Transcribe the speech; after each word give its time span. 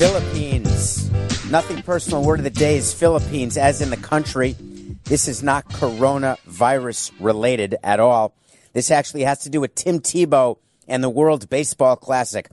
Philippines. 0.00 1.10
Nothing 1.50 1.82
personal. 1.82 2.24
Word 2.24 2.40
of 2.40 2.44
the 2.44 2.48
day 2.48 2.78
is 2.78 2.94
Philippines, 2.94 3.58
as 3.58 3.82
in 3.82 3.90
the 3.90 3.98
country. 3.98 4.56
This 5.04 5.28
is 5.28 5.42
not 5.42 5.68
coronavirus 5.68 7.12
related 7.20 7.76
at 7.82 8.00
all. 8.00 8.32
This 8.72 8.90
actually 8.90 9.24
has 9.24 9.40
to 9.40 9.50
do 9.50 9.60
with 9.60 9.74
Tim 9.74 10.00
Tebow 10.00 10.56
and 10.88 11.04
the 11.04 11.10
World 11.10 11.50
Baseball 11.50 11.96
Classic. 11.96 12.48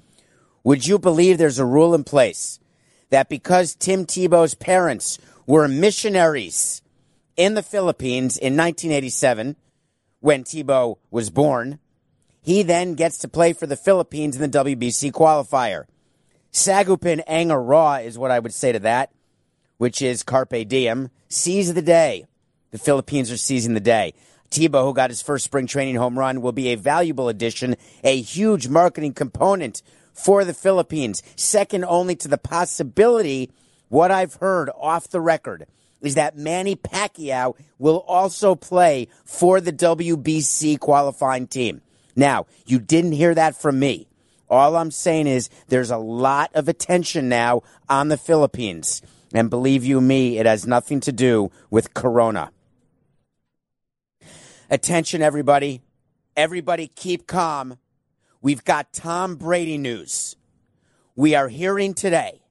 Would 0.66 0.86
you 0.86 1.00
believe 1.00 1.38
there's 1.38 1.58
a 1.58 1.66
rule 1.66 1.96
in 1.96 2.04
place 2.04 2.60
that 3.12 3.30
because 3.30 3.76
Tim 3.76 4.06
Tebow's 4.06 4.54
parents 4.54 5.18
were 5.46 5.70
missionaries 5.70 6.82
in 7.38 7.54
the 7.54 7.64
Philippines 7.64 8.38
in 8.38 8.58
1987, 8.58 9.56
when 10.20 10.44
Tebow 10.44 10.98
was 11.10 11.30
born, 11.30 11.80
he 12.42 12.62
then 12.62 12.96
gets 12.96 13.18
to 13.20 13.30
play 13.30 13.54
for 13.54 13.68
the 13.68 13.78
Philippines 13.78 14.36
in 14.36 14.42
the 14.42 14.60
WBC 14.60 15.14
qualifier. 15.14 15.86
Sagupin 16.52 17.22
Anga 17.28 17.58
Raw 17.58 17.96
is 17.96 18.18
what 18.18 18.32
I 18.32 18.40
would 18.40 18.54
say 18.54 18.72
to 18.72 18.80
that, 18.80 19.12
which 19.78 20.02
is 20.02 20.24
Carpe 20.24 20.68
Diem. 20.68 21.10
Seize 21.30 21.74
the 21.74 21.82
day. 21.82 22.26
The 22.72 22.78
Philippines 22.78 23.32
are 23.32 23.38
seizing 23.38 23.74
the 23.74 23.80
day. 23.80 24.14
Tebow, 24.50 24.84
who 24.84 24.94
got 24.94 25.10
his 25.10 25.22
first 25.22 25.46
spring 25.46 25.68
training 25.68 25.96
home 25.96 26.18
run, 26.18 26.42
will 26.42 26.52
be 26.52 26.70
a 26.70 26.76
valuable 26.76 27.30
addition, 27.30 27.76
a 28.04 28.20
huge 28.20 28.68
marketing 28.68 29.14
component 29.14 29.82
for 30.14 30.44
the 30.44 30.54
Philippines, 30.54 31.22
second 31.36 31.86
only 31.86 32.16
to 32.16 32.28
the 32.28 32.38
possibility, 32.38 33.52
what 33.90 34.10
I've 34.10 34.36
heard 34.36 34.70
off 34.76 35.08
the 35.08 35.22
record, 35.22 35.68
is 36.02 36.16
that 36.16 36.38
Manny 36.38 36.76
Pacquiao 36.76 37.56
will 37.78 38.04
also 38.08 38.56
play 38.56 39.08
for 39.26 39.62
the 39.62 39.74
WBC 39.74 40.80
qualifying 40.80 41.48
team. 41.48 41.82
Now, 42.16 42.48
you 42.66 42.80
didn't 42.80 43.12
hear 43.12 43.36
that 43.36 43.56
from 43.56 43.80
me. 43.80 44.08
All 44.50 44.76
I'm 44.76 44.92
saying 44.92 45.28
is 45.28 45.50
there's 45.68 45.92
a 45.92 45.98
lot 45.98 46.52
of 46.54 46.68
attention 46.68 47.30
now 47.30 47.64
on 47.90 48.08
the 48.08 48.18
Philippines. 48.18 49.02
And 49.34 49.50
believe 49.50 49.84
you 49.84 50.00
me, 50.00 50.38
it 50.38 50.46
has 50.46 50.66
nothing 50.66 51.00
to 51.02 51.12
do 51.12 51.52
with 51.70 51.94
Corona. 51.94 52.52
Attention, 54.70 55.22
everybody. 55.22 55.82
Everybody 56.36 56.88
keep 56.88 57.28
calm. 57.28 57.78
We've 58.42 58.64
got 58.64 58.94
Tom 58.94 59.36
Brady 59.36 59.78
news. 59.78 60.36
We 61.16 61.36
are 61.36 61.48
hearing 61.48 61.94
today 61.94 62.42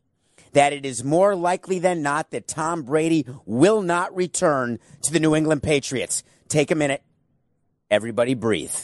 that 0.53 0.73
it 0.73 0.85
is 0.85 1.05
more 1.05 1.37
likely 1.37 1.79
than 1.79 2.03
not 2.03 2.31
that 2.31 2.49
Tom 2.49 2.83
Brady 2.83 3.27
will 3.45 3.83
not 3.83 4.17
return 4.17 4.79
to 5.03 5.13
the 5.13 5.21
New 5.21 5.35
England 5.35 5.63
Patriots. 5.63 6.25
Take 6.49 6.71
a 6.71 6.75
minute. 6.75 7.03
Everybody 7.91 8.35
breathe. 8.35 8.75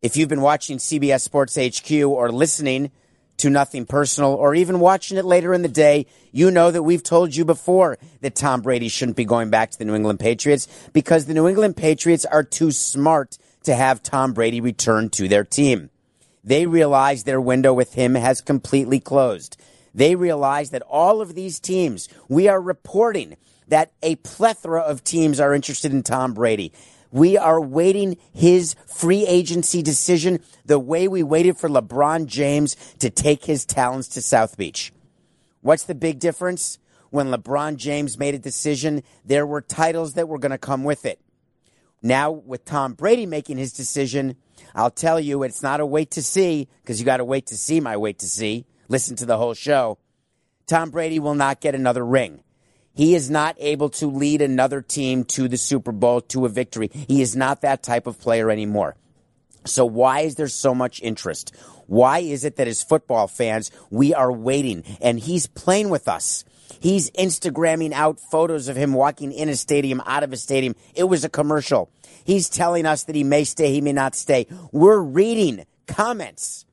If 0.00 0.16
you've 0.16 0.28
been 0.28 0.42
watching 0.42 0.78
CBS 0.78 1.22
Sports 1.22 1.58
HQ 1.58 1.90
or 2.04 2.30
listening 2.30 2.92
to 3.38 3.50
Nothing 3.50 3.84
Personal 3.84 4.32
or 4.32 4.54
even 4.54 4.78
watching 4.78 5.18
it 5.18 5.24
later 5.24 5.52
in 5.52 5.62
the 5.62 5.68
day, 5.68 6.06
you 6.30 6.52
know 6.52 6.70
that 6.70 6.84
we've 6.84 7.02
told 7.02 7.34
you 7.34 7.44
before 7.44 7.98
that 8.20 8.36
Tom 8.36 8.60
Brady 8.60 8.88
shouldn't 8.88 9.16
be 9.16 9.24
going 9.24 9.50
back 9.50 9.72
to 9.72 9.78
the 9.78 9.84
New 9.84 9.96
England 9.96 10.20
Patriots 10.20 10.68
because 10.92 11.26
the 11.26 11.34
New 11.34 11.48
England 11.48 11.76
Patriots 11.76 12.24
are 12.24 12.44
too 12.44 12.70
smart 12.70 13.38
to 13.64 13.74
have 13.74 14.00
Tom 14.00 14.34
Brady 14.34 14.60
return 14.60 15.10
to 15.10 15.26
their 15.26 15.42
team. 15.42 15.90
They 16.44 16.66
realize 16.66 17.24
their 17.24 17.40
window 17.40 17.74
with 17.74 17.94
him 17.94 18.14
has 18.14 18.40
completely 18.40 19.00
closed. 19.00 19.60
They 19.92 20.14
realize 20.14 20.70
that 20.70 20.82
all 20.82 21.20
of 21.20 21.34
these 21.34 21.58
teams, 21.58 22.08
we 22.28 22.46
are 22.46 22.60
reporting 22.60 23.36
that 23.66 23.90
a 24.00 24.14
plethora 24.14 24.80
of 24.80 25.02
teams 25.02 25.40
are 25.40 25.52
interested 25.52 25.92
in 25.92 26.04
Tom 26.04 26.34
Brady. 26.34 26.72
We 27.10 27.38
are 27.38 27.60
waiting 27.60 28.16
his 28.34 28.74
free 28.86 29.26
agency 29.26 29.82
decision 29.82 30.40
the 30.64 30.78
way 30.78 31.08
we 31.08 31.22
waited 31.22 31.56
for 31.56 31.68
LeBron 31.68 32.26
James 32.26 32.76
to 32.98 33.10
take 33.10 33.44
his 33.44 33.64
talents 33.64 34.08
to 34.08 34.22
South 34.22 34.56
Beach. 34.56 34.92
What's 35.62 35.84
the 35.84 35.94
big 35.94 36.18
difference? 36.18 36.78
When 37.10 37.28
LeBron 37.28 37.76
James 37.76 38.18
made 38.18 38.34
a 38.34 38.38
decision, 38.38 39.02
there 39.24 39.46
were 39.46 39.62
titles 39.62 40.14
that 40.14 40.28
were 40.28 40.38
going 40.38 40.52
to 40.52 40.58
come 40.58 40.84
with 40.84 41.06
it. 41.06 41.20
Now, 42.02 42.30
with 42.30 42.64
Tom 42.64 42.92
Brady 42.92 43.26
making 43.26 43.56
his 43.56 43.72
decision, 43.72 44.36
I'll 44.74 44.90
tell 44.90 45.18
you 45.18 45.42
it's 45.42 45.62
not 45.62 45.80
a 45.80 45.86
wait 45.86 46.10
to 46.12 46.22
see 46.22 46.68
because 46.82 47.00
you 47.00 47.06
got 47.06 47.16
to 47.16 47.24
wait 47.24 47.46
to 47.46 47.56
see 47.56 47.80
my 47.80 47.96
wait 47.96 48.18
to 48.20 48.28
see. 48.28 48.66
Listen 48.88 49.16
to 49.16 49.26
the 49.26 49.38
whole 49.38 49.54
show. 49.54 49.98
Tom 50.66 50.90
Brady 50.90 51.18
will 51.18 51.34
not 51.34 51.60
get 51.60 51.74
another 51.74 52.04
ring. 52.04 52.42
He 52.98 53.14
is 53.14 53.30
not 53.30 53.54
able 53.60 53.90
to 53.90 54.08
lead 54.08 54.42
another 54.42 54.82
team 54.82 55.22
to 55.26 55.46
the 55.46 55.56
Super 55.56 55.92
Bowl, 55.92 56.20
to 56.22 56.46
a 56.46 56.48
victory. 56.48 56.90
He 56.92 57.22
is 57.22 57.36
not 57.36 57.60
that 57.60 57.80
type 57.80 58.08
of 58.08 58.18
player 58.18 58.50
anymore. 58.50 58.96
So 59.64 59.86
why 59.86 60.22
is 60.22 60.34
there 60.34 60.48
so 60.48 60.74
much 60.74 61.00
interest? 61.00 61.54
Why 61.86 62.18
is 62.18 62.44
it 62.44 62.56
that 62.56 62.66
as 62.66 62.82
football 62.82 63.28
fans, 63.28 63.70
we 63.88 64.14
are 64.14 64.32
waiting 64.32 64.82
and 65.00 65.20
he's 65.20 65.46
playing 65.46 65.90
with 65.90 66.08
us? 66.08 66.44
He's 66.80 67.08
Instagramming 67.12 67.92
out 67.92 68.18
photos 68.18 68.66
of 68.66 68.74
him 68.74 68.94
walking 68.94 69.30
in 69.30 69.48
a 69.48 69.54
stadium, 69.54 70.02
out 70.04 70.24
of 70.24 70.32
a 70.32 70.36
stadium. 70.36 70.74
It 70.96 71.04
was 71.04 71.22
a 71.22 71.28
commercial. 71.28 71.92
He's 72.24 72.48
telling 72.48 72.84
us 72.84 73.04
that 73.04 73.14
he 73.14 73.22
may 73.22 73.44
stay, 73.44 73.72
he 73.72 73.80
may 73.80 73.92
not 73.92 74.16
stay. 74.16 74.48
We're 74.72 74.98
reading 74.98 75.66
comments 75.86 76.66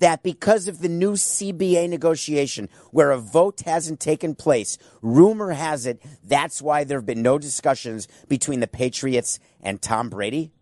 that 0.00 0.22
because 0.22 0.68
of 0.68 0.80
the 0.80 0.88
new 0.88 1.12
CBA 1.12 1.88
negotiation, 1.88 2.68
where 2.90 3.10
a 3.10 3.18
vote 3.18 3.62
hasn't 3.64 4.00
taken 4.00 4.34
place, 4.34 4.78
rumor 5.02 5.52
has 5.52 5.86
it 5.86 6.02
that's 6.24 6.62
why 6.62 6.84
there 6.84 6.98
have 6.98 7.06
been 7.06 7.22
no 7.22 7.38
discussions 7.38 8.08
between 8.28 8.60
the 8.60 8.66
Patriots 8.66 9.38
and 9.60 9.80
Tom 9.80 10.08
Brady? 10.08 10.52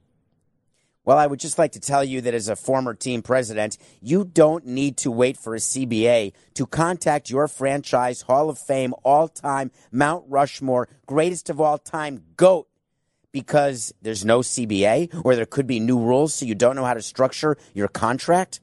Well, 1.07 1.19
I 1.19 1.29
would 1.29 1.39
just 1.39 1.57
like 1.57 1.71
to 1.73 1.81
tell 1.81 2.03
you 2.03 2.21
that 2.23 2.35
as 2.35 2.49
a 2.49 2.57
former 2.57 2.93
team 2.93 3.23
president, 3.23 3.79
you 4.03 4.25
don't 4.25 4.67
need 4.67 4.97
to 4.99 5.11
wait 5.13 5.37
for 5.37 5.55
a 5.55 5.59
CBA 5.59 6.33
to 6.55 6.67
contact 6.67 7.31
your 7.31 7.47
franchise 7.47 8.23
Hall 8.23 8.51
of 8.51 8.59
Fame, 8.59 8.93
all 9.05 9.29
time, 9.29 9.71
Mount 9.93 10.25
Rushmore, 10.27 10.89
greatest 11.07 11.49
of 11.49 11.61
all 11.61 11.79
time, 11.79 12.25
GOAT, 12.37 12.67
because 13.31 13.95
there's 14.03 14.25
no 14.25 14.41
CBA 14.41 15.23
or 15.25 15.37
there 15.37 15.47
could 15.47 15.69
be 15.69 15.79
new 15.79 16.01
rules 16.01 16.35
so 16.35 16.45
you 16.45 16.57
don't 16.57 16.75
know 16.75 16.85
how 16.85 16.95
to 16.95 17.03
structure 17.03 17.57
your 17.73 17.87
contract. 17.87 18.59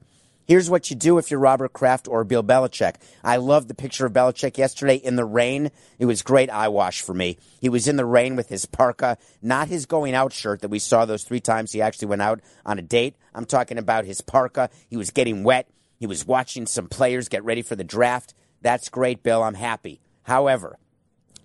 Here's 0.45 0.69
what 0.69 0.89
you 0.89 0.95
do 0.97 1.17
if 1.17 1.31
you're 1.31 1.39
Robert 1.39 1.71
Kraft 1.71 2.07
or 2.07 2.25
Bill 2.25 2.43
Belichick. 2.43 2.95
I 3.23 3.37
loved 3.37 3.69
the 3.69 3.73
picture 3.73 4.05
of 4.05 4.11
Belichick 4.11 4.57
yesterday 4.57 4.97
in 4.97 5.15
the 5.15 5.23
rain. 5.23 5.71
It 5.99 6.05
was 6.05 6.21
great 6.21 6.49
eye 6.49 6.67
wash 6.67 7.01
for 7.01 7.13
me. 7.13 7.37
He 7.61 7.69
was 7.69 7.87
in 7.87 7.95
the 7.95 8.05
rain 8.05 8.35
with 8.35 8.49
his 8.49 8.65
parka, 8.65 9.17
not 9.41 9.69
his 9.69 9.85
going 9.85 10.13
out 10.13 10.33
shirt 10.33 10.59
that 10.59 10.67
we 10.67 10.79
saw 10.79 11.05
those 11.05 11.23
three 11.23 11.39
times 11.39 11.71
he 11.71 11.81
actually 11.81 12.09
went 12.09 12.21
out 12.21 12.41
on 12.65 12.77
a 12.77 12.81
date. 12.81 13.15
I'm 13.33 13.45
talking 13.45 13.77
about 13.77 14.03
his 14.03 14.19
parka. 14.19 14.69
He 14.89 14.97
was 14.97 15.11
getting 15.11 15.45
wet. 15.45 15.69
He 15.97 16.07
was 16.07 16.27
watching 16.27 16.65
some 16.65 16.87
players 16.87 17.29
get 17.29 17.45
ready 17.45 17.61
for 17.61 17.77
the 17.77 17.85
draft. 17.85 18.33
That's 18.61 18.89
great, 18.89 19.23
Bill. 19.23 19.43
I'm 19.43 19.53
happy. 19.53 20.01
However, 20.23 20.77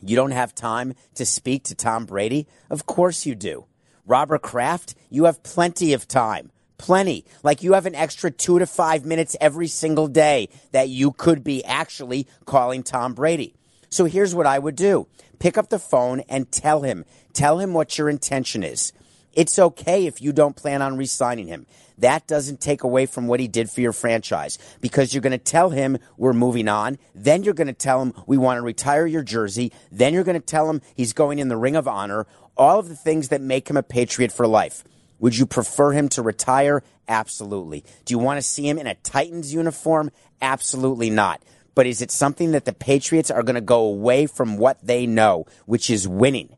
you 0.02 0.16
don't 0.16 0.32
have 0.32 0.56
time 0.56 0.94
to 1.14 1.24
speak 1.24 1.62
to 1.64 1.76
Tom 1.76 2.04
Brady? 2.04 2.48
Of 2.68 2.86
course 2.86 3.26
you 3.26 3.36
do. 3.36 3.66
Robert 4.06 4.42
Kraft, 4.42 4.96
you 5.08 5.24
have 5.24 5.44
plenty 5.44 5.92
of 5.92 6.08
time. 6.08 6.50
Plenty. 6.78 7.24
Like 7.42 7.62
you 7.62 7.74
have 7.74 7.86
an 7.86 7.94
extra 7.94 8.30
two 8.30 8.58
to 8.58 8.66
five 8.66 9.04
minutes 9.04 9.36
every 9.40 9.66
single 9.66 10.06
day 10.08 10.48
that 10.72 10.88
you 10.88 11.12
could 11.12 11.44
be 11.44 11.64
actually 11.64 12.26
calling 12.46 12.82
Tom 12.82 13.14
Brady. 13.14 13.54
So 13.90 14.04
here's 14.04 14.34
what 14.34 14.46
I 14.46 14.58
would 14.58 14.76
do. 14.76 15.06
Pick 15.38 15.58
up 15.58 15.68
the 15.68 15.78
phone 15.78 16.20
and 16.28 16.50
tell 16.50 16.82
him. 16.82 17.04
Tell 17.32 17.58
him 17.58 17.74
what 17.74 17.98
your 17.98 18.08
intention 18.08 18.62
is. 18.62 18.92
It's 19.32 19.58
okay 19.58 20.06
if 20.06 20.20
you 20.20 20.32
don't 20.32 20.56
plan 20.56 20.82
on 20.82 20.96
re-signing 20.96 21.46
him. 21.46 21.66
That 21.98 22.26
doesn't 22.26 22.60
take 22.60 22.84
away 22.84 23.06
from 23.06 23.26
what 23.26 23.40
he 23.40 23.48
did 23.48 23.70
for 23.70 23.80
your 23.80 23.92
franchise 23.92 24.58
because 24.80 25.12
you're 25.12 25.20
going 25.20 25.32
to 25.32 25.38
tell 25.38 25.70
him 25.70 25.98
we're 26.16 26.32
moving 26.32 26.68
on. 26.68 26.98
Then 27.14 27.42
you're 27.42 27.54
going 27.54 27.68
to 27.68 27.72
tell 27.72 28.02
him 28.02 28.14
we 28.26 28.36
want 28.36 28.58
to 28.58 28.62
retire 28.62 29.06
your 29.06 29.22
jersey. 29.22 29.72
Then 29.90 30.14
you're 30.14 30.24
going 30.24 30.40
to 30.40 30.46
tell 30.46 30.70
him 30.70 30.80
he's 30.94 31.12
going 31.12 31.38
in 31.38 31.48
the 31.48 31.56
ring 31.56 31.76
of 31.76 31.88
honor. 31.88 32.26
All 32.56 32.78
of 32.78 32.88
the 32.88 32.96
things 32.96 33.28
that 33.28 33.40
make 33.40 33.68
him 33.68 33.76
a 33.76 33.82
patriot 33.82 34.32
for 34.32 34.46
life. 34.46 34.84
Would 35.18 35.36
you 35.36 35.46
prefer 35.46 35.92
him 35.92 36.08
to 36.10 36.22
retire? 36.22 36.82
Absolutely. 37.08 37.84
Do 38.04 38.14
you 38.14 38.18
want 38.18 38.38
to 38.38 38.42
see 38.42 38.68
him 38.68 38.78
in 38.78 38.86
a 38.86 38.94
Titans 38.94 39.52
uniform? 39.52 40.10
Absolutely 40.40 41.10
not. 41.10 41.42
But 41.74 41.86
is 41.86 42.02
it 42.02 42.10
something 42.10 42.52
that 42.52 42.64
the 42.64 42.72
Patriots 42.72 43.30
are 43.30 43.42
going 43.42 43.54
to 43.54 43.60
go 43.60 43.80
away 43.80 44.26
from 44.26 44.56
what 44.56 44.84
they 44.84 45.06
know, 45.06 45.46
which 45.66 45.90
is 45.90 46.08
winning? 46.08 46.56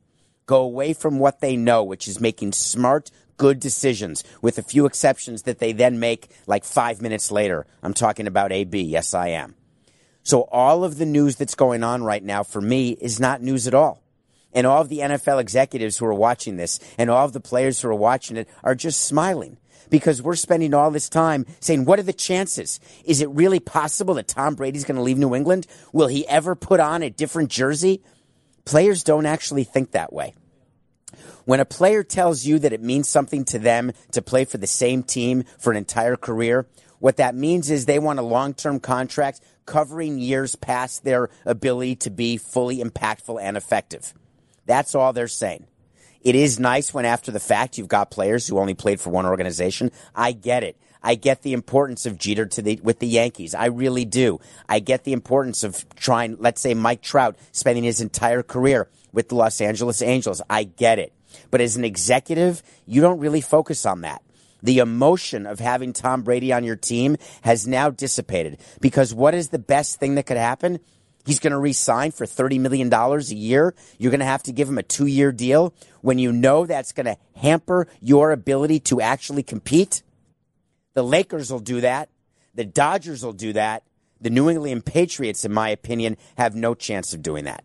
go 0.50 0.62
away 0.62 0.92
from 0.92 1.20
what 1.20 1.40
they 1.40 1.56
know, 1.56 1.84
which 1.84 2.08
is 2.08 2.20
making 2.20 2.50
smart, 2.50 3.08
good 3.36 3.60
decisions, 3.60 4.24
with 4.42 4.58
a 4.58 4.64
few 4.64 4.84
exceptions 4.84 5.42
that 5.42 5.60
they 5.60 5.70
then 5.70 6.00
make 6.00 6.28
like 6.48 6.64
five 6.64 7.00
minutes 7.00 7.30
later. 7.30 7.64
I'm 7.84 7.94
talking 7.94 8.26
about 8.26 8.50
AB. 8.50 8.82
Yes, 8.82 9.14
I 9.14 9.28
am. 9.28 9.54
So 10.24 10.48
all 10.50 10.82
of 10.82 10.98
the 10.98 11.06
news 11.06 11.36
that's 11.36 11.54
going 11.54 11.84
on 11.84 12.02
right 12.02 12.24
now 12.24 12.42
for 12.42 12.60
me 12.60 12.90
is 13.00 13.20
not 13.20 13.40
news 13.40 13.68
at 13.68 13.74
all. 13.74 14.02
And 14.52 14.66
all 14.66 14.82
of 14.82 14.88
the 14.88 14.98
NFL 14.98 15.40
executives 15.40 15.98
who 15.98 16.06
are 16.06 16.14
watching 16.14 16.56
this 16.56 16.80
and 16.98 17.08
all 17.08 17.24
of 17.24 17.32
the 17.32 17.40
players 17.40 17.80
who 17.80 17.88
are 17.88 17.94
watching 17.94 18.36
it 18.36 18.48
are 18.64 18.74
just 18.74 19.02
smiling 19.02 19.58
because 19.90 20.22
we're 20.22 20.36
spending 20.36 20.72
all 20.72 20.90
this 20.90 21.08
time 21.08 21.46
saying, 21.60 21.84
what 21.84 21.98
are 21.98 22.04
the 22.04 22.12
chances? 22.12 22.80
Is 23.04 23.20
it 23.20 23.30
really 23.30 23.60
possible 23.60 24.14
that 24.14 24.28
Tom 24.28 24.54
Brady's 24.54 24.84
going 24.84 24.96
to 24.96 25.02
leave 25.02 25.18
New 25.18 25.34
England? 25.34 25.66
Will 25.92 26.08
he 26.08 26.26
ever 26.28 26.54
put 26.54 26.80
on 26.80 27.02
a 27.02 27.10
different 27.10 27.50
jersey? 27.50 28.02
Players 28.64 29.04
don't 29.04 29.26
actually 29.26 29.64
think 29.64 29.92
that 29.92 30.12
way. 30.12 30.34
When 31.44 31.60
a 31.60 31.64
player 31.64 32.04
tells 32.04 32.44
you 32.44 32.58
that 32.60 32.72
it 32.72 32.82
means 32.82 33.08
something 33.08 33.44
to 33.46 33.58
them 33.58 33.92
to 34.12 34.22
play 34.22 34.44
for 34.44 34.58
the 34.58 34.66
same 34.66 35.02
team 35.02 35.44
for 35.58 35.70
an 35.70 35.76
entire 35.76 36.16
career, 36.16 36.66
what 37.00 37.16
that 37.16 37.34
means 37.34 37.70
is 37.70 37.86
they 37.86 37.98
want 37.98 38.18
a 38.18 38.22
long 38.22 38.54
term 38.54 38.78
contract 38.78 39.40
covering 39.66 40.18
years 40.18 40.54
past 40.54 41.02
their 41.02 41.30
ability 41.44 41.96
to 41.96 42.10
be 42.10 42.36
fully 42.36 42.78
impactful 42.78 43.40
and 43.40 43.56
effective. 43.56 44.14
That's 44.70 44.94
all 44.94 45.12
they're 45.12 45.26
saying. 45.26 45.66
It 46.22 46.36
is 46.36 46.60
nice 46.60 46.94
when 46.94 47.04
after 47.04 47.32
the 47.32 47.40
fact 47.40 47.76
you've 47.76 47.88
got 47.88 48.12
players 48.12 48.46
who 48.46 48.60
only 48.60 48.74
played 48.74 49.00
for 49.00 49.10
one 49.10 49.26
organization. 49.26 49.90
I 50.14 50.30
get 50.30 50.62
it. 50.62 50.76
I 51.02 51.16
get 51.16 51.42
the 51.42 51.54
importance 51.54 52.06
of 52.06 52.16
Jeter 52.16 52.46
to 52.46 52.62
the 52.62 52.78
with 52.80 53.00
the 53.00 53.08
Yankees. 53.08 53.52
I 53.52 53.66
really 53.66 54.04
do. 54.04 54.38
I 54.68 54.78
get 54.78 55.02
the 55.02 55.12
importance 55.12 55.64
of 55.64 55.84
trying, 55.96 56.36
let's 56.38 56.60
say 56.60 56.74
Mike 56.74 57.02
Trout 57.02 57.36
spending 57.50 57.82
his 57.82 58.00
entire 58.00 58.44
career 58.44 58.88
with 59.12 59.28
the 59.28 59.34
Los 59.34 59.60
Angeles 59.60 60.02
Angels. 60.02 60.40
I 60.48 60.62
get 60.62 61.00
it. 61.00 61.12
But 61.50 61.60
as 61.60 61.74
an 61.74 61.84
executive, 61.84 62.62
you 62.86 63.00
don't 63.00 63.18
really 63.18 63.40
focus 63.40 63.84
on 63.84 64.02
that. 64.02 64.22
The 64.62 64.78
emotion 64.78 65.46
of 65.46 65.58
having 65.58 65.92
Tom 65.92 66.22
Brady 66.22 66.52
on 66.52 66.62
your 66.62 66.76
team 66.76 67.16
has 67.42 67.66
now 67.66 67.90
dissipated 67.90 68.60
because 68.80 69.12
what 69.12 69.34
is 69.34 69.48
the 69.48 69.58
best 69.58 69.98
thing 69.98 70.14
that 70.14 70.26
could 70.26 70.36
happen? 70.36 70.78
He's 71.26 71.38
going 71.38 71.52
to 71.52 71.58
re-sign 71.58 72.12
for 72.12 72.24
$30 72.24 72.60
million 72.60 72.92
a 72.92 73.18
year. 73.34 73.74
You're 73.98 74.10
going 74.10 74.20
to 74.20 74.26
have 74.26 74.42
to 74.44 74.52
give 74.52 74.68
him 74.68 74.78
a 74.78 74.82
two 74.82 75.06
year 75.06 75.32
deal 75.32 75.74
when 76.00 76.18
you 76.18 76.32
know 76.32 76.66
that's 76.66 76.92
going 76.92 77.06
to 77.06 77.16
hamper 77.36 77.86
your 78.00 78.32
ability 78.32 78.80
to 78.80 79.00
actually 79.00 79.42
compete. 79.42 80.02
The 80.94 81.04
Lakers 81.04 81.52
will 81.52 81.60
do 81.60 81.82
that. 81.82 82.08
The 82.54 82.64
Dodgers 82.64 83.24
will 83.24 83.32
do 83.32 83.52
that. 83.52 83.84
The 84.20 84.30
New 84.30 84.50
England 84.50 84.84
Patriots, 84.84 85.44
in 85.44 85.52
my 85.52 85.68
opinion, 85.68 86.16
have 86.36 86.54
no 86.54 86.74
chance 86.74 87.14
of 87.14 87.22
doing 87.22 87.44
that. 87.44 87.64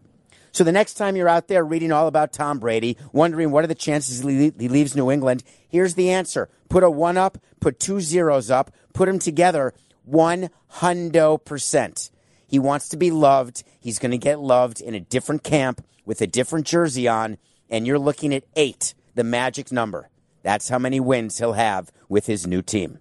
So 0.51 0.63
the 0.63 0.71
next 0.71 0.93
time 0.93 1.17
you're 1.17 1.27
out 1.27 1.49
there 1.49 1.65
reading 1.65 1.91
all 1.91 2.07
about 2.07 2.31
Tom 2.31 2.59
Brady, 2.59 2.97
wondering 3.11 3.51
what 3.51 3.65
are 3.65 3.67
the 3.67 3.75
chances 3.75 4.21
he 4.21 4.69
leaves 4.69 4.95
New 4.95 5.11
England, 5.11 5.43
here's 5.67 5.95
the 5.95 6.11
answer. 6.11 6.47
Put 6.69 6.83
a 6.83 6.89
one 6.89 7.17
up, 7.17 7.37
put 7.59 7.77
two 7.77 7.99
zeros 7.99 8.49
up, 8.49 8.71
put 8.93 9.07
them 9.07 9.19
together, 9.19 9.73
one 10.05 10.49
hundo 10.75 11.43
percent. 11.43 12.09
He 12.55 12.59
wants 12.59 12.87
to 12.87 12.95
be 12.95 13.11
loved. 13.11 13.63
He's 13.81 13.99
going 13.99 14.11
to 14.11 14.17
get 14.17 14.39
loved 14.39 14.79
in 14.79 14.95
a 14.95 14.99
different 15.01 15.43
camp 15.43 15.85
with 16.05 16.21
a 16.21 16.25
different 16.25 16.65
jersey 16.65 17.05
on, 17.05 17.37
and 17.69 17.85
you're 17.85 17.99
looking 17.99 18.33
at 18.33 18.45
eight, 18.55 18.93
the 19.13 19.25
magic 19.25 19.73
number. 19.73 20.07
That's 20.41 20.69
how 20.69 20.79
many 20.79 21.01
wins 21.01 21.37
he'll 21.37 21.51
have 21.51 21.91
with 22.07 22.27
his 22.27 22.47
new 22.47 22.61
team. 22.61 22.99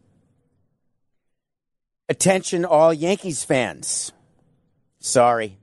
Attention, 2.09 2.65
all 2.65 2.93
Yankees 2.93 3.45
fans. 3.45 4.11
Sorry. 4.99 5.57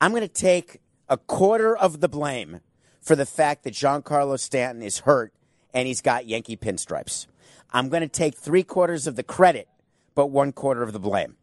I'm 0.00 0.12
going 0.12 0.22
to 0.22 0.28
take 0.28 0.80
a 1.06 1.18
quarter 1.18 1.76
of 1.76 2.00
the 2.00 2.08
blame 2.08 2.60
for 3.02 3.14
the 3.14 3.26
fact 3.26 3.64
that 3.64 3.74
Giancarlo 3.74 4.40
Stanton 4.40 4.82
is 4.82 5.00
hurt 5.00 5.34
and 5.74 5.86
he's 5.86 6.00
got 6.00 6.26
Yankee 6.26 6.56
pinstripes. 6.56 7.26
I'm 7.70 7.90
going 7.90 8.00
to 8.00 8.08
take 8.08 8.34
three 8.34 8.62
quarters 8.62 9.06
of 9.06 9.16
the 9.16 9.22
credit, 9.22 9.68
but 10.14 10.28
one 10.28 10.52
quarter 10.52 10.82
of 10.82 10.94
the 10.94 10.98
blame. 10.98 11.36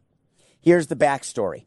Here's 0.62 0.86
the 0.86 0.94
backstory. 0.94 1.64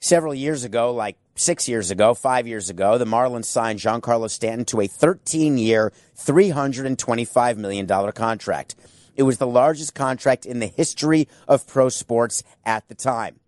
Several 0.00 0.34
years 0.34 0.64
ago, 0.64 0.94
like 0.94 1.18
six 1.36 1.68
years 1.68 1.90
ago, 1.90 2.14
five 2.14 2.46
years 2.46 2.70
ago, 2.70 2.96
the 2.96 3.04
Marlins 3.04 3.44
signed 3.44 3.78
Giancarlo 3.78 4.30
Stanton 4.30 4.64
to 4.66 4.80
a 4.80 4.86
13 4.86 5.58
year, 5.58 5.92
$325 6.16 7.56
million 7.58 7.86
contract. 8.12 8.74
It 9.16 9.24
was 9.24 9.36
the 9.36 9.46
largest 9.46 9.94
contract 9.94 10.46
in 10.46 10.60
the 10.60 10.66
history 10.66 11.28
of 11.46 11.66
pro 11.66 11.90
sports 11.90 12.42
at 12.64 12.88
the 12.88 12.94
time 12.94 13.38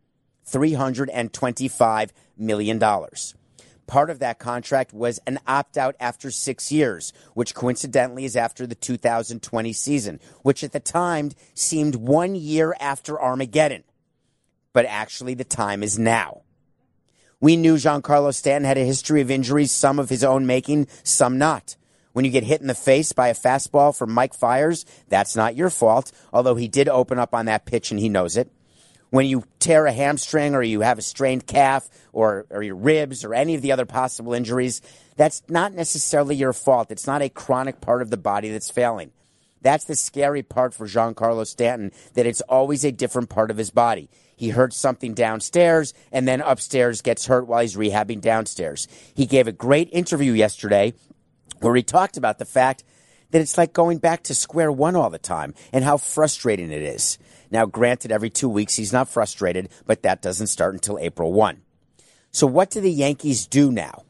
$325 0.47 2.11
million. 2.37 2.79
Part 3.87 4.11
of 4.11 4.19
that 4.19 4.39
contract 4.39 4.93
was 4.93 5.19
an 5.27 5.39
opt 5.47 5.79
out 5.79 5.97
after 5.99 6.31
six 6.31 6.71
years, 6.71 7.15
which 7.33 7.55
coincidentally 7.55 8.27
is 8.27 8.37
after 8.37 8.67
the 8.67 8.75
2020 8.75 9.73
season, 9.73 10.21
which 10.43 10.63
at 10.63 10.73
the 10.73 10.81
time 10.81 11.31
seemed 11.55 11.95
one 11.95 12.35
year 12.35 12.77
after 12.79 13.19
Armageddon 13.19 13.85
but 14.73 14.87
actually 14.87 15.35
the 15.35 15.45
time 15.45 15.83
is 15.83 15.99
now. 15.99 16.43
We 17.41 17.57
knew 17.57 17.75
Giancarlo 17.75 18.33
Stanton 18.33 18.67
had 18.67 18.79
a 18.79 18.85
history 18.85 19.21
of 19.21 19.31
injuries, 19.31 19.73
some 19.73 19.99
of 19.99 20.09
his 20.09 20.23
own 20.23 20.47
making, 20.47 20.87
some 21.03 21.39
not. 21.39 21.77
When 22.13 22.25
you 22.25 22.31
get 22.31 22.45
hit 22.45 22.61
in 22.61 22.67
the 22.67 22.75
face 22.75 23.13
by 23.13 23.29
a 23.29 23.35
fastball 23.35 23.97
from 23.97 24.13
Mike 24.13 24.35
Fiers, 24.35 24.85
that's 25.09 25.35
not 25.35 25.57
your 25.57 25.71
fault, 25.71 26.13
although 26.33 26.55
he 26.55 26.69
did 26.69 26.89
open 26.89 27.19
up 27.19 27.35
on 27.35 27.47
that 27.47 27.65
pitch 27.65 27.91
and 27.91 27.99
he 27.99 28.09
knows 28.09 28.37
it. 28.37 28.51
When 29.11 29.27
you 29.27 29.45
tear 29.59 29.87
a 29.87 29.93
hamstring 29.93 30.55
or 30.55 30.63
you 30.63 30.81
have 30.83 30.99
a 30.99 31.03
strained 31.03 31.47
calf 31.47 31.89
or, 32.13 32.47
or 32.49 32.63
your 32.63 32.77
ribs 32.77 33.25
or 33.25 33.35
any 33.35 33.55
of 33.55 33.63
the 33.63 33.73
other 33.73 33.87
possible 33.87 34.35
injuries, 34.35 34.81
that's 35.17 35.43
not 35.49 35.75
necessarily 35.75 36.37
your 36.37 36.53
fault. 36.53 36.91
It's 36.91 37.07
not 37.07 37.23
a 37.23 37.29
chronic 37.29 37.81
part 37.81 38.03
of 38.03 38.11
the 38.11 38.17
body 38.17 38.51
that's 38.51 38.71
failing. 38.71 39.13
That's 39.61 39.85
the 39.85 39.97
scary 39.97 40.43
part 40.43 40.75
for 40.75 40.87
Giancarlo 40.87 41.47
Stanton, 41.47 41.93
that 42.15 42.27
it's 42.27 42.41
always 42.43 42.85
a 42.85 42.93
different 42.93 43.29
part 43.29 43.51
of 43.51 43.57
his 43.57 43.71
body. 43.71 44.09
He 44.43 44.49
hurt 44.49 44.73
something 44.73 45.15
downstairs 45.15 45.95
and 46.11 46.27
then 46.27 46.41
upstairs 46.41 47.01
gets 47.01 47.27
hurt 47.27 47.47
while 47.47 47.61
he's 47.61 47.77
rehabbing 47.77 48.21
downstairs. 48.21 48.89
He 49.15 49.25
gave 49.25 49.47
a 49.47 49.53
great 49.53 49.89
interview 49.93 50.33
yesterday 50.33 50.95
where 51.61 51.77
he 51.77 51.85
talked 51.85 52.17
about 52.17 52.41
the 52.41 52.45
fact 52.45 52.83
that 53.31 53.41
it's 53.41 53.57
like 53.57 53.73
going 53.73 53.99
back 53.99 54.25
to 54.25 54.35
square 54.35 54.73
one 54.73 54.97
all 54.97 55.11
the 55.11 55.19
time 55.21 55.55
and 55.73 55.85
how 55.85 55.97
frustrating 55.97 56.73
it 56.73 56.83
is. 56.83 57.19
Now, 57.53 57.67
granted, 57.67 58.11
every 58.11 58.31
two 58.31 58.49
weeks 58.49 58.75
he's 58.75 58.93
not 58.93 59.09
frustrated, 59.09 59.69
but 59.87 60.03
that 60.03 60.23
doesn't 60.23 60.49
start 60.49 60.75
until 60.75 60.99
April 60.99 61.33
1. 61.33 61.63
So, 62.33 62.49
what 62.49 62.69
do 62.69 62.81
the 62.81 62.91
Yankees 62.91 63.47
do 63.47 63.71
now? 63.71 64.03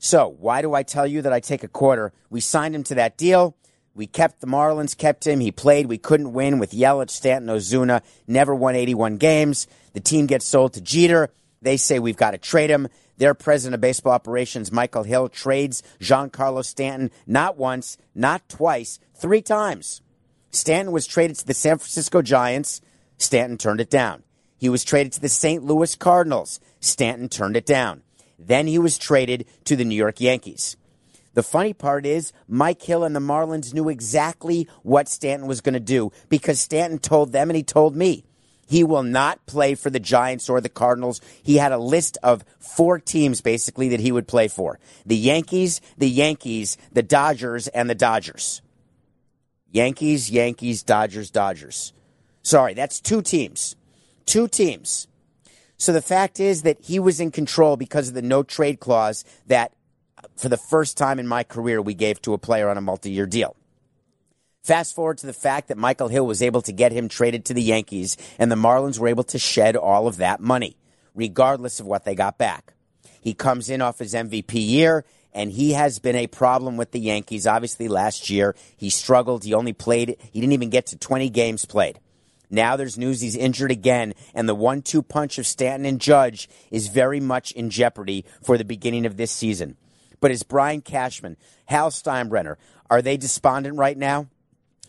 So, 0.00 0.34
why 0.40 0.62
do 0.62 0.74
I 0.74 0.82
tell 0.82 1.06
you 1.06 1.22
that 1.22 1.32
I 1.32 1.38
take 1.38 1.62
a 1.62 1.68
quarter? 1.68 2.12
We 2.28 2.40
signed 2.40 2.74
him 2.74 2.82
to 2.82 2.96
that 2.96 3.16
deal. 3.16 3.56
We 3.96 4.06
kept 4.06 4.42
the 4.42 4.46
Marlins, 4.46 4.94
kept 4.94 5.26
him. 5.26 5.40
He 5.40 5.50
played. 5.50 5.86
We 5.86 5.96
couldn't 5.96 6.34
win 6.34 6.58
with 6.58 6.72
Yelich, 6.72 7.08
Stanton, 7.08 7.48
Ozuna. 7.48 8.02
Never 8.26 8.54
won 8.54 8.76
81 8.76 9.16
games. 9.16 9.66
The 9.94 10.00
team 10.00 10.26
gets 10.26 10.46
sold 10.46 10.74
to 10.74 10.82
Jeter. 10.82 11.30
They 11.62 11.78
say 11.78 11.98
we've 11.98 12.14
got 12.14 12.32
to 12.32 12.38
trade 12.38 12.68
him. 12.68 12.88
Their 13.16 13.32
president 13.32 13.74
of 13.74 13.80
baseball 13.80 14.12
operations, 14.12 14.70
Michael 14.70 15.04
Hill, 15.04 15.30
trades 15.30 15.82
Giancarlo 15.98 16.62
Stanton 16.62 17.10
not 17.26 17.56
once, 17.56 17.96
not 18.14 18.46
twice, 18.50 18.98
three 19.14 19.40
times. 19.40 20.02
Stanton 20.50 20.92
was 20.92 21.06
traded 21.06 21.38
to 21.38 21.46
the 21.46 21.54
San 21.54 21.78
Francisco 21.78 22.20
Giants. 22.20 22.82
Stanton 23.16 23.56
turned 23.56 23.80
it 23.80 23.88
down. 23.88 24.24
He 24.58 24.68
was 24.68 24.84
traded 24.84 25.14
to 25.14 25.20
the 25.22 25.30
St. 25.30 25.64
Louis 25.64 25.94
Cardinals. 25.94 26.60
Stanton 26.80 27.30
turned 27.30 27.56
it 27.56 27.64
down. 27.64 28.02
Then 28.38 28.66
he 28.66 28.78
was 28.78 28.98
traded 28.98 29.46
to 29.64 29.74
the 29.74 29.86
New 29.86 29.96
York 29.96 30.20
Yankees. 30.20 30.76
The 31.36 31.42
funny 31.42 31.74
part 31.74 32.06
is 32.06 32.32
Mike 32.48 32.80
Hill 32.80 33.04
and 33.04 33.14
the 33.14 33.20
Marlins 33.20 33.74
knew 33.74 33.90
exactly 33.90 34.68
what 34.82 35.06
Stanton 35.06 35.46
was 35.46 35.60
going 35.60 35.74
to 35.74 35.80
do 35.80 36.10
because 36.30 36.58
Stanton 36.58 36.98
told 36.98 37.30
them 37.30 37.50
and 37.50 37.56
he 37.58 37.62
told 37.62 37.94
me 37.94 38.24
he 38.66 38.82
will 38.82 39.02
not 39.02 39.44
play 39.44 39.74
for 39.74 39.90
the 39.90 40.00
Giants 40.00 40.48
or 40.48 40.62
the 40.62 40.70
Cardinals. 40.70 41.20
He 41.42 41.58
had 41.58 41.72
a 41.72 41.78
list 41.78 42.16
of 42.22 42.42
four 42.58 42.98
teams 42.98 43.42
basically 43.42 43.90
that 43.90 44.00
he 44.00 44.12
would 44.12 44.26
play 44.26 44.48
for. 44.48 44.80
The 45.04 45.14
Yankees, 45.14 45.82
the 45.98 46.08
Yankees, 46.08 46.78
the 46.90 47.02
Dodgers, 47.02 47.68
and 47.68 47.90
the 47.90 47.94
Dodgers. 47.94 48.62
Yankees, 49.70 50.30
Yankees, 50.30 50.82
Dodgers, 50.82 51.30
Dodgers. 51.30 51.92
Sorry, 52.40 52.72
that's 52.72 52.98
two 52.98 53.20
teams. 53.20 53.76
Two 54.24 54.48
teams. 54.48 55.06
So 55.76 55.92
the 55.92 56.00
fact 56.00 56.40
is 56.40 56.62
that 56.62 56.78
he 56.80 56.98
was 56.98 57.20
in 57.20 57.30
control 57.30 57.76
because 57.76 58.08
of 58.08 58.14
the 58.14 58.22
no 58.22 58.42
trade 58.42 58.80
clause 58.80 59.22
that 59.48 59.74
for 60.36 60.48
the 60.48 60.56
first 60.56 60.96
time 60.96 61.18
in 61.18 61.26
my 61.26 61.44
career, 61.44 61.80
we 61.80 61.94
gave 61.94 62.20
to 62.22 62.34
a 62.34 62.38
player 62.38 62.68
on 62.68 62.78
a 62.78 62.80
multi 62.80 63.10
year 63.10 63.26
deal. 63.26 63.56
Fast 64.66 64.96
forward 64.96 65.18
to 65.18 65.26
the 65.26 65.32
fact 65.32 65.68
that 65.68 65.78
Michael 65.78 66.08
Hill 66.08 66.26
was 66.26 66.42
able 66.42 66.60
to 66.62 66.72
get 66.72 66.90
him 66.90 67.08
traded 67.08 67.44
to 67.44 67.54
the 67.54 67.62
Yankees, 67.62 68.16
and 68.36 68.50
the 68.50 68.56
Marlins 68.56 68.98
were 68.98 69.06
able 69.06 69.22
to 69.22 69.38
shed 69.38 69.76
all 69.76 70.08
of 70.08 70.16
that 70.16 70.40
money, 70.40 70.76
regardless 71.14 71.78
of 71.78 71.86
what 71.86 72.04
they 72.04 72.16
got 72.16 72.36
back. 72.36 72.74
He 73.20 73.32
comes 73.32 73.70
in 73.70 73.80
off 73.80 74.00
his 74.00 74.12
MVP 74.12 74.54
year, 74.54 75.04
and 75.32 75.52
he 75.52 75.74
has 75.74 76.00
been 76.00 76.16
a 76.16 76.26
problem 76.26 76.76
with 76.76 76.90
the 76.90 76.98
Yankees. 76.98 77.46
Obviously, 77.46 77.86
last 77.86 78.28
year 78.28 78.56
he 78.76 78.90
struggled. 78.90 79.44
He 79.44 79.54
only 79.54 79.72
played, 79.72 80.16
he 80.32 80.40
didn't 80.40 80.52
even 80.52 80.70
get 80.70 80.86
to 80.86 80.98
20 80.98 81.30
games 81.30 81.64
played. 81.64 82.00
Now 82.50 82.74
there's 82.74 82.98
news 82.98 83.20
he's 83.20 83.36
injured 83.36 83.70
again, 83.70 84.14
and 84.34 84.48
the 84.48 84.54
one 84.54 84.82
two 84.82 85.02
punch 85.02 85.38
of 85.38 85.46
Stanton 85.46 85.86
and 85.86 86.00
Judge 86.00 86.48
is 86.72 86.88
very 86.88 87.20
much 87.20 87.52
in 87.52 87.70
jeopardy 87.70 88.24
for 88.42 88.58
the 88.58 88.64
beginning 88.64 89.06
of 89.06 89.16
this 89.16 89.30
season 89.30 89.76
But 90.20 90.30
is 90.30 90.42
Brian 90.42 90.80
Cashman, 90.80 91.36
Hal 91.66 91.90
Steinbrenner, 91.90 92.56
are 92.90 93.02
they 93.02 93.16
despondent 93.16 93.76
right 93.76 93.96
now 93.96 94.28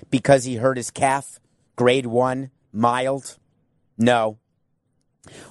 because 0.09 0.45
he 0.45 0.55
hurt 0.55 0.77
his 0.77 0.91
calf? 0.91 1.39
Grade 1.75 2.05
one, 2.05 2.51
mild? 2.71 3.37
No. 3.97 4.37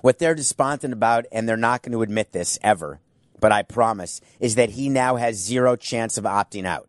What 0.01 0.19
they're 0.19 0.35
despondent 0.35 0.93
about, 0.93 1.27
and 1.31 1.49
they're 1.49 1.57
not 1.57 1.83
going 1.83 1.93
to 1.93 2.03
admit 2.03 2.33
this 2.33 2.59
ever, 2.63 3.01
but 3.41 3.53
I 3.53 3.63
promise, 3.63 4.21
is 4.41 4.55
that 4.55 4.71
he 4.71 4.89
now 4.89 5.17
has 5.17 5.37
zero 5.37 5.77
chance 5.77 6.17
of 6.17 6.25
opting 6.25 6.65
out. 6.65 6.89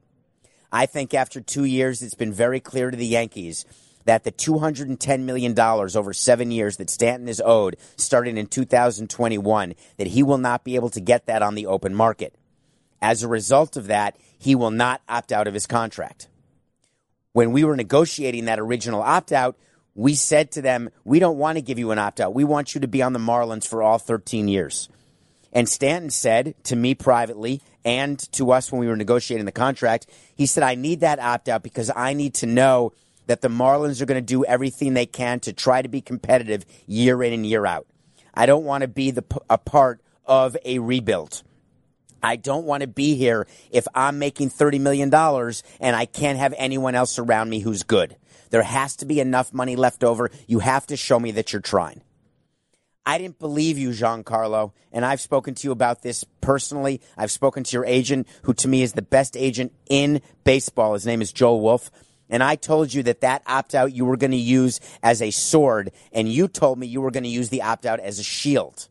I 0.72 0.86
think 0.86 1.14
after 1.14 1.42
two 1.42 1.66
years, 1.66 2.02
it's 2.02 2.16
been 2.16 2.34
very 2.34 2.60
clear 2.60 2.92
to 2.92 2.98
the 2.98 3.06
Yankees 3.06 3.66
that 4.06 4.24
the 4.24 4.32
$210 4.32 5.22
million 5.22 5.60
over 5.60 6.14
seven 6.14 6.50
years 6.50 6.78
that 6.78 6.90
Stanton 6.90 7.28
is 7.28 7.42
owed 7.44 7.76
starting 7.98 8.38
in 8.38 8.48
2021, 8.48 9.76
that 9.98 10.08
he 10.08 10.24
will 10.24 10.38
not 10.38 10.64
be 10.64 10.76
able 10.76 10.90
to 10.90 11.02
get 11.02 11.26
that 11.26 11.42
on 11.42 11.56
the 11.56 11.66
open 11.66 11.94
market. 11.94 12.34
As 13.02 13.24
a 13.24 13.28
result 13.28 13.78
of 13.78 13.88
that, 13.88 14.18
he 14.38 14.56
will 14.56 14.72
not 14.72 15.02
opt 15.08 15.32
out 15.32 15.48
of 15.48 15.54
his 15.54 15.66
contract. 15.66 16.28
When 17.34 17.52
we 17.52 17.64
were 17.64 17.76
negotiating 17.76 18.46
that 18.46 18.60
original 18.60 19.02
opt 19.02 19.32
out, 19.32 19.58
we 19.94 20.16
said 20.16 20.52
to 20.52 20.62
them, 20.62 20.90
we 21.04 21.20
don't 21.20 21.38
want 21.38 21.58
to 21.58 21.62
give 21.62 21.80
you 21.80 21.92
an 21.92 22.00
opt 22.00 22.20
out. 22.20 22.34
We 22.34 22.44
want 22.44 22.76
you 22.76 22.82
to 22.82 22.88
be 22.88 23.02
on 23.02 23.14
the 23.14 23.20
Marlins 23.20 23.68
for 23.68 23.82
all 23.82 23.98
13 23.98 24.48
years. 24.48 24.90
And 25.54 25.68
Stanton 25.68 26.10
said 26.10 26.54
to 26.66 26.76
me 26.76 26.94
privately 26.94 27.62
and 27.84 28.20
to 28.34 28.52
us 28.52 28.72
when 28.72 28.80
we 28.80 28.88
were 28.88 28.96
negotiating 28.96 29.46
the 29.46 29.52
contract, 29.52 30.08
he 30.36 30.46
said, 30.46 30.64
I 30.64 30.76
need 30.76 31.00
that 31.00 31.20
opt 31.20 31.50
out 31.50 31.64
because 31.64 31.90
I 31.96 32.14
need 32.14 32.36
to 32.36 32.46
know 32.46 32.94
that 33.28 33.42
the 33.42 33.48
Marlins 33.48 34.02
are 34.02 34.06
going 34.06 34.22
to 34.24 34.34
do 34.34 34.46
everything 34.46 34.94
they 34.94 35.06
can 35.06 35.40
to 35.42 35.54
try 35.54 35.82
to 35.82 35.90
be 35.90 36.02
competitive 36.02 36.66
year 36.86 37.24
in 37.24 37.34
and 37.34 37.46
year 37.46 37.66
out. 37.66 37.88
I 38.34 38.46
don't 38.46 38.66
want 38.66 38.82
to 38.82 38.88
be 38.88 39.12
the, 39.12 39.24
a 39.50 39.58
part 39.58 40.02
of 40.26 40.56
a 40.64 40.80
rebuild. 40.80 41.44
I 42.22 42.36
don't 42.36 42.66
want 42.66 42.82
to 42.82 42.88
be 42.88 43.16
here 43.16 43.48
if 43.72 43.88
I'm 43.94 44.20
making 44.20 44.50
$30 44.50 44.80
million 44.80 45.14
and 45.14 45.96
I 45.96 46.06
can't 46.06 46.40
have 46.40 46.54
anyone 46.58 46.96
else 46.96 47.20
around 47.20 47.50
me 47.50 47.60
who's 47.60 47.84
good. 47.84 48.16
There 48.50 48.64
has 48.64 48.96
to 48.98 49.06
be 49.06 49.20
enough 49.20 49.54
money 49.54 49.76
left 49.76 50.04
over. 50.04 50.32
You 50.48 50.60
have 50.60 50.88
to 50.88 50.98
show 50.98 51.20
me 51.20 51.32
that 51.32 51.54
you're 51.54 51.62
trying. 51.62 52.02
I 53.06 53.18
didn't 53.18 53.40
believe 53.40 53.78
you, 53.78 53.92
Giancarlo, 53.92 54.74
and 54.92 55.06
I've 55.06 55.22
spoken 55.22 55.56
to 55.56 55.68
you 55.68 55.72
about 55.72 56.02
this 56.02 56.26
personally. 56.42 57.00
I've 57.16 57.32
spoken 57.32 57.64
to 57.64 57.74
your 57.74 57.86
agent, 57.86 58.28
who 58.42 58.54
to 58.56 58.68
me 58.68 58.82
is 58.82 58.94
the 58.94 59.02
best 59.02 59.38
agent 59.38 59.72
in 59.90 60.22
baseball. 60.44 60.94
His 60.94 61.06
name 61.06 61.22
is 61.22 61.32
Joel 61.32 61.62
Wolfe. 61.62 61.90
And 62.30 62.44
I 62.44 62.56
told 62.56 62.94
you 62.94 63.04
that 63.04 63.22
that 63.22 63.44
opt 63.48 63.74
out 63.74 63.94
you 63.94 64.04
were 64.04 64.18
going 64.18 64.32
to 64.32 64.38
use 64.38 64.82
as 65.02 65.22
a 65.22 65.32
sword, 65.32 65.92
and 66.12 66.28
you 66.28 66.50
told 66.50 66.80
me 66.80 66.88
you 66.88 67.00
were 67.00 67.12
going 67.12 67.24
to 67.24 67.30
use 67.30 67.48
the 67.48 67.62
opt 67.62 67.86
out 67.86 68.02
as 68.02 68.20
a 68.20 68.24
shield. 68.24 68.90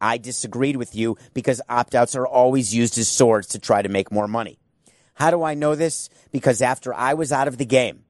I 0.00 0.18
disagreed 0.18 0.76
with 0.76 0.94
you 0.94 1.16
because 1.34 1.60
opt 1.68 1.94
outs 1.94 2.14
are 2.14 2.26
always 2.26 2.74
used 2.74 2.98
as 2.98 3.08
swords 3.08 3.48
to 3.48 3.58
try 3.58 3.82
to 3.82 3.88
make 3.88 4.12
more 4.12 4.28
money. 4.28 4.58
How 5.14 5.30
do 5.30 5.42
I 5.42 5.54
know 5.54 5.74
this? 5.74 6.08
Because 6.30 6.62
after 6.62 6.94
I 6.94 7.14
was 7.14 7.32
out 7.32 7.48
of 7.48 7.58
the 7.58 7.66
game, 7.66 8.04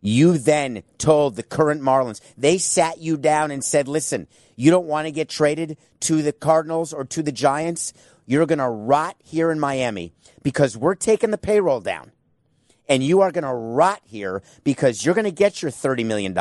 you 0.00 0.38
then 0.38 0.84
told 0.98 1.34
the 1.34 1.42
current 1.42 1.82
Marlins, 1.82 2.20
they 2.36 2.58
sat 2.58 2.98
you 2.98 3.16
down 3.16 3.50
and 3.50 3.64
said, 3.64 3.88
listen, 3.88 4.28
you 4.54 4.70
don't 4.70 4.86
want 4.86 5.06
to 5.06 5.12
get 5.12 5.28
traded 5.28 5.76
to 6.00 6.22
the 6.22 6.32
Cardinals 6.32 6.92
or 6.92 7.04
to 7.06 7.22
the 7.22 7.32
Giants. 7.32 7.92
You're 8.26 8.46
going 8.46 8.60
to 8.60 8.68
rot 8.68 9.16
here 9.24 9.50
in 9.50 9.58
Miami 9.58 10.12
because 10.42 10.76
we're 10.76 10.94
taking 10.94 11.32
the 11.32 11.38
payroll 11.38 11.80
down 11.80 12.12
and 12.88 13.02
you 13.02 13.20
are 13.20 13.32
going 13.32 13.44
to 13.44 13.52
rot 13.52 14.00
here 14.04 14.42
because 14.64 15.04
you're 15.04 15.14
going 15.14 15.24
to 15.24 15.30
get 15.30 15.62
your 15.62 15.70
$30 15.70 16.06
million, 16.06 16.32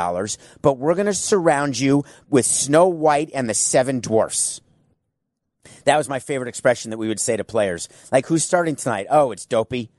but 0.61 0.77
we're 0.77 0.95
going 0.95 1.05
to 1.07 1.13
surround 1.13 1.79
you 1.79 2.03
with 2.29 2.45
Snow 2.45 2.87
White 2.87 3.31
and 3.33 3.49
the 3.49 3.53
seven 3.53 3.99
dwarfs. 3.99 4.61
That 5.85 5.97
was 5.97 6.09
my 6.09 6.19
favorite 6.19 6.49
expression 6.49 6.91
that 6.91 6.97
we 6.97 7.07
would 7.07 7.19
say 7.19 7.37
to 7.37 7.43
players. 7.43 7.89
Like, 8.11 8.27
who's 8.27 8.43
starting 8.43 8.75
tonight? 8.75 9.07
Oh, 9.09 9.31
it's 9.31 9.45
Dopey. 9.45 9.89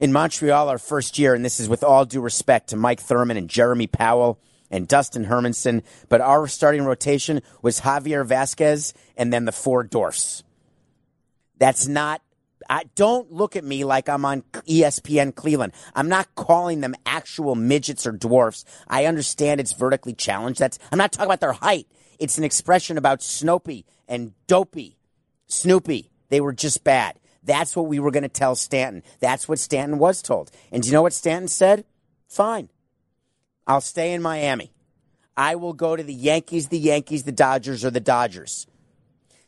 In 0.00 0.12
Montreal, 0.12 0.68
our 0.68 0.78
first 0.78 1.18
year, 1.18 1.34
and 1.34 1.44
this 1.44 1.58
is 1.58 1.68
with 1.68 1.82
all 1.82 2.04
due 2.04 2.20
respect 2.20 2.68
to 2.70 2.76
Mike 2.76 3.00
Thurman 3.00 3.36
and 3.36 3.48
Jeremy 3.48 3.88
Powell 3.88 4.38
and 4.70 4.86
Dustin 4.86 5.24
Hermanson, 5.24 5.82
but 6.08 6.20
our 6.20 6.46
starting 6.46 6.84
rotation 6.84 7.42
was 7.62 7.80
Javier 7.80 8.26
Vazquez 8.26 8.92
and 9.16 9.32
then 9.32 9.44
the 9.44 9.52
four 9.52 9.82
dwarfs. 9.82 10.44
That's 11.58 11.88
not 11.88 12.22
I, 12.68 12.84
don't 12.94 13.32
look 13.32 13.56
at 13.56 13.64
me 13.64 13.84
like 13.84 14.08
I'm 14.08 14.24
on 14.24 14.42
ESPN 14.52 15.34
Cleveland. 15.34 15.72
I'm 15.94 16.08
not 16.08 16.34
calling 16.34 16.80
them 16.80 16.94
actual 17.06 17.54
midgets 17.54 18.06
or 18.06 18.12
dwarfs. 18.12 18.64
I 18.86 19.06
understand 19.06 19.60
it's 19.60 19.72
vertically 19.72 20.12
challenged. 20.12 20.60
That's 20.60 20.78
I'm 20.92 20.98
not 20.98 21.12
talking 21.12 21.28
about 21.28 21.40
their 21.40 21.52
height. 21.52 21.86
It's 22.18 22.36
an 22.36 22.44
expression 22.44 22.98
about 22.98 23.20
Snopey 23.20 23.84
and 24.08 24.32
Dopey, 24.46 24.96
Snoopy. 25.46 26.10
They 26.30 26.40
were 26.40 26.52
just 26.52 26.84
bad. 26.84 27.18
That's 27.42 27.76
what 27.76 27.86
we 27.86 27.98
were 27.98 28.10
going 28.10 28.24
to 28.24 28.28
tell 28.28 28.54
Stanton. 28.54 29.02
That's 29.20 29.48
what 29.48 29.58
Stanton 29.58 29.98
was 29.98 30.20
told. 30.22 30.50
And 30.70 30.82
do 30.82 30.88
you 30.88 30.92
know 30.92 31.02
what 31.02 31.12
Stanton 31.12 31.48
said? 31.48 31.84
Fine. 32.28 32.68
I'll 33.66 33.80
stay 33.80 34.12
in 34.12 34.22
Miami. 34.22 34.72
I 35.36 35.54
will 35.54 35.72
go 35.72 35.94
to 35.94 36.02
the 36.02 36.12
Yankees, 36.12 36.68
the 36.68 36.78
Yankees, 36.78 37.22
the 37.22 37.32
Dodgers, 37.32 37.84
or 37.84 37.90
the 37.90 38.00
Dodgers. 38.00 38.66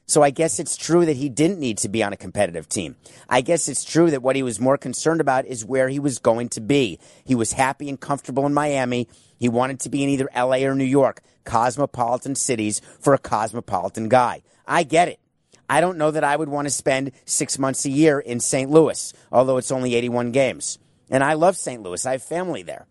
So 0.07 0.23
I 0.23 0.31
guess 0.31 0.59
it's 0.59 0.76
true 0.76 1.07
that 1.07 1.17
he 1.17 1.29
didn't 1.29 1.61
need 1.61 1.79
to 1.79 1.88
be 1.88 2.02
on 2.02 2.12
a 2.12 2.17
competitive 2.17 2.69
team. 2.69 2.97
I 3.29 3.43
guess 3.43 3.69
it's 3.69 3.85
true 3.85 4.11
that 4.11 4.23
what 4.23 4.35
he 4.35 4.43
was 4.43 4.59
more 4.59 4.76
concerned 4.76 5.21
about 5.21 5.47
is 5.47 5.64
where 5.64 5.88
he 5.88 6.00
was 6.00 6.19
going 6.19 6.49
to 6.50 6.61
be. 6.61 6.99
He 7.25 7.37
was 7.37 7.52
happy 7.52 7.88
and 7.88 8.00
comfortable 8.00 8.45
in 8.45 8.52
Miami. 8.52 9.09
He 9.38 9.49
wanted 9.49 9.79
to 9.81 9.88
be 9.88 10.02
in 10.02 10.09
either 10.09 10.29
LA 10.35 10.64
or 10.67 10.75
New 10.75 10.85
York, 10.85 11.23
cosmopolitan 11.45 12.35
cities 12.35 12.81
for 12.99 13.14
a 13.14 13.19
cosmopolitan 13.19 14.09
guy. 14.09 14.43
I 14.71 14.85
get 14.85 15.09
it. 15.09 15.21
I 15.69 15.83
don't 15.83 15.99
know 15.99 16.11
that 16.11 16.25
I 16.25 16.35
would 16.35 16.49
want 16.49 16.67
to 16.67 16.71
spend 16.71 17.12
six 17.27 17.59
months 17.59 17.85
a 17.85 17.91
year 17.91 18.19
in 18.19 18.41
St. 18.41 18.71
Louis, 18.71 19.12
although 19.31 19.59
it's 19.59 19.71
only 19.71 19.95
81 19.95 20.33
games. 20.33 20.79
And 21.11 21.23
I 21.23 21.35
love 21.35 21.57
St. 21.57 21.83
Louis. 21.83 22.07
I 22.07 22.12
have 22.12 22.23
family 22.23 22.62
there. 22.62 22.87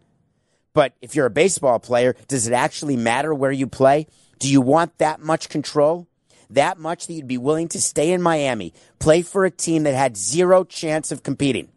But 0.74 0.94
if 1.02 1.16
you're 1.16 1.26
a 1.26 1.32
baseball 1.32 1.80
player, 1.80 2.16
does 2.28 2.46
it 2.46 2.54
actually 2.54 2.96
matter 2.96 3.34
where 3.34 3.52
you 3.52 3.66
play? 3.66 4.06
Do 4.38 4.48
you 4.48 4.62
want 4.62 5.00
that 5.00 5.20
much 5.20 5.50
control? 5.50 6.08
that 6.50 6.80
much 6.80 7.08
that 7.08 7.14
you'd 7.14 7.28
be 7.28 7.38
willing 7.38 7.68
to 7.70 7.82
stay 7.82 8.12
in 8.12 8.22
Miami, 8.22 8.74
play 8.98 9.22
for 9.22 9.46
a 9.46 9.52
team 9.52 9.84
that 9.84 9.94
had 9.94 10.18
zero 10.18 10.64
chance 10.64 11.12
of 11.12 11.24
competing. 11.24 11.70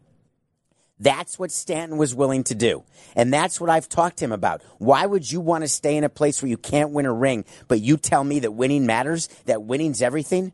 That's 1.03 1.37
what 1.37 1.51
Stanton 1.51 1.97
was 1.97 2.15
willing 2.15 2.45
to 2.45 2.55
do. 2.55 2.85
And 3.13 3.33
that's 3.33 3.59
what 3.59 3.69
I've 3.69 3.89
talked 3.89 4.17
to 4.17 4.25
him 4.25 4.31
about. 4.31 4.61
Why 4.77 5.05
would 5.05 5.29
you 5.29 5.41
want 5.41 5.65
to 5.65 5.67
stay 5.67 5.97
in 5.97 6.05
a 6.05 6.09
place 6.09 6.41
where 6.41 6.49
you 6.49 6.55
can't 6.57 6.91
win 6.91 7.05
a 7.05 7.11
ring, 7.11 7.43
but 7.67 7.81
you 7.81 7.97
tell 7.97 8.23
me 8.23 8.39
that 8.39 8.53
winning 8.53 8.85
matters, 8.85 9.27
that 9.45 9.63
winning's 9.63 10.01
everything? 10.01 10.53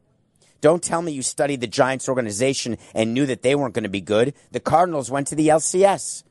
Don't 0.59 0.81
tell 0.81 1.03
me 1.03 1.11
you 1.11 1.21
studied 1.21 1.61
the 1.61 1.67
Giants 1.67 2.09
organization 2.09 2.79
and 2.95 3.13
knew 3.13 3.27
that 3.27 3.43
they 3.43 3.53
weren't 3.53 3.75
going 3.75 3.83
to 3.83 3.89
be 3.89 4.01
good. 4.01 4.33
The 4.51 4.59
Cardinals 4.59 5.11
went 5.11 5.27
to 5.27 5.35
the 5.35 5.49
LCS. 5.49 6.23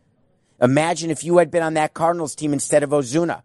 Imagine 0.60 1.12
if 1.12 1.22
you 1.22 1.38
had 1.38 1.52
been 1.52 1.62
on 1.62 1.74
that 1.74 1.94
Cardinals 1.94 2.34
team 2.34 2.52
instead 2.52 2.82
of 2.82 2.90
Ozuna. 2.90 3.42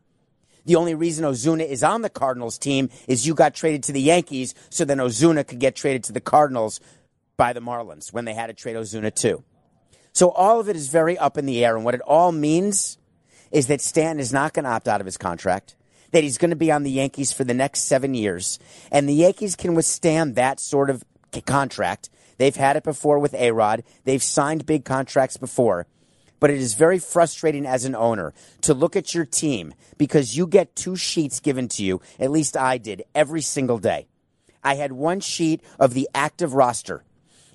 The 0.66 0.76
only 0.76 0.96
reason 0.96 1.24
Ozuna 1.24 1.68
is 1.68 1.84
on 1.84 2.02
the 2.02 2.10
Cardinals 2.10 2.58
team 2.58 2.90
is 3.08 3.28
you 3.28 3.36
got 3.36 3.54
traded 3.54 3.84
to 3.84 3.92
the 3.92 4.02
Yankees, 4.02 4.56
so 4.72 4.86
then 4.86 4.98
Ozuna 4.98 5.46
could 5.48 5.60
get 5.60 5.76
traded 5.76 6.04
to 6.06 6.14
the 6.14 6.22
Cardinals 6.22 6.80
by 7.38 7.54
the 7.54 7.62
Marlins 7.62 8.12
when 8.12 8.26
they 8.26 8.34
had 8.34 8.48
to 8.48 8.54
trade 8.54 8.76
Ozuna 8.76 9.14
too. 9.14 9.44
So 10.14 10.30
all 10.30 10.60
of 10.60 10.70
it 10.70 10.76
is 10.76 10.90
very 10.90 11.18
up 11.18 11.38
in 11.38 11.46
the 11.46 11.66
air, 11.66 11.76
and 11.76 11.84
what 11.84 11.96
it 11.96 12.02
all 12.02 12.32
means 12.32 12.98
is 13.52 13.68
that 13.68 13.82
Stanton 13.82 14.20
is 14.20 14.32
not 14.32 14.54
going 14.54 14.64
to 14.64 14.72
opt 14.72 14.88
out 14.88 15.02
of 15.02 15.06
his 15.06 15.18
contract, 15.18 15.76
that 16.12 16.24
he's 16.24 16.38
going 16.38 16.52
to 16.52 16.56
be 16.56 16.72
on 16.72 16.84
the 16.84 16.92
Yankees 16.92 17.34
for 17.34 17.44
the 17.44 17.54
next 17.54 17.82
seven 17.82 18.14
years, 18.14 18.60
and 18.92 19.10
the 19.10 19.14
Yankees 19.14 19.56
can 19.56 19.76
withstand 19.76 20.36
that 20.36 20.60
sort 20.60 20.90
of 20.90 21.04
contract. 21.46 22.10
They've 22.38 22.56
had 22.56 22.78
it 22.78 22.84
before 22.84 23.20
with 23.20 23.34
A 23.34 23.52
Rod. 23.52 23.84
They've 24.06 24.24
signed 24.24 24.66
big 24.66 24.86
contracts 24.86 25.38
before 25.38 25.88
but 26.44 26.50
it 26.50 26.60
is 26.60 26.74
very 26.74 27.00
frustrating 27.00 27.66
as 27.66 27.86
an 27.86 27.96
owner 27.96 28.34
to 28.60 28.74
look 28.74 28.98
at 28.98 29.16
your 29.16 29.24
team 29.24 29.74
because 29.98 30.36
you 30.36 30.46
get 30.46 30.76
two 30.76 30.98
sheets 30.98 31.40
given 31.40 31.70
to 31.70 31.86
you, 31.86 32.02
at 32.20 32.32
least 32.32 32.58
I 32.58 32.78
did, 32.78 33.06
every 33.16 33.40
single 33.40 33.78
day. 33.78 34.08
I 34.62 34.76
had 34.76 34.92
one 34.92 35.22
sheet 35.22 35.62
of 35.80 35.94
the 35.94 36.10
active 36.14 36.54
roster. 36.54 37.06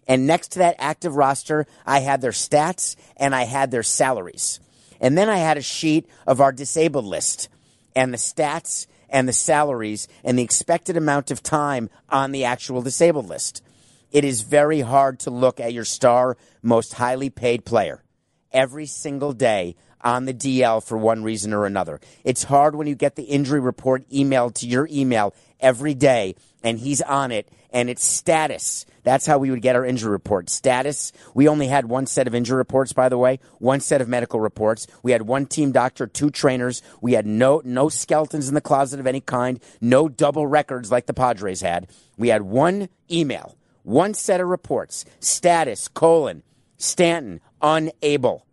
And 0.09 0.27
next 0.27 0.53
to 0.53 0.61
that 0.61 0.77
active 0.79 1.15
roster, 1.15 1.67
I 1.87 2.01
had 2.01 2.23
their 2.23 2.33
stats 2.33 2.97
and 3.19 3.35
I 3.35 3.45
had 3.45 3.71
their 3.71 3.83
salaries. 3.83 4.59
And 5.01 5.17
then 5.17 5.29
I 5.29 5.37
had 5.37 5.59
a 5.59 5.63
sheet 5.63 6.09
of 6.27 6.41
our 6.41 6.51
disabled 6.51 7.05
list 7.05 7.49
and 7.95 8.13
the 8.13 8.19
stats 8.19 8.87
and 9.11 9.29
the 9.29 9.33
salaries 9.33 10.09
and 10.25 10.39
the 10.39 10.43
expected 10.43 10.97
amount 10.97 11.31
of 11.31 11.43
time 11.43 11.91
on 12.09 12.33
the 12.33 12.45
actual 12.45 12.83
disabled 12.83 13.29
list. 13.29 13.63
It 14.11 14.25
is 14.25 14.41
very 14.41 14.81
hard 14.81 15.21
to 15.21 15.31
look 15.31 15.61
at 15.61 15.75
your 15.75 15.85
star, 15.85 16.37
most 16.63 16.95
highly 16.95 17.29
paid 17.29 17.67
player 17.67 18.03
every 18.51 18.87
single 18.87 19.35
day 19.35 19.77
on 20.01 20.25
the 20.25 20.35
DL 20.35 20.83
for 20.83 20.97
one 20.97 21.23
reason 21.23 21.53
or 21.53 21.67
another. 21.67 22.01
It's 22.25 22.45
hard 22.45 22.75
when 22.75 22.87
you 22.87 22.95
get 22.95 23.17
the 23.17 23.25
injury 23.25 23.61
report 23.61 24.09
emailed 24.11 24.55
to 24.55 24.67
your 24.67 24.89
email 24.91 25.35
every 25.61 25.95
day 25.95 26.35
and 26.63 26.79
he's 26.79 27.03
on 27.03 27.31
it 27.33 27.49
and 27.71 27.91
it's 27.91 28.05
status. 28.05 28.87
That's 29.03 29.27
how 29.27 29.39
we 29.39 29.51
would 29.51 29.63
get 29.63 29.77
our 29.77 29.85
injury 29.85 30.11
report. 30.11 30.51
Status. 30.51 31.13
We 31.35 31.49
only 31.49 31.69
had 31.69 31.87
one 31.87 32.07
set 32.07 32.27
of 32.27 32.35
injury 32.35 32.57
reports, 32.59 32.93
by 32.93 33.09
the 33.09 33.19
way, 33.19 33.41
one 33.59 33.81
set 33.81 34.01
of 34.01 34.09
medical 34.09 34.41
reports. 34.41 34.87
We 35.03 35.13
had 35.13 35.23
one 35.23 35.47
team 35.47 35.73
doctor, 35.73 36.07
two 36.07 36.31
trainers. 36.31 36.83
We 37.01 37.13
had 37.13 37.27
no, 37.27 37.63
no 37.65 37.89
skeletons 37.89 38.49
in 38.49 38.55
the 38.55 38.61
closet 38.61 39.01
of 39.01 39.07
any 39.07 39.21
kind, 39.21 39.61
no 39.81 40.09
double 40.09 40.47
records 40.47 40.91
like 40.91 41.07
the 41.07 41.15
Padres 41.15 41.63
had. 41.63 41.89
We 42.17 42.29
had 42.29 42.43
one 42.43 42.89
email 43.11 43.57
One 43.83 44.13
set 44.13 44.41
of 44.41 44.49
reports. 44.49 45.07
Status, 45.21 45.89
colon, 45.89 46.43
Stanton, 46.77 47.41
unable. 47.63 48.45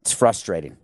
It's 0.00 0.14
frustrating. 0.14 0.78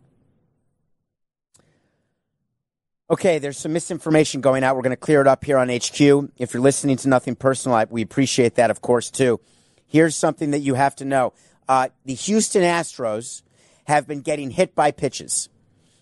Okay, 3.08 3.38
there's 3.38 3.56
some 3.56 3.72
misinformation 3.72 4.40
going 4.40 4.64
out. 4.64 4.74
We're 4.74 4.82
going 4.82 4.90
to 4.90 4.96
clear 4.96 5.20
it 5.20 5.28
up 5.28 5.44
here 5.44 5.58
on 5.58 5.68
HQ. 5.68 6.00
If 6.38 6.52
you're 6.52 6.60
listening 6.60 6.96
to 6.96 7.08
Nothing 7.08 7.36
Personal, 7.36 7.76
I, 7.76 7.84
we 7.84 8.02
appreciate 8.02 8.56
that, 8.56 8.68
of 8.68 8.80
course, 8.80 9.12
too. 9.12 9.38
Here's 9.86 10.16
something 10.16 10.50
that 10.50 10.58
you 10.58 10.74
have 10.74 10.96
to 10.96 11.04
know 11.04 11.32
uh, 11.68 11.90
the 12.04 12.14
Houston 12.14 12.62
Astros 12.62 13.42
have 13.84 14.08
been 14.08 14.22
getting 14.22 14.50
hit 14.50 14.74
by 14.74 14.90
pitches, 14.90 15.48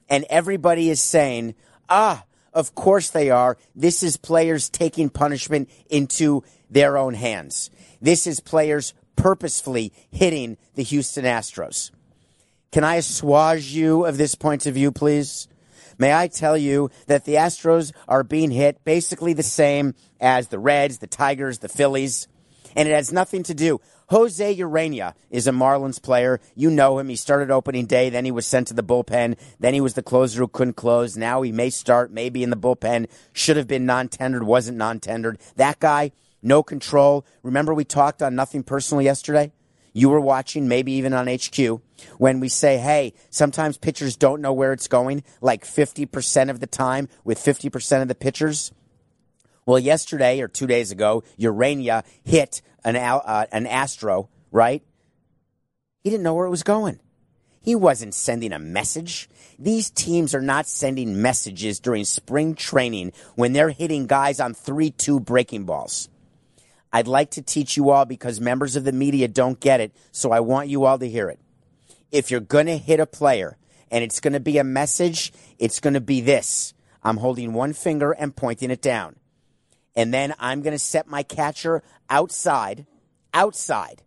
and 0.09 0.25
everybody 0.31 0.89
is 0.89 1.03
saying, 1.03 1.55
ah, 1.91 2.25
of 2.55 2.75
course 2.75 3.11
they 3.11 3.29
are. 3.29 3.59
This 3.75 4.03
is 4.03 4.17
players 4.17 4.71
taking 4.71 5.11
punishment 5.11 5.69
into 5.91 6.43
their 6.71 6.97
own 6.97 7.13
hands. 7.13 7.69
This 8.01 8.27
is 8.27 8.41
players 8.41 8.95
purposefully 9.15 9.93
hitting 10.11 10.57
the 10.75 10.83
Houston 10.83 11.27
Astros. 11.27 11.91
Can 12.73 12.83
I 12.83 12.95
assuage 12.95 13.73
you 13.73 14.07
of 14.07 14.17
this 14.17 14.35
point 14.35 14.65
of 14.65 14.73
view, 14.73 14.91
please? 14.91 15.49
May 15.99 16.15
I 16.15 16.29
tell 16.29 16.57
you 16.57 16.91
that 17.07 17.25
the 17.25 17.35
Astros 17.35 17.93
are 18.09 18.23
being 18.23 18.51
hit 18.51 18.85
basically 18.85 19.33
the 19.33 19.43
same 19.43 19.95
as 20.21 20.49
the 20.49 20.59
Reds, 20.59 20.99
the 20.99 21.07
Tigers, 21.07 21.59
the 21.59 21.69
Phillies, 21.69 22.29
and 22.77 22.89
it 22.89 22.93
has 22.93 23.13
nothing 23.13 23.43
to 23.45 23.55
do. 23.55 23.81
Jose 24.09 24.57
Ureña 24.57 25.15
is 25.31 25.47
a 25.47 25.53
Marlins 25.53 26.03
player. 26.03 26.41
You 26.55 26.71
know 26.71 26.99
him. 26.99 27.09
He 27.09 27.17
started 27.17 27.51
opening 27.51 27.87
day, 27.87 28.11
then 28.11 28.25
he 28.25 28.31
was 28.31 28.47
sent 28.47 28.69
to 28.69 28.75
the 28.75 28.83
bullpen, 28.83 29.39
then 29.59 29.75
he 29.75 29.81
was 29.81 29.95
the 29.95 30.03
closer 30.03 30.41
who 30.41 30.49
couldn't 30.49 30.75
close. 30.75 31.17
Now 31.17 31.43
he 31.43 31.53
may 31.53 31.71
start, 31.71 32.13
maybe 32.13 32.43
in 32.43 32.51
the 32.51 32.57
bullpen. 32.57 33.09
Should 33.33 33.57
have 33.57 33.69
been 33.69 33.87
non 33.87 34.09
tendered, 34.09 34.45
wasn't 34.45 34.79
non 34.79 35.01
tendered. 35.01 35.39
That 35.57 35.81
guy, 35.81 36.13
no 36.43 36.63
control. 36.63 37.25
Remember 37.43 37.73
we 37.73 37.85
talked 37.85 38.23
on 38.23 38.35
Nothing 38.35 38.63
Personal 38.63 39.03
yesterday? 39.03 39.53
You 39.97 40.11
were 40.11 40.21
watching, 40.21 40.67
maybe 40.67 40.93
even 40.93 41.15
on 41.15 41.29
HQ, 41.29 41.81
when 42.19 42.41
we 42.41 42.49
say, 42.49 42.79
hey, 42.79 43.15
sometimes 43.31 43.79
pitchers 43.79 44.17
don't 44.17 44.43
know 44.43 44.53
where 44.53 44.73
it's 44.73 44.89
going, 44.89 45.23
like 45.41 45.65
50% 45.65 46.51
of 46.51 46.59
the 46.59 46.67
time 46.67 47.09
with 47.23 47.39
50% 47.39 48.03
of 48.03 48.09
the 48.09 48.17
pitchers. 48.17 48.73
Well, 49.65 49.79
yesterday 49.79 50.41
or 50.41 50.49
two 50.49 50.67
days 50.67 50.91
ago, 50.91 51.23
Ureña 51.39 52.05
hit 52.25 52.61
an, 52.85 52.97
uh, 52.97 53.47
an 53.53 53.67
Astro, 53.67 54.29
right? 54.51 54.83
He 56.03 56.11
didn't 56.11 56.25
know 56.25 56.35
where 56.35 56.47
it 56.47 56.51
was 56.51 56.65
going. 56.65 56.99
He 57.63 57.77
wasn't 57.77 58.15
sending 58.15 58.53
a 58.53 58.59
message. 58.59 59.31
These 59.61 59.91
teams 59.91 60.35
are 60.35 60.43
not 60.43 60.67
sending 60.67 61.23
messages 61.23 61.79
during 61.79 62.05
spring 62.05 62.57
training 62.57 63.13
when 63.37 63.53
they're 63.53 63.71
hitting 63.71 64.07
guys 64.07 64.41
on 64.41 64.55
3 64.55 64.91
2 64.91 65.21
breaking 65.21 65.65
balls. 65.65 66.11
I'd 66.95 67.09
like 67.09 67.33
to 67.33 67.43
teach 67.43 67.77
you 67.77 67.91
all 67.91 68.05
because 68.05 68.41
members 68.41 68.77
of 68.77 68.85
the 68.85 68.93
media 68.93 69.27
don't 69.27 69.59
get 69.59 69.81
it, 69.81 69.91
so 70.13 70.31
I 70.31 70.39
want 70.39 70.69
you 70.69 70.85
all 70.85 70.97
to 70.97 71.09
hear 71.09 71.29
it. 71.29 71.41
If 72.13 72.31
you're 72.31 72.39
going 72.39 72.67
to 72.67 72.79
hit 72.79 73.01
a 73.01 73.05
player 73.05 73.59
and 73.91 74.05
it's 74.05 74.21
going 74.21 74.35
to 74.35 74.39
be 74.39 74.59
a 74.59 74.65
message, 74.65 75.33
it's 75.59 75.81
going 75.81 75.95
to 75.95 76.01
be 76.01 76.21
this. 76.21 76.73
I'm 77.03 77.17
holding 77.17 77.53
one 77.53 77.73
finger 77.73 78.13
and 78.13 78.37
pointing 78.37 78.71
it 78.71 78.81
down. 78.81 79.17
And 79.97 80.15
then 80.15 80.35
I'm 80.39 80.63
going 80.63 80.73
to 80.73 80.79
set 80.79 81.09
my 81.09 81.25
catcher 81.25 81.83
outside, 82.09 82.87
outside. 83.35 84.03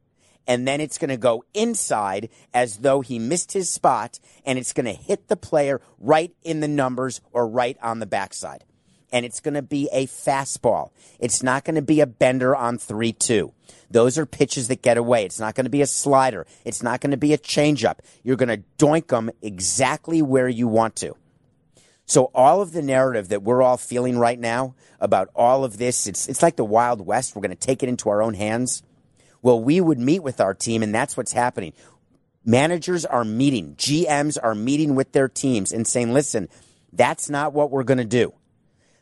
And 0.48 0.65
then 0.65 0.79
it's 0.79 0.98
going 0.98 1.10
to 1.10 1.17
go 1.17 1.44
inside 1.53 2.29
as 2.53 2.77
though 2.77 3.01
he 3.01 3.20
missed 3.20 3.51
his 3.51 3.70
spot 3.70 4.17
and 4.46 4.58
it's 4.58 4.72
going 4.72 4.86
to 4.86 4.94
hit 4.94 5.27
the 5.27 5.36
player 5.36 5.82
right 6.00 6.34
in 6.41 6.62
the 6.62 6.70
numbers 6.70 7.20
or 7.34 7.50
right 7.50 7.77
on 7.82 8.00
the 8.00 8.06
backside 8.06 8.63
and 9.11 9.25
it's 9.25 9.39
going 9.39 9.53
to 9.53 9.61
be 9.61 9.89
a 9.91 10.07
fastball. 10.07 10.91
It's 11.19 11.41
not 11.41 11.63
going 11.63 11.75
to 11.75 11.81
be 11.81 12.01
a 12.01 12.07
bender 12.07 12.55
on 12.55 12.77
3 12.77 13.13
2. 13.13 13.53
Those 13.89 14.17
are 14.17 14.25
pitches 14.25 14.67
that 14.67 14.81
get 14.81 14.97
away. 14.97 15.25
It's 15.25 15.39
not 15.39 15.55
going 15.55 15.65
to 15.65 15.69
be 15.69 15.81
a 15.81 15.87
slider. 15.87 16.45
It's 16.65 16.83
not 16.83 16.99
going 16.99 17.11
to 17.11 17.17
be 17.17 17.33
a 17.33 17.37
changeup. 17.37 17.99
You're 18.23 18.35
going 18.35 18.49
to 18.49 18.63
doink 18.77 19.07
them 19.07 19.31
exactly 19.41 20.21
where 20.21 20.49
you 20.49 20.67
want 20.67 20.95
to. 20.97 21.15
So 22.05 22.31
all 22.33 22.61
of 22.61 22.72
the 22.72 22.81
narrative 22.81 23.29
that 23.29 23.43
we're 23.43 23.61
all 23.61 23.77
feeling 23.77 24.17
right 24.17 24.39
now 24.39 24.75
about 25.00 25.29
all 25.35 25.63
of 25.63 25.77
this, 25.77 26.07
it's, 26.07 26.27
it's 26.27 26.41
like 26.41 26.55
the 26.55 26.65
Wild 26.65 27.05
West. 27.05 27.35
We're 27.35 27.41
going 27.41 27.51
to 27.51 27.55
take 27.55 27.83
it 27.83 27.89
into 27.89 28.09
our 28.09 28.22
own 28.22 28.33
hands. 28.33 28.83
Well, 29.41 29.61
we 29.61 29.79
would 29.81 30.00
meet 30.00 30.24
with 30.24 30.41
our 30.41 30.53
team, 30.53 30.83
and 30.83 30.96
that's 30.96 31.15
what's 31.15 31.33
happening. 31.33 31.74
Managers 32.46 33.05
are 33.05 33.25
meeting, 33.25 33.75
GMs 33.75 34.37
are 34.41 34.55
meeting 34.55 34.96
with 34.96 35.11
their 35.11 35.27
teams 35.27 35.74
and 35.74 35.85
saying, 35.85 36.13
listen, 36.13 36.48
that's 36.93 37.29
not 37.29 37.51
what 37.51 37.72
we're 37.72 37.83
going 37.83 37.98
to 37.98 38.05
do 38.05 38.33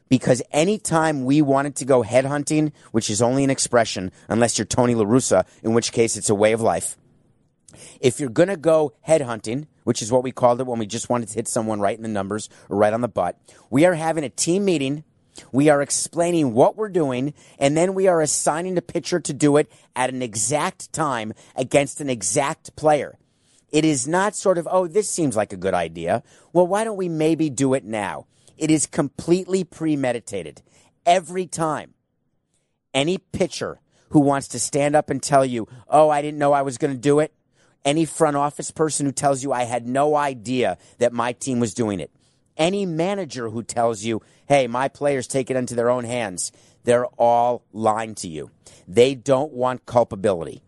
because 0.09 0.41
anytime 0.51 1.25
we 1.25 1.41
wanted 1.41 1.75
to 1.77 1.85
go 1.85 2.03
headhunting, 2.03 2.71
which 2.91 3.09
is 3.09 3.21
only 3.21 3.43
an 3.43 3.49
expression, 3.49 4.11
unless 4.27 4.57
you're 4.57 4.65
Tony 4.65 4.95
LaRussa, 4.95 5.45
in 5.63 5.73
which 5.73 5.91
case 5.91 6.15
it's 6.15 6.29
a 6.29 6.35
way 6.35 6.51
of 6.51 6.61
life. 6.61 6.97
If 7.99 8.19
you're 8.19 8.29
going 8.29 8.49
to 8.49 8.57
go 8.57 8.93
headhunting, 9.07 9.67
which 9.83 10.01
is 10.01 10.11
what 10.11 10.23
we 10.23 10.31
called 10.31 10.61
it 10.61 10.67
when 10.67 10.79
we 10.79 10.85
just 10.85 11.09
wanted 11.09 11.29
to 11.29 11.35
hit 11.35 11.47
someone 11.47 11.79
right 11.79 11.97
in 11.97 12.03
the 12.03 12.09
numbers 12.09 12.49
or 12.69 12.77
right 12.77 12.93
on 12.93 13.01
the 13.01 13.07
butt, 13.07 13.37
we 13.69 13.85
are 13.85 13.93
having 13.93 14.23
a 14.23 14.29
team 14.29 14.65
meeting. 14.65 15.03
We 15.51 15.67
are 15.67 15.81
explaining 15.81 16.53
what 16.53 16.77
we're 16.77 16.87
doing, 16.87 17.33
and 17.59 17.75
then 17.75 17.93
we 17.93 18.07
are 18.07 18.21
assigning 18.21 18.77
a 18.77 18.81
pitcher 18.81 19.19
to 19.19 19.33
do 19.33 19.57
it 19.57 19.69
at 19.93 20.09
an 20.09 20.21
exact 20.21 20.93
time 20.93 21.33
against 21.57 21.99
an 21.99 22.09
exact 22.09 22.75
player. 22.77 23.17
It 23.69 23.83
is 23.83 24.07
not 24.07 24.37
sort 24.37 24.57
of, 24.57 24.65
oh, 24.71 24.87
this 24.87 25.09
seems 25.09 25.35
like 25.35 25.51
a 25.51 25.57
good 25.57 25.73
idea. 25.73 26.23
Well, 26.53 26.65
why 26.65 26.85
don't 26.85 26.95
we 26.95 27.09
maybe 27.09 27.49
do 27.49 27.73
it 27.73 27.83
now? 27.83 28.27
It 28.57 28.71
is 28.71 28.85
completely 28.85 29.63
premeditated. 29.63 30.61
Every 31.05 31.45
time 31.45 31.93
any 32.93 33.17
pitcher 33.17 33.79
who 34.09 34.19
wants 34.19 34.47
to 34.49 34.59
stand 34.59 34.95
up 34.95 35.09
and 35.09 35.21
tell 35.21 35.45
you, 35.45 35.67
oh, 35.89 36.09
I 36.09 36.21
didn't 36.21 36.39
know 36.39 36.53
I 36.53 36.61
was 36.61 36.77
going 36.77 36.93
to 36.93 36.99
do 36.99 37.19
it, 37.19 37.33
any 37.83 38.05
front 38.05 38.37
office 38.37 38.71
person 38.71 39.05
who 39.05 39.11
tells 39.11 39.43
you, 39.43 39.51
I 39.51 39.63
had 39.63 39.87
no 39.87 40.15
idea 40.15 40.77
that 40.97 41.13
my 41.13 41.33
team 41.33 41.59
was 41.59 41.73
doing 41.73 41.99
it, 41.99 42.11
any 42.57 42.85
manager 42.85 43.49
who 43.49 43.61
tells 43.61 44.03
you, 44.03 44.21
hey, 44.47 44.67
my 44.67 44.87
players 44.87 45.27
take 45.27 45.51
it 45.51 45.57
into 45.57 45.75
their 45.75 45.89
own 45.89 46.05
hands, 46.05 46.51
they're 46.83 47.07
all 47.17 47.63
lying 47.73 48.15
to 48.15 48.27
you. 48.27 48.51
They 48.87 49.15
don't 49.15 49.51
want 49.51 49.85
culpability. 49.85 50.61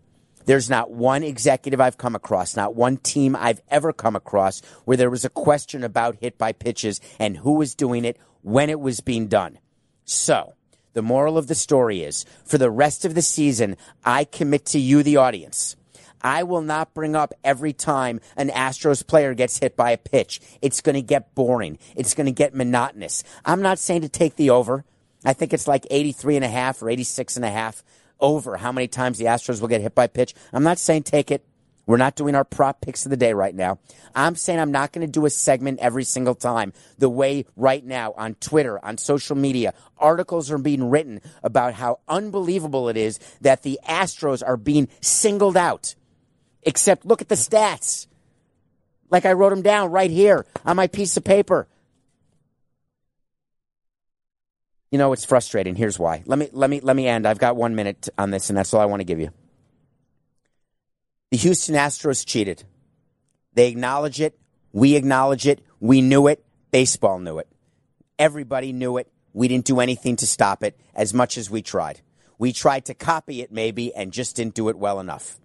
There's 0.47 0.69
not 0.69 0.89
one 0.89 1.23
executive 1.23 1.81
I've 1.81 1.97
come 1.97 2.15
across, 2.15 2.55
not 2.55 2.73
one 2.73 2.95
team 2.95 3.35
I've 3.35 3.61
ever 3.67 3.91
come 3.91 4.15
across 4.15 4.61
where 4.85 4.95
there 4.95 5.09
was 5.09 5.25
a 5.25 5.29
question 5.29 5.83
about 5.83 6.21
hit 6.21 6.37
by 6.37 6.53
pitches 6.53 7.01
and 7.19 7.35
who 7.35 7.55
was 7.55 7.75
doing 7.75 8.05
it, 8.05 8.17
when 8.43 8.69
it 8.69 8.79
was 8.79 9.01
being 9.01 9.27
done. 9.27 9.59
So, 10.05 10.53
the 10.93 11.01
moral 11.01 11.37
of 11.37 11.47
the 11.47 11.53
story 11.53 12.01
is 12.01 12.23
for 12.45 12.57
the 12.57 12.71
rest 12.71 13.03
of 13.03 13.13
the 13.13 13.21
season, 13.21 13.75
I 14.05 14.23
commit 14.23 14.65
to 14.67 14.79
you, 14.79 15.03
the 15.03 15.17
audience. 15.17 15.75
I 16.21 16.43
will 16.43 16.61
not 16.61 16.93
bring 16.93 17.13
up 17.13 17.33
every 17.43 17.73
time 17.73 18.21
an 18.37 18.47
Astros 18.47 19.05
player 19.05 19.33
gets 19.33 19.59
hit 19.59 19.75
by 19.75 19.91
a 19.91 19.97
pitch. 19.97 20.39
It's 20.61 20.79
going 20.79 20.95
to 20.95 21.01
get 21.01 21.35
boring. 21.35 21.77
It's 21.93 22.13
going 22.13 22.25
to 22.25 22.31
get 22.31 22.55
monotonous. 22.55 23.25
I'm 23.43 23.61
not 23.61 23.79
saying 23.79 24.01
to 24.03 24.09
take 24.09 24.37
the 24.37 24.51
over. 24.51 24.85
I 25.25 25.33
think 25.33 25.51
it's 25.51 25.67
like 25.67 25.85
83 25.91 26.37
and 26.37 26.45
a 26.45 26.49
half 26.49 26.81
or 26.81 26.89
86 26.89 27.35
and 27.35 27.43
a 27.43 27.51
half 27.51 27.83
over 28.19 28.57
how 28.57 28.71
many 28.71 28.87
times 28.87 29.17
the 29.17 29.25
Astros 29.25 29.61
will 29.61 29.67
get 29.67 29.81
hit 29.81 29.95
by 29.95 30.07
pitch. 30.07 30.33
I'm 30.53 30.63
not 30.63 30.79
saying 30.79 31.03
take 31.03 31.31
it. 31.31 31.45
We're 31.87 31.97
not 31.97 32.15
doing 32.15 32.35
our 32.35 32.43
prop 32.43 32.81
picks 32.81 33.05
of 33.05 33.11
the 33.11 33.17
day 33.17 33.33
right 33.33 33.55
now. 33.55 33.79
I'm 34.13 34.35
saying 34.35 34.59
I'm 34.59 34.73
not 34.73 34.91
going 34.91 35.07
to 35.07 35.11
do 35.11 35.25
a 35.25 35.29
segment 35.29 35.79
every 35.79 36.03
single 36.03 36.35
time. 36.35 36.73
The 36.97 37.09
way 37.09 37.45
right 37.55 37.83
now 37.83 38.13
on 38.17 38.35
Twitter, 38.35 38.83
on 38.83 38.97
social 38.97 39.37
media, 39.37 39.73
articles 39.97 40.51
are 40.51 40.57
being 40.57 40.89
written 40.89 41.21
about 41.43 41.73
how 41.75 42.01
unbelievable 42.09 42.89
it 42.89 42.97
is 42.97 43.19
that 43.39 43.63
the 43.63 43.79
Astros 43.87 44.43
are 44.45 44.57
being 44.57 44.89
singled 44.99 45.55
out. 45.55 45.95
Except 46.63 47.05
look 47.05 47.21
at 47.21 47.29
the 47.29 47.35
stats. 47.35 48.07
Like 49.09 49.25
I 49.25 49.31
wrote 49.31 49.51
them 49.51 49.61
down 49.61 49.89
right 49.89 50.11
here 50.11 50.45
on 50.65 50.75
my 50.75 50.87
piece 50.87 51.15
of 51.15 51.23
paper. 51.23 51.69
You 54.91 54.97
know, 54.97 55.11
it's 55.13 55.25
frustrating. 55.25 55.75
Here's 55.75 55.99
why. 55.99 56.23
Let 56.25 56.39
me 56.39 56.49
let 56.53 56.69
me 56.69 56.79
let 56.79 56.95
me 56.95 57.07
end. 57.07 57.27
I've 57.27 57.39
got 57.39 57.55
1 57.57 57.75
minute 57.75 58.07
on 58.17 58.31
this 58.31 58.49
and 58.49 58.57
that's 58.57 58.73
all 58.73 58.81
I 58.81 58.85
want 58.85 59.01
to 59.01 59.05
give 59.05 59.19
you. 59.19 59.31
The 61.31 61.37
Houston 61.37 61.75
Astros 61.75 62.25
cheated. 62.25 62.63
They 63.53 63.67
acknowledge 63.67 64.21
it. 64.21 64.39
We 64.71 64.95
acknowledge 64.95 65.45
it. 65.45 65.61
We 65.79 66.01
knew 66.01 66.27
it. 66.27 66.45
Baseball 66.71 67.19
knew 67.19 67.39
it. 67.39 67.47
Everybody 68.17 68.71
knew 68.71 68.97
it. 68.97 69.11
We 69.33 69.47
didn't 69.47 69.65
do 69.65 69.79
anything 69.79 70.15
to 70.17 70.27
stop 70.27 70.63
it 70.63 70.79
as 70.95 71.13
much 71.13 71.37
as 71.37 71.49
we 71.49 71.61
tried. 71.61 72.01
We 72.39 72.53
tried 72.53 72.85
to 72.85 72.93
copy 72.93 73.41
it 73.41 73.51
maybe 73.51 73.93
and 73.93 74.13
just 74.13 74.35
didn't 74.35 74.55
do 74.55 74.69
it 74.69 74.77
well 74.77 74.99
enough. 74.99 75.39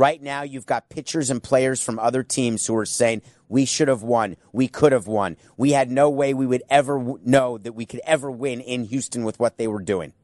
Right 0.00 0.22
now, 0.22 0.44
you've 0.44 0.64
got 0.64 0.88
pitchers 0.88 1.28
and 1.28 1.42
players 1.42 1.82
from 1.82 1.98
other 1.98 2.22
teams 2.22 2.64
who 2.64 2.74
are 2.74 2.86
saying, 2.86 3.20
we 3.50 3.66
should 3.66 3.88
have 3.88 4.02
won. 4.02 4.38
We 4.50 4.66
could 4.66 4.92
have 4.92 5.06
won. 5.06 5.36
We 5.58 5.72
had 5.72 5.90
no 5.90 6.08
way 6.08 6.32
we 6.32 6.46
would 6.46 6.62
ever 6.70 6.96
w- 6.96 7.18
know 7.22 7.58
that 7.58 7.74
we 7.74 7.84
could 7.84 8.00
ever 8.06 8.30
win 8.30 8.62
in 8.62 8.84
Houston 8.84 9.24
with 9.24 9.38
what 9.38 9.58
they 9.58 9.66
were 9.66 9.82
doing. 9.82 10.14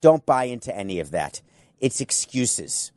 Don't 0.00 0.26
buy 0.26 0.46
into 0.46 0.76
any 0.76 0.98
of 0.98 1.12
that. 1.12 1.42
It's 1.78 2.00
excuses. 2.00 2.90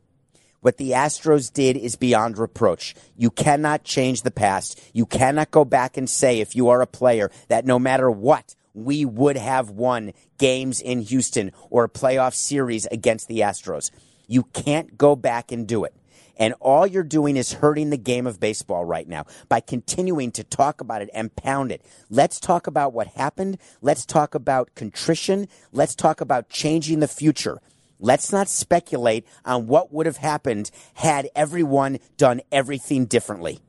What 0.60 0.76
the 0.76 0.90
Astros 0.90 1.52
did 1.52 1.76
is 1.76 1.94
beyond 1.94 2.36
reproach. 2.36 2.96
You 3.16 3.30
cannot 3.30 3.84
change 3.84 4.22
the 4.22 4.32
past. 4.32 4.82
You 4.92 5.06
cannot 5.06 5.52
go 5.52 5.64
back 5.64 5.96
and 5.96 6.10
say, 6.10 6.40
if 6.40 6.56
you 6.56 6.68
are 6.68 6.82
a 6.82 6.88
player, 6.88 7.30
that 7.46 7.64
no 7.64 7.78
matter 7.78 8.10
what, 8.10 8.56
we 8.74 9.04
would 9.04 9.36
have 9.36 9.70
won 9.70 10.14
games 10.36 10.80
in 10.80 11.02
Houston 11.02 11.52
or 11.70 11.84
a 11.84 11.88
playoff 11.88 12.34
series 12.34 12.86
against 12.86 13.28
the 13.28 13.38
Astros. 13.38 13.92
You 14.26 14.44
can't 14.52 14.98
go 14.98 15.16
back 15.16 15.52
and 15.52 15.66
do 15.66 15.84
it. 15.84 15.94
And 16.38 16.54
all 16.60 16.86
you're 16.86 17.02
doing 17.02 17.36
is 17.36 17.54
hurting 17.54 17.90
the 17.90 17.96
game 17.96 18.26
of 18.26 18.38
baseball 18.38 18.84
right 18.84 19.08
now 19.08 19.24
by 19.48 19.60
continuing 19.60 20.30
to 20.32 20.44
talk 20.44 20.80
about 20.80 21.00
it 21.00 21.08
and 21.14 21.34
pound 21.34 21.72
it. 21.72 21.82
Let's 22.10 22.38
talk 22.38 22.66
about 22.66 22.92
what 22.92 23.06
happened. 23.08 23.58
Let's 23.80 24.04
talk 24.04 24.34
about 24.34 24.74
contrition. 24.74 25.48
Let's 25.72 25.94
talk 25.94 26.20
about 26.20 26.50
changing 26.50 27.00
the 27.00 27.08
future. 27.08 27.60
Let's 27.98 28.30
not 28.30 28.48
speculate 28.48 29.26
on 29.46 29.66
what 29.66 29.92
would 29.92 30.04
have 30.04 30.18
happened 30.18 30.70
had 30.94 31.30
everyone 31.34 31.98
done 32.18 32.42
everything 32.52 33.06
differently. 33.06 33.60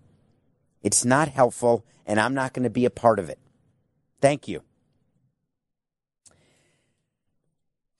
It's 0.84 1.06
not 1.06 1.30
helpful, 1.30 1.86
and 2.06 2.20
I'm 2.20 2.34
not 2.34 2.54
going 2.54 2.64
to 2.64 2.70
be 2.70 2.84
a 2.84 2.90
part 2.90 3.20
of 3.20 3.30
it. 3.30 3.40
Thank 4.20 4.50
you. 4.50 4.64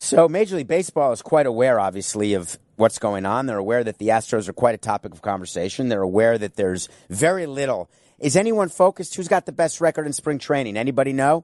So, 0.08 0.30
Major 0.30 0.56
League 0.56 0.70
Baseball 0.70 1.12
is 1.12 1.22
quite 1.22 1.48
aware, 1.48 1.82
obviously, 1.82 2.34
of 2.34 2.58
what's 2.78 2.98
going 2.98 3.26
on. 3.26 3.46
They're 3.46 3.58
aware 3.58 3.84
that 3.84 3.98
the 3.98 4.08
Astros 4.08 4.48
are 4.48 4.54
quite 4.54 4.74
a 4.74 4.78
topic 4.78 5.12
of 5.12 5.22
conversation. 5.22 5.90
They're 5.90 6.02
aware 6.02 6.38
that 6.38 6.56
there's 6.56 6.88
very 7.10 7.46
little. 7.46 7.92
Is 8.18 8.38
anyone 8.38 8.70
focused? 8.70 9.16
Who's 9.16 9.28
got 9.28 9.46
the 9.46 9.52
best 9.52 9.82
record 9.82 10.08
in 10.08 10.14
spring 10.14 10.40
training? 10.40 10.78
Anybody 10.78 11.12
know? 11.12 11.44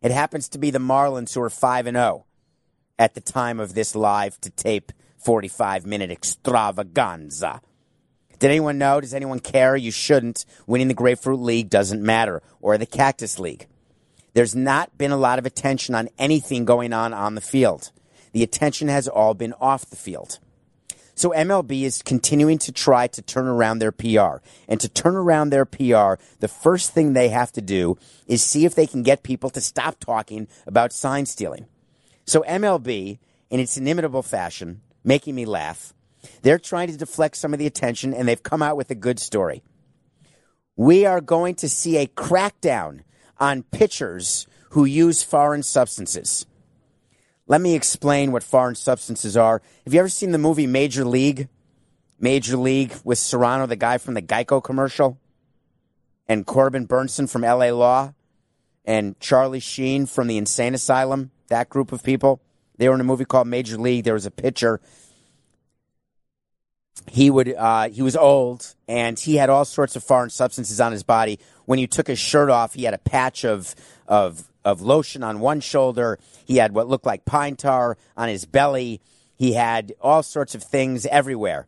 It 0.00 0.12
happens 0.12 0.48
to 0.48 0.58
be 0.58 0.70
the 0.70 0.78
Marlins, 0.78 1.34
who 1.34 1.42
are 1.42 1.50
5 1.50 1.86
and 1.86 1.94
0 1.94 2.24
at 2.98 3.12
the 3.12 3.20
time 3.20 3.60
of 3.60 3.74
this 3.74 3.94
live 3.94 4.40
to 4.40 4.48
tape 4.48 4.90
45 5.18 5.84
minute 5.84 6.10
extravaganza. 6.10 7.60
Did 8.38 8.48
anyone 8.48 8.78
know? 8.78 9.02
Does 9.02 9.12
anyone 9.12 9.40
care? 9.40 9.76
You 9.76 9.90
shouldn't. 9.90 10.46
Winning 10.66 10.88
the 10.88 10.94
Grapefruit 10.94 11.38
League 11.38 11.68
doesn't 11.68 12.02
matter, 12.02 12.40
or 12.62 12.78
the 12.78 12.86
Cactus 12.86 13.38
League. 13.38 13.66
There's 14.34 14.54
not 14.54 14.98
been 14.98 15.12
a 15.12 15.16
lot 15.16 15.38
of 15.38 15.46
attention 15.46 15.94
on 15.94 16.08
anything 16.18 16.64
going 16.64 16.92
on 16.92 17.14
on 17.14 17.34
the 17.34 17.40
field. 17.40 17.90
The 18.32 18.42
attention 18.42 18.88
has 18.88 19.08
all 19.08 19.32
been 19.32 19.54
off 19.60 19.86
the 19.86 19.96
field. 19.96 20.38
So 21.14 21.30
MLB 21.30 21.82
is 21.82 22.02
continuing 22.02 22.58
to 22.58 22.72
try 22.72 23.06
to 23.06 23.22
turn 23.22 23.46
around 23.46 23.78
their 23.78 23.92
PR. 23.92 24.42
And 24.68 24.80
to 24.80 24.88
turn 24.88 25.14
around 25.14 25.50
their 25.50 25.64
PR, 25.64 26.20
the 26.40 26.48
first 26.48 26.92
thing 26.92 27.12
they 27.12 27.28
have 27.28 27.52
to 27.52 27.62
do 27.62 27.96
is 28.26 28.42
see 28.42 28.64
if 28.64 28.74
they 28.74 28.88
can 28.88 29.04
get 29.04 29.22
people 29.22 29.50
to 29.50 29.60
stop 29.60 30.00
talking 30.00 30.48
about 30.66 30.92
sign 30.92 31.26
stealing. 31.26 31.66
So 32.26 32.42
MLB, 32.42 33.18
in 33.50 33.60
its 33.60 33.76
inimitable 33.76 34.22
fashion, 34.22 34.80
making 35.04 35.36
me 35.36 35.44
laugh, 35.44 35.94
they're 36.42 36.58
trying 36.58 36.88
to 36.88 36.96
deflect 36.96 37.36
some 37.36 37.52
of 37.52 37.60
the 37.60 37.66
attention 37.66 38.12
and 38.12 38.26
they've 38.26 38.42
come 38.42 38.62
out 38.62 38.76
with 38.76 38.90
a 38.90 38.96
good 38.96 39.20
story. 39.20 39.62
We 40.74 41.06
are 41.06 41.20
going 41.20 41.54
to 41.56 41.68
see 41.68 41.98
a 41.98 42.08
crackdown 42.08 43.02
on 43.38 43.62
pitchers 43.64 44.46
who 44.70 44.84
use 44.84 45.22
foreign 45.22 45.62
substances. 45.62 46.46
Let 47.46 47.60
me 47.60 47.74
explain 47.74 48.32
what 48.32 48.42
foreign 48.42 48.74
substances 48.74 49.36
are. 49.36 49.60
Have 49.84 49.92
you 49.92 50.00
ever 50.00 50.08
seen 50.08 50.32
the 50.32 50.38
movie 50.38 50.66
Major 50.66 51.04
League? 51.04 51.48
Major 52.18 52.56
League 52.56 52.94
with 53.04 53.18
Cerrano, 53.18 53.68
the 53.68 53.76
guy 53.76 53.98
from 53.98 54.14
the 54.14 54.22
Geico 54.22 54.62
commercial, 54.62 55.18
and 56.26 56.46
Corbin 56.46 56.86
Bernsen 56.86 57.28
from 57.28 57.42
LA 57.42 57.70
Law, 57.70 58.14
and 58.84 59.18
Charlie 59.20 59.60
Sheen 59.60 60.06
from 60.06 60.26
the 60.26 60.38
Insane 60.38 60.74
Asylum, 60.74 61.30
that 61.48 61.68
group 61.68 61.92
of 61.92 62.02
people. 62.02 62.40
They 62.76 62.88
were 62.88 62.94
in 62.94 63.00
a 63.00 63.04
movie 63.04 63.24
called 63.24 63.46
Major 63.46 63.76
League. 63.76 64.04
There 64.04 64.14
was 64.14 64.26
a 64.26 64.30
pitcher. 64.30 64.80
He 67.08 67.30
would 67.30 67.54
uh, 67.54 67.90
he 67.90 68.02
was 68.02 68.16
old 68.16 68.74
and 68.88 69.18
he 69.18 69.36
had 69.36 69.50
all 69.50 69.64
sorts 69.64 69.94
of 69.94 70.02
foreign 70.02 70.30
substances 70.30 70.80
on 70.80 70.92
his 70.92 71.02
body. 71.02 71.38
When 71.66 71.78
you 71.78 71.86
took 71.86 72.06
his 72.06 72.18
shirt 72.18 72.50
off, 72.50 72.74
he 72.74 72.84
had 72.84 72.94
a 72.94 72.98
patch 72.98 73.44
of 73.44 73.74
of 74.06 74.48
of 74.64 74.80
lotion 74.80 75.22
on 75.22 75.40
one 75.40 75.60
shoulder. 75.60 76.18
He 76.44 76.56
had 76.56 76.72
what 76.72 76.88
looked 76.88 77.06
like 77.06 77.24
pine 77.24 77.56
tar 77.56 77.96
on 78.16 78.28
his 78.28 78.44
belly. 78.44 79.00
He 79.36 79.52
had 79.52 79.94
all 80.00 80.22
sorts 80.22 80.54
of 80.54 80.62
things 80.62 81.06
everywhere. 81.06 81.66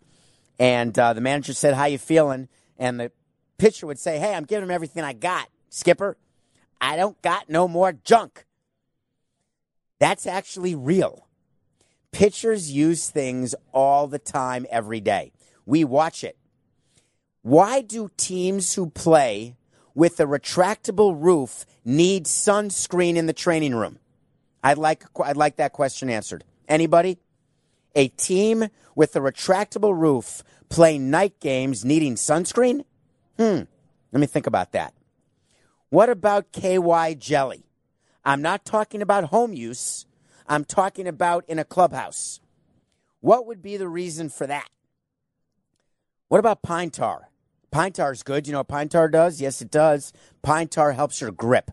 And 0.59 0.99
uh, 0.99 1.13
the 1.13 1.21
manager 1.21 1.53
said, 1.53 1.75
"How 1.75 1.87
you 1.87 1.99
feeling?" 1.99 2.49
And 2.79 3.01
the 3.01 3.13
pitcher 3.59 3.87
would 3.87 3.99
say, 3.99 4.19
"Hey, 4.19 4.35
I'm 4.35 4.45
giving 4.45 4.65
him 4.65 4.71
everything 4.71 5.05
I 5.05 5.13
got, 5.13 5.49
Skipper. 5.71 6.17
I 6.81 6.97
don't 6.97 7.21
got 7.23 7.49
no 7.49 7.69
more 7.69 7.93
junk." 7.93 8.47
That's 9.99 10.27
actually 10.27 10.75
real. 10.75 11.27
Pitchers 12.13 12.71
use 12.71 13.09
things 13.09 13.55
all 13.73 14.07
the 14.07 14.19
time, 14.19 14.67
every 14.71 15.01
day. 15.01 15.33
We 15.65 15.85
watch 15.85 16.23
it. 16.25 16.37
Why 17.43 17.81
do 17.81 18.11
teams 18.17 18.75
who 18.75 18.91
play 18.91 19.57
with 19.97 20.21
a 20.21 20.25
retractable 20.27 21.17
roof 21.19 21.65
need 21.85 22.27
sunscreen 22.27 23.17
in 23.17 23.27
the 23.27 23.33
training 23.33 23.75
room? 23.75 23.99
I'd 24.63 24.79
like, 24.79 25.05
I'd 25.25 25.37
like 25.37 25.57
that 25.57 25.73
question 25.73 26.11
answered. 26.11 26.45
Anybody? 26.69 27.19
A 27.95 28.09
team 28.09 28.69
with 28.95 29.17
a 29.17 29.21
retractable 29.21 29.99
roof 29.99 30.45
playing 30.69 31.11
night 31.11 31.41
games 31.41 31.85
needing 31.85 32.15
sunscreen? 32.15 32.85
Hmm. 33.39 33.63
Let 34.13 34.21
me 34.21 34.27
think 34.27 34.47
about 34.47 34.73
that. 34.73 34.93
What 35.89 36.11
about 36.11 36.53
KY 36.53 37.17
jelly? 37.19 37.65
I'm 38.25 38.43
not 38.43 38.65
talking 38.65 39.01
about 39.01 39.25
home 39.25 39.55
use. 39.55 40.05
I'm 40.47 40.65
talking 40.65 41.09
about 41.09 41.45
in 41.49 41.59
a 41.59 41.65
clubhouse. 41.65 42.41
What 43.21 43.47
would 43.47 43.63
be 43.63 43.77
the 43.77 43.89
reason 43.89 44.29
for 44.29 44.47
that? 44.47 44.69
What 46.29 46.39
about 46.39 46.61
pine 46.63 46.91
tar? 46.91 47.31
Pine 47.77 47.93
tar 47.93 48.11
is 48.11 48.23
good. 48.23 48.47
You 48.47 48.55
know 48.55 48.61
what 48.61 48.69
pine 48.69 48.89
tar 48.89 49.07
does? 49.07 49.39
Yes, 49.39 49.61
it 49.61 49.71
does. 49.71 50.15
Pine 50.41 50.67
tar 50.67 50.93
helps 50.93 51.21
your 51.21 51.31
grip. 51.31 51.71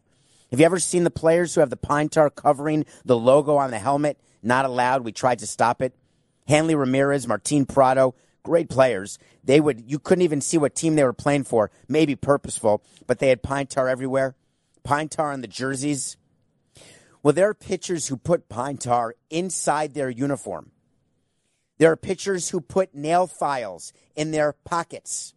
Have 0.52 0.60
you 0.60 0.66
ever 0.66 0.78
seen 0.78 1.06
the 1.06 1.10
players 1.10 1.56
who 1.56 1.62
have 1.62 1.70
the 1.70 1.78
pine 1.78 2.10
tar 2.10 2.30
covering 2.30 2.86
the 3.06 3.16
logo 3.16 3.56
on 3.56 3.72
the 3.72 3.80
helmet? 3.80 4.20
Not 4.42 4.66
allowed. 4.66 5.06
We 5.06 5.14
tried 5.14 5.40
to 5.40 5.48
stop 5.48 5.82
it. 5.82 5.96
Hanley 6.46 6.76
Ramirez, 6.76 7.26
Martin 7.26 7.66
Prado, 7.66 8.16
great 8.44 8.68
players. 8.68 9.18
They 9.46 9.62
would 9.62 9.90
you 9.90 9.98
couldn't 9.98 10.24
even 10.24 10.42
see 10.42 10.58
what 10.58 10.76
team 10.76 10.96
they 10.96 11.06
were 11.06 11.14
playing 11.14 11.46
for. 11.46 11.72
Maybe 11.88 12.18
purposeful, 12.18 12.84
but 13.08 13.20
they 13.20 13.30
had 13.30 13.42
pine 13.42 13.68
tar 13.68 13.88
everywhere. 13.88 14.36
Pine 14.84 15.08
tar 15.08 15.32
on 15.32 15.40
the 15.40 15.48
jerseys. 15.48 16.18
Well, 17.22 17.34
there 17.34 17.48
are 17.48 17.54
pitchers 17.54 18.10
who 18.10 18.18
put 18.18 18.50
pine 18.50 18.76
tar 18.76 19.16
inside 19.30 19.94
their 19.94 20.10
uniform. 20.10 20.72
There 21.78 21.94
are 21.94 21.96
pitchers 21.96 22.50
who 22.50 22.60
put 22.60 22.94
nail 22.94 23.26
files 23.26 23.94
in 24.18 24.32
their 24.32 24.52
pockets. 24.52 25.34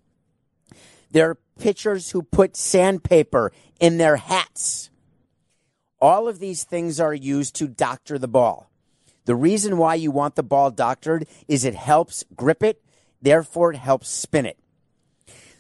There 1.17 1.31
are 1.31 1.39
pitchers 1.59 2.11
who 2.11 2.23
put 2.23 2.59
sandpaper 2.59 3.51
in 3.81 3.97
their 3.97 4.17
hats. 4.17 4.91
All 5.99 6.29
of 6.29 6.41
these 6.41 6.63
things 6.63 7.01
are 7.01 7.15
used 7.15 7.55
to 7.57 7.69
doctor 7.69 8.19
the 8.19 8.29
ball. 8.29 8.69
The 9.25 9.35
reason 9.35 9.79
why 9.79 9.95
you 9.95 10.11
want 10.11 10.35
the 10.35 10.43
ball 10.43 10.71
doctored 10.71 11.27
is 11.49 11.65
it 11.65 11.75
helps 11.75 12.23
grip 12.37 12.63
it, 12.63 12.85
therefore, 13.23 13.73
it 13.73 13.79
helps 13.79 14.11
spin 14.11 14.45
it. 14.45 14.59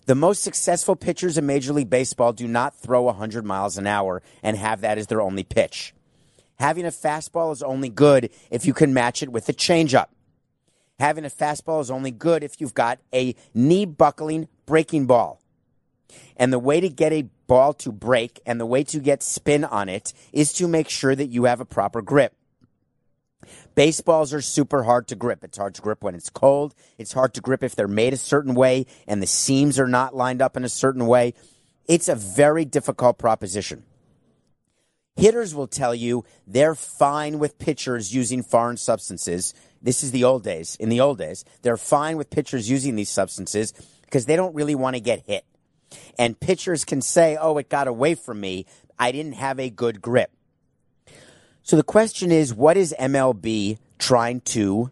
The 0.04 0.14
most 0.14 0.42
successful 0.42 0.94
pitchers 0.94 1.38
in 1.38 1.46
Major 1.46 1.72
League 1.72 1.88
Baseball 1.88 2.34
do 2.34 2.46
not 2.46 2.76
throw 2.76 3.04
100 3.04 3.46
miles 3.46 3.78
an 3.78 3.86
hour 3.86 4.22
and 4.42 4.58
have 4.58 4.82
that 4.82 4.98
as 4.98 5.06
their 5.06 5.22
only 5.22 5.42
pitch. 5.42 5.94
Having 6.58 6.84
a 6.84 6.88
fastball 6.88 7.50
is 7.50 7.62
only 7.62 7.88
good 7.88 8.28
if 8.50 8.66
you 8.66 8.74
can 8.74 8.92
match 8.92 9.22
it 9.22 9.32
with 9.32 9.48
a 9.48 9.54
changeup. 9.54 10.08
Having 10.98 11.24
a 11.24 11.30
fastball 11.30 11.80
is 11.80 11.90
only 11.90 12.10
good 12.10 12.44
if 12.44 12.60
you've 12.60 12.74
got 12.74 12.98
a 13.14 13.34
knee 13.54 13.86
buckling 13.86 14.48
breaking 14.66 15.06
ball. 15.06 15.40
And 16.36 16.52
the 16.52 16.58
way 16.58 16.80
to 16.80 16.88
get 16.88 17.12
a 17.12 17.28
ball 17.46 17.72
to 17.74 17.92
break 17.92 18.40
and 18.46 18.60
the 18.60 18.66
way 18.66 18.84
to 18.84 18.98
get 18.98 19.22
spin 19.22 19.64
on 19.64 19.88
it 19.88 20.12
is 20.32 20.52
to 20.54 20.68
make 20.68 20.88
sure 20.88 21.14
that 21.14 21.28
you 21.28 21.44
have 21.44 21.60
a 21.60 21.64
proper 21.64 22.02
grip. 22.02 22.34
Baseballs 23.74 24.32
are 24.32 24.40
super 24.40 24.84
hard 24.84 25.06
to 25.08 25.14
grip. 25.14 25.44
It's 25.44 25.58
hard 25.58 25.74
to 25.74 25.82
grip 25.82 26.02
when 26.02 26.14
it's 26.14 26.30
cold. 26.30 26.74
It's 26.98 27.12
hard 27.12 27.34
to 27.34 27.40
grip 27.40 27.62
if 27.62 27.76
they're 27.76 27.86
made 27.86 28.12
a 28.12 28.18
certain 28.18 28.54
way 28.54 28.86
and 29.06 29.22
the 29.22 29.26
seams 29.26 29.78
are 29.78 29.88
not 29.88 30.16
lined 30.16 30.40
up 30.40 30.56
in 30.56 30.64
a 30.64 30.68
certain 30.68 31.06
way. 31.06 31.34
It's 31.86 32.08
a 32.08 32.14
very 32.14 32.64
difficult 32.64 33.18
proposition. 33.18 33.84
Hitters 35.16 35.54
will 35.54 35.66
tell 35.66 35.94
you 35.94 36.24
they're 36.46 36.74
fine 36.74 37.38
with 37.38 37.58
pitchers 37.58 38.14
using 38.14 38.42
foreign 38.42 38.76
substances. 38.76 39.54
This 39.80 40.02
is 40.02 40.10
the 40.10 40.24
old 40.24 40.44
days. 40.44 40.76
In 40.76 40.90
the 40.90 41.00
old 41.00 41.18
days, 41.18 41.44
they're 41.62 41.78
fine 41.78 42.16
with 42.16 42.28
pitchers 42.28 42.68
using 42.68 42.96
these 42.96 43.08
substances 43.08 43.72
because 44.02 44.26
they 44.26 44.36
don't 44.36 44.54
really 44.54 44.74
want 44.74 44.94
to 44.94 45.00
get 45.00 45.24
hit. 45.26 45.44
And 46.18 46.38
pitchers 46.38 46.84
can 46.84 47.00
say, 47.02 47.36
oh, 47.40 47.58
it 47.58 47.68
got 47.68 47.88
away 47.88 48.14
from 48.14 48.40
me. 48.40 48.66
I 48.98 49.12
didn't 49.12 49.34
have 49.34 49.60
a 49.60 49.70
good 49.70 50.00
grip. 50.00 50.30
So 51.62 51.76
the 51.76 51.82
question 51.82 52.30
is, 52.30 52.54
what 52.54 52.76
is 52.76 52.94
MLB 52.98 53.78
trying 53.98 54.40
to 54.42 54.90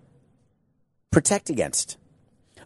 protect 1.11 1.49
against? 1.49 1.97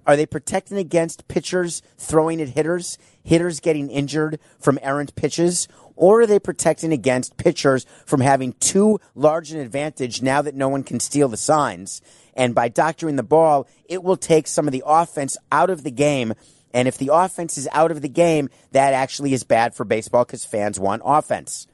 Are 0.06 0.16
they 0.16 0.24
protecting 0.24 0.78
against 0.78 1.28
pitchers 1.28 1.82
throwing 1.98 2.40
at 2.40 2.48
hitters, 2.48 2.96
hitters 3.22 3.60
getting 3.60 3.90
injured 3.90 4.40
from 4.58 4.78
errant 4.80 5.14
pitches, 5.14 5.68
or 5.94 6.22
are 6.22 6.26
they 6.26 6.38
protecting 6.38 6.92
against 6.94 7.36
pitchers 7.36 7.84
from 8.06 8.22
having 8.22 8.54
too 8.54 9.00
large 9.14 9.52
an 9.52 9.60
advantage 9.60 10.22
now 10.22 10.40
that 10.40 10.54
no 10.54 10.70
one 10.70 10.82
can 10.82 10.98
steal 10.98 11.28
the 11.28 11.36
signs? 11.36 12.00
And 12.32 12.54
by 12.54 12.68
doctoring 12.68 13.16
the 13.16 13.22
ball, 13.22 13.68
it 13.84 14.02
will 14.02 14.16
take 14.16 14.46
some 14.46 14.66
of 14.66 14.72
the 14.72 14.84
offense 14.86 15.36
out 15.52 15.68
of 15.68 15.82
the 15.82 15.90
game. 15.90 16.32
And 16.78 16.86
if 16.86 16.96
the 16.96 17.10
offense 17.12 17.58
is 17.58 17.66
out 17.72 17.90
of 17.90 18.02
the 18.02 18.08
game, 18.08 18.50
that 18.70 18.94
actually 18.94 19.32
is 19.32 19.42
bad 19.42 19.74
for 19.74 19.84
baseball 19.84 20.24
because 20.24 20.44
fans 20.44 20.78
want 20.78 21.02
offense. 21.04 21.66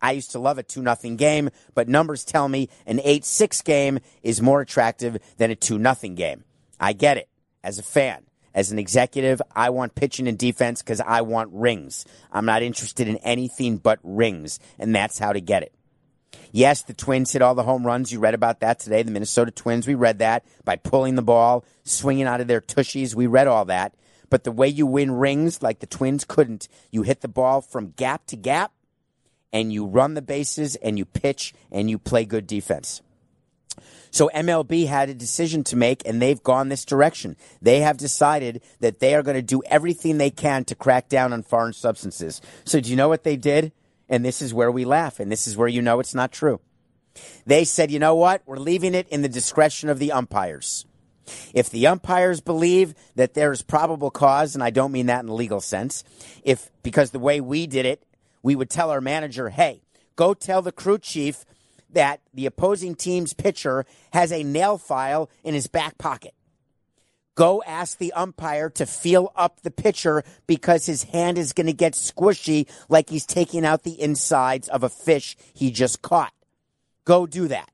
I 0.00 0.12
used 0.12 0.30
to 0.30 0.38
love 0.38 0.56
a 0.56 0.62
2 0.62 0.80
nothing 0.80 1.16
game, 1.16 1.50
but 1.74 1.90
numbers 1.90 2.24
tell 2.24 2.48
me 2.48 2.70
an 2.86 2.96
8-6 2.96 3.62
game 3.64 3.98
is 4.22 4.40
more 4.40 4.62
attractive 4.62 5.18
than 5.36 5.50
a 5.50 5.56
2 5.56 5.78
nothing 5.78 6.14
game. 6.14 6.44
I 6.80 6.94
get 6.94 7.18
it 7.18 7.28
as 7.62 7.78
a 7.78 7.82
fan. 7.82 8.22
As 8.54 8.72
an 8.72 8.78
executive, 8.78 9.42
I 9.54 9.68
want 9.68 9.94
pitching 9.94 10.26
and 10.26 10.38
defense 10.38 10.80
because 10.80 11.02
I 11.02 11.20
want 11.20 11.50
rings. 11.52 12.06
I'm 12.32 12.46
not 12.46 12.62
interested 12.62 13.08
in 13.08 13.18
anything 13.18 13.76
but 13.76 13.98
rings, 14.02 14.58
and 14.78 14.94
that's 14.94 15.18
how 15.18 15.34
to 15.34 15.40
get 15.42 15.64
it. 15.64 15.74
Yes, 16.50 16.80
the 16.80 16.94
Twins 16.94 17.30
hit 17.30 17.42
all 17.42 17.54
the 17.54 17.62
home 17.62 17.86
runs. 17.86 18.10
You 18.10 18.20
read 18.20 18.32
about 18.32 18.60
that 18.60 18.78
today. 18.78 19.02
The 19.02 19.10
Minnesota 19.10 19.50
Twins, 19.50 19.86
we 19.86 19.94
read 19.94 20.20
that 20.20 20.46
by 20.64 20.76
pulling 20.76 21.14
the 21.14 21.20
ball, 21.20 21.62
swinging 21.84 22.24
out 22.24 22.40
of 22.40 22.46
their 22.46 22.62
tushies. 22.62 23.14
We 23.14 23.26
read 23.26 23.48
all 23.48 23.66
that. 23.66 23.94
But 24.30 24.44
the 24.44 24.52
way 24.52 24.68
you 24.68 24.86
win 24.86 25.12
rings, 25.12 25.62
like 25.62 25.80
the 25.80 25.86
Twins 25.86 26.24
couldn't, 26.24 26.68
you 26.90 27.02
hit 27.02 27.20
the 27.20 27.28
ball 27.28 27.60
from 27.60 27.92
gap 27.96 28.26
to 28.26 28.36
gap, 28.36 28.72
and 29.52 29.72
you 29.72 29.86
run 29.86 30.14
the 30.14 30.22
bases, 30.22 30.76
and 30.76 30.98
you 30.98 31.04
pitch, 31.04 31.54
and 31.70 31.88
you 31.88 31.98
play 31.98 32.24
good 32.24 32.46
defense. 32.46 33.02
So 34.10 34.30
MLB 34.34 34.86
had 34.86 35.10
a 35.10 35.14
decision 35.14 35.62
to 35.64 35.76
make 35.76 36.00
and 36.06 36.22
they've 36.22 36.42
gone 36.42 36.70
this 36.70 36.86
direction. 36.86 37.36
They 37.60 37.80
have 37.80 37.98
decided 37.98 38.62
that 38.80 38.98
they 38.98 39.14
are 39.14 39.22
going 39.22 39.36
to 39.36 39.42
do 39.42 39.62
everything 39.66 40.16
they 40.16 40.30
can 40.30 40.64
to 40.64 40.74
crack 40.74 41.10
down 41.10 41.34
on 41.34 41.42
foreign 41.42 41.74
substances. 41.74 42.40
So 42.64 42.80
do 42.80 42.88
you 42.88 42.96
know 42.96 43.10
what 43.10 43.24
they 43.24 43.36
did? 43.36 43.72
And 44.08 44.24
this 44.24 44.40
is 44.40 44.54
where 44.54 44.72
we 44.72 44.86
laugh 44.86 45.20
and 45.20 45.30
this 45.30 45.46
is 45.46 45.56
where 45.56 45.68
you 45.68 45.82
know 45.82 46.00
it's 46.00 46.14
not 46.14 46.32
true. 46.32 46.60
They 47.44 47.64
said, 47.64 47.90
you 47.90 47.98
know 47.98 48.14
what? 48.14 48.42
We're 48.46 48.56
leaving 48.56 48.94
it 48.94 49.08
in 49.08 49.22
the 49.22 49.28
discretion 49.28 49.88
of 49.88 49.98
the 49.98 50.12
umpires. 50.12 50.86
If 51.54 51.70
the 51.70 51.86
umpires 51.86 52.40
believe 52.40 52.94
that 53.14 53.34
there 53.34 53.52
is 53.52 53.62
probable 53.62 54.10
cause, 54.10 54.54
and 54.54 54.62
I 54.62 54.70
don't 54.70 54.92
mean 54.92 55.06
that 55.06 55.22
in 55.22 55.28
a 55.28 55.34
legal 55.34 55.60
sense, 55.60 56.04
if 56.42 56.70
because 56.82 57.10
the 57.10 57.18
way 57.18 57.40
we 57.40 57.66
did 57.66 57.86
it, 57.86 58.02
we 58.42 58.54
would 58.54 58.70
tell 58.70 58.90
our 58.90 59.00
manager, 59.00 59.48
hey, 59.48 59.82
go 60.14 60.34
tell 60.34 60.62
the 60.62 60.72
crew 60.72 60.98
chief 60.98 61.44
that 61.90 62.20
the 62.34 62.46
opposing 62.46 62.94
team's 62.94 63.32
pitcher 63.32 63.86
has 64.12 64.32
a 64.32 64.42
nail 64.42 64.78
file 64.78 65.30
in 65.42 65.54
his 65.54 65.66
back 65.66 65.98
pocket. 65.98 66.34
Go 67.36 67.62
ask 67.66 67.98
the 67.98 68.14
umpire 68.14 68.70
to 68.70 68.86
feel 68.86 69.30
up 69.36 69.60
the 69.60 69.70
pitcher 69.70 70.24
because 70.46 70.86
his 70.86 71.02
hand 71.02 71.36
is 71.36 71.52
going 71.52 71.66
to 71.66 71.74
get 71.74 71.92
squishy 71.92 72.66
like 72.88 73.10
he's 73.10 73.26
taking 73.26 73.64
out 73.64 73.82
the 73.82 74.00
insides 74.00 74.68
of 74.68 74.82
a 74.82 74.88
fish 74.88 75.36
he 75.52 75.70
just 75.70 76.00
caught. 76.00 76.32
Go 77.04 77.26
do 77.26 77.46
that. 77.48 77.70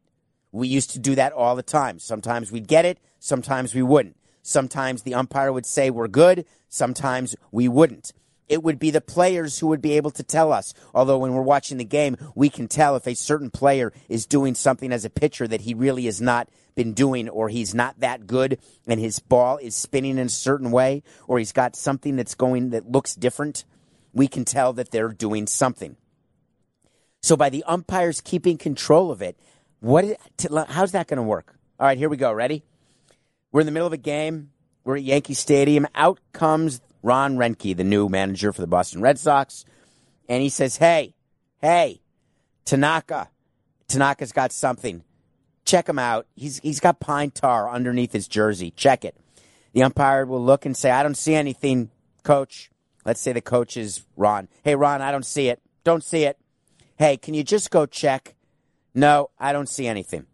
We 0.52 0.68
used 0.68 0.90
to 0.90 0.98
do 0.98 1.14
that 1.16 1.32
all 1.32 1.56
the 1.56 1.62
time. 1.62 1.98
Sometimes 1.98 2.52
we'd 2.52 2.68
get 2.68 2.84
it, 2.84 2.98
sometimes 3.18 3.74
we 3.74 3.82
wouldn't. 3.82 4.16
Sometimes 4.42 5.02
the 5.02 5.14
umpire 5.14 5.52
would 5.52 5.66
say 5.66 5.90
we're 5.90 6.08
good, 6.08 6.44
sometimes 6.68 7.34
we 7.50 7.68
wouldn't 7.68 8.12
it 8.52 8.62
would 8.62 8.78
be 8.78 8.90
the 8.90 9.00
players 9.00 9.58
who 9.58 9.68
would 9.68 9.80
be 9.80 9.92
able 9.92 10.10
to 10.10 10.22
tell 10.22 10.52
us. 10.52 10.74
Although 10.94 11.16
when 11.16 11.32
we're 11.32 11.40
watching 11.40 11.78
the 11.78 11.84
game, 11.84 12.18
we 12.34 12.50
can 12.50 12.68
tell 12.68 12.96
if 12.96 13.06
a 13.06 13.14
certain 13.14 13.48
player 13.48 13.94
is 14.10 14.26
doing 14.26 14.54
something 14.54 14.92
as 14.92 15.06
a 15.06 15.10
pitcher 15.10 15.48
that 15.48 15.62
he 15.62 15.72
really 15.72 16.04
has 16.04 16.20
not 16.20 16.50
been 16.74 16.92
doing, 16.92 17.30
or 17.30 17.48
he's 17.48 17.74
not 17.74 18.00
that 18.00 18.26
good 18.26 18.58
and 18.86 19.00
his 19.00 19.18
ball 19.20 19.56
is 19.56 19.74
spinning 19.74 20.18
in 20.18 20.26
a 20.26 20.28
certain 20.28 20.70
way, 20.70 21.02
or 21.26 21.38
he's 21.38 21.52
got 21.52 21.74
something 21.74 22.16
that's 22.16 22.34
going 22.34 22.70
that 22.70 22.92
looks 22.92 23.14
different. 23.14 23.64
We 24.12 24.28
can 24.28 24.44
tell 24.44 24.74
that 24.74 24.90
they're 24.90 25.08
doing 25.08 25.46
something. 25.46 25.96
So 27.22 27.38
by 27.38 27.48
the 27.48 27.64
umpires 27.64 28.20
keeping 28.20 28.58
control 28.58 29.10
of 29.10 29.22
it, 29.22 29.38
what? 29.82 30.04
How's 30.68 30.92
that 30.92 31.08
going 31.08 31.16
to 31.16 31.24
work? 31.24 31.56
All 31.80 31.86
right, 31.86 31.98
here 31.98 32.08
we 32.08 32.16
go. 32.16 32.32
Ready? 32.32 32.62
We're 33.50 33.60
in 33.60 33.66
the 33.66 33.72
middle 33.72 33.88
of 33.88 33.92
a 33.92 33.98
game. 33.98 34.50
We're 34.84 34.96
at 34.96 35.02
Yankee 35.02 35.34
Stadium. 35.34 35.88
Out 35.96 36.20
comes 36.32 36.80
Ron 37.02 37.36
Roenicke, 37.36 37.76
the 37.76 37.82
new 37.82 38.08
manager 38.08 38.52
for 38.52 38.60
the 38.60 38.68
Boston 38.68 39.02
Red 39.02 39.18
Sox, 39.18 39.64
and 40.28 40.40
he 40.40 40.48
says, 40.48 40.76
"Hey, 40.76 41.14
hey, 41.60 42.00
Tanaka, 42.64 43.28
Tanaka's 43.88 44.30
got 44.30 44.52
something. 44.52 45.02
Check 45.64 45.88
him 45.88 45.98
out. 45.98 46.28
He's 46.36 46.60
he's 46.60 46.78
got 46.78 47.00
pine 47.00 47.32
tar 47.32 47.68
underneath 47.68 48.12
his 48.12 48.28
jersey. 48.28 48.70
Check 48.70 49.04
it." 49.04 49.16
The 49.72 49.82
umpire 49.82 50.24
will 50.24 50.44
look 50.44 50.64
and 50.64 50.76
say, 50.76 50.92
"I 50.92 51.02
don't 51.02 51.16
see 51.16 51.34
anything, 51.34 51.90
coach." 52.22 52.70
Let's 53.04 53.20
say 53.20 53.32
the 53.32 53.40
coach 53.40 53.76
is 53.76 54.04
Ron. 54.16 54.46
Hey, 54.62 54.76
Ron, 54.76 55.02
I 55.02 55.10
don't 55.10 55.26
see 55.26 55.48
it. 55.48 55.60
Don't 55.82 56.04
see 56.04 56.22
it. 56.22 56.38
Hey, 56.98 57.16
can 57.16 57.34
you 57.34 57.42
just 57.42 57.72
go 57.72 57.84
check? 57.84 58.36
No, 58.94 59.30
I 59.38 59.52
don't 59.52 59.68
see 59.68 59.86
anything. 59.86 60.26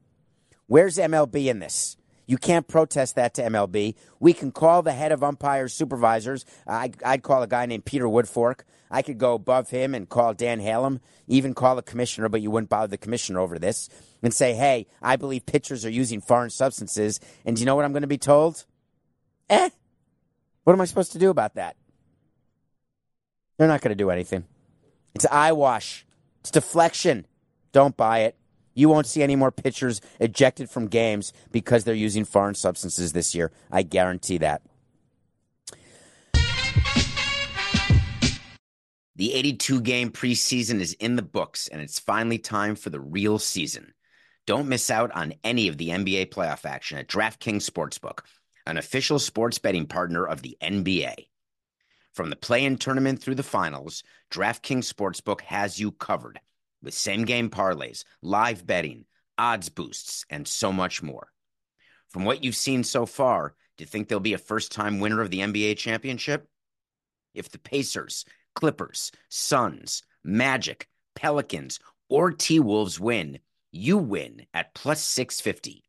Where's 0.66 0.98
MLB 0.98 1.46
in 1.46 1.60
this? 1.60 1.96
You 2.26 2.36
can't 2.36 2.68
protest 2.68 3.14
that 3.14 3.32
to 3.34 3.42
MLB. 3.42 3.94
We 4.20 4.34
can 4.34 4.52
call 4.52 4.82
the 4.82 4.92
head 4.92 5.12
of 5.12 5.24
umpires 5.24 5.72
supervisors. 5.72 6.44
I, 6.66 6.92
would 7.06 7.22
call 7.22 7.42
a 7.42 7.46
guy 7.46 7.64
named 7.64 7.86
Peter 7.86 8.04
Woodfork. 8.04 8.60
I 8.90 9.00
could 9.00 9.16
go 9.16 9.32
above 9.34 9.70
him 9.70 9.94
and 9.94 10.08
call 10.08 10.34
Dan 10.34 10.60
Halem, 10.60 11.00
even 11.26 11.54
call 11.54 11.76
the 11.76 11.82
commissioner, 11.82 12.28
but 12.28 12.42
you 12.42 12.50
wouldn't 12.50 12.68
bother 12.68 12.88
the 12.88 12.98
commissioner 12.98 13.40
over 13.40 13.58
this, 13.58 13.88
and 14.22 14.32
say, 14.32 14.54
hey, 14.54 14.86
I 15.00 15.16
believe 15.16 15.46
pitchers 15.46 15.86
are 15.86 15.90
using 15.90 16.20
foreign 16.20 16.50
substances. 16.50 17.18
And 17.46 17.56
do 17.56 17.60
you 17.60 17.66
know 17.66 17.76
what 17.76 17.86
I'm 17.86 17.92
going 17.92 18.02
to 18.02 18.08
be 18.08 18.18
told? 18.18 18.66
Eh. 19.48 19.70
What 20.64 20.72
am 20.74 20.80
I 20.82 20.84
supposed 20.84 21.12
to 21.12 21.18
do 21.18 21.30
about 21.30 21.54
that? 21.54 21.76
They're 23.56 23.68
not 23.68 23.80
going 23.80 23.90
to 23.90 23.94
do 23.94 24.10
anything. 24.10 24.44
It's 25.14 25.26
eyewash. 25.26 26.06
It's 26.40 26.50
deflection. 26.50 27.26
Don't 27.72 27.96
buy 27.96 28.20
it. 28.20 28.36
You 28.78 28.88
won't 28.88 29.08
see 29.08 29.24
any 29.24 29.34
more 29.34 29.50
pitchers 29.50 30.00
ejected 30.20 30.70
from 30.70 30.86
games 30.86 31.32
because 31.50 31.82
they're 31.82 31.96
using 31.96 32.24
foreign 32.24 32.54
substances 32.54 33.12
this 33.12 33.34
year. 33.34 33.50
I 33.72 33.82
guarantee 33.82 34.38
that. 34.38 34.62
The 39.16 39.34
82 39.34 39.80
game 39.80 40.12
preseason 40.12 40.78
is 40.78 40.92
in 40.92 41.16
the 41.16 41.22
books, 41.22 41.66
and 41.66 41.82
it's 41.82 41.98
finally 41.98 42.38
time 42.38 42.76
for 42.76 42.90
the 42.90 43.00
real 43.00 43.40
season. 43.40 43.94
Don't 44.46 44.68
miss 44.68 44.92
out 44.92 45.10
on 45.10 45.34
any 45.42 45.66
of 45.66 45.76
the 45.76 45.88
NBA 45.88 46.26
playoff 46.26 46.64
action 46.64 46.98
at 46.98 47.08
DraftKings 47.08 47.68
Sportsbook, 47.68 48.20
an 48.64 48.76
official 48.76 49.18
sports 49.18 49.58
betting 49.58 49.86
partner 49.86 50.24
of 50.24 50.42
the 50.42 50.56
NBA. 50.62 51.26
From 52.12 52.30
the 52.30 52.36
play 52.36 52.64
in 52.64 52.76
tournament 52.76 53.20
through 53.20 53.34
the 53.34 53.42
finals, 53.42 54.04
DraftKings 54.30 54.88
Sportsbook 54.88 55.40
has 55.40 55.80
you 55.80 55.90
covered 55.90 56.38
with 56.82 56.94
same 56.94 57.24
game 57.24 57.50
parlays, 57.50 58.04
live 58.22 58.66
betting, 58.66 59.04
odds 59.36 59.68
boosts, 59.68 60.24
and 60.30 60.46
so 60.46 60.72
much 60.72 61.02
more. 61.02 61.28
From 62.08 62.24
what 62.24 62.42
you've 62.42 62.56
seen 62.56 62.84
so 62.84 63.06
far, 63.06 63.54
do 63.76 63.82
you 63.82 63.86
think 63.86 64.08
there'll 64.08 64.20
be 64.20 64.34
a 64.34 64.38
first 64.38 64.72
time 64.72 65.00
winner 65.00 65.20
of 65.20 65.30
the 65.30 65.40
NBA 65.40 65.76
championship? 65.76 66.48
If 67.34 67.50
the 67.50 67.58
Pacers, 67.58 68.24
Clippers, 68.54 69.12
Suns, 69.28 70.02
Magic, 70.24 70.88
Pelicans, 71.14 71.78
or 72.08 72.32
T 72.32 72.58
Wolves 72.60 72.98
win, 72.98 73.38
you 73.70 73.98
win 73.98 74.46
at 74.54 74.74
plus 74.74 75.02
650. 75.02 75.84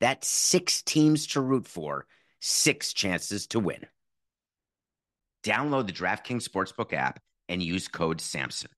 That's 0.00 0.28
six 0.28 0.82
teams 0.82 1.26
to 1.28 1.40
root 1.40 1.66
for, 1.66 2.06
six 2.40 2.92
chances 2.92 3.46
to 3.48 3.60
win. 3.60 3.86
Download 5.44 5.86
the 5.86 5.92
DraftKings 5.92 6.48
Sportsbook 6.48 6.92
app 6.92 7.20
and 7.48 7.62
use 7.62 7.88
code 7.88 8.18
SAMSON. 8.18 8.68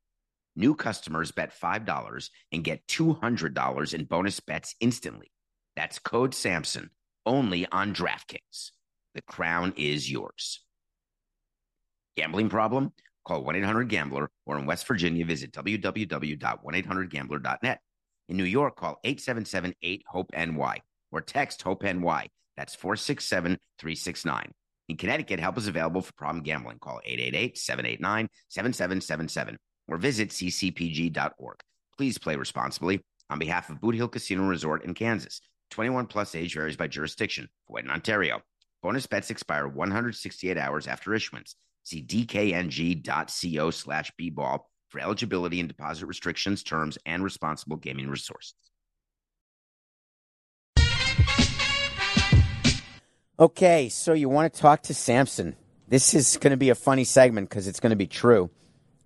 New 0.61 0.75
customers 0.75 1.33
bet 1.33 1.59
$5 1.59 2.31
and 2.53 2.63
get 2.63 2.87
$200 2.87 3.95
in 3.95 4.05
bonus 4.05 4.41
bets 4.41 4.75
instantly. 4.79 5.33
That's 5.75 5.99
code 5.99 6.33
SAMSON 6.33 6.91
only 7.25 7.67
on 7.73 7.95
DraftKings. 7.95 8.73
The 9.15 9.23
crown 9.23 9.73
is 9.79 10.13
yours. 10.13 10.61
Gambling 12.15 12.51
problem? 12.51 12.93
Call 13.27 13.43
1 13.43 13.57
800 13.57 13.89
Gambler 13.89 14.31
or 14.45 14.59
in 14.59 14.67
West 14.67 14.87
Virginia, 14.87 15.25
visit 15.25 15.51
www.1800Gambler.net. 15.53 17.81
In 18.29 18.37
New 18.37 18.45
York, 18.45 18.77
call 18.77 19.01
877 19.03 19.73
8 19.81 20.03
HOPE 20.09 20.31
NY 20.35 20.83
or 21.11 21.23
text 21.23 21.63
HOPE 21.63 21.85
NY. 21.85 22.29
That's 22.59 22.75
467 22.75 23.57
369. 23.79 24.53
In 24.91 24.99
Connecticut, 24.99 25.41
help 25.41 25.57
is 25.57 25.69
available 25.69 26.03
for 26.03 26.13
problem 26.13 26.43
gambling. 26.43 26.81
Call 26.81 27.01
888 27.03 27.57
789 27.57 28.29
7777 28.51 29.57
or 29.91 29.99
visit 29.99 30.31
ccpg.org. 30.31 31.61
Please 31.99 32.17
play 32.17 32.37
responsibly 32.37 33.03
on 33.29 33.39
behalf 33.39 33.69
of 33.69 33.81
Boot 33.81 33.97
Hill 33.97 34.09
Casino 34.09 34.47
Resort 34.47 34.85
in 34.85 34.95
Kansas. 34.95 35.43
21 35.73 36.07
plus 36.07 36.35
age 36.35 36.55
varies 36.55 36.77
by 36.77 36.87
jurisdiction. 36.87 37.49
Void 37.69 37.85
in 37.85 37.91
Ontario. 37.91 38.41
Bonus 38.83 39.07
bets 39.07 39.31
expire 39.31 39.69
168 39.69 40.57
hours 40.57 40.87
after 40.87 41.13
issuance. 41.13 41.55
See 41.83 42.03
dkng.co 42.03 43.71
slash 43.71 44.13
bball 44.19 44.61
for 44.89 45.01
eligibility 45.01 45.61
and 45.61 45.69
deposit 45.69 46.07
restrictions, 46.07 46.63
terms, 46.63 46.97
and 47.05 47.23
responsible 47.23 47.77
gaming 47.77 48.09
resources. 48.09 48.55
Okay, 53.39 53.89
so 53.89 54.13
you 54.13 54.29
want 54.29 54.53
to 54.53 54.61
talk 54.61 54.83
to 54.83 54.95
Samson. 54.95 55.57
This 55.89 56.15
is 56.15 56.37
going 56.37 56.51
to 56.51 56.57
be 56.57 56.71
a 56.71 56.75
funny 56.75 57.05
segment 57.05 57.49
because 57.49 57.67
it's 57.67 57.81
going 57.81 57.91
to 57.91 57.97
be 57.97 58.07
true. 58.07 58.51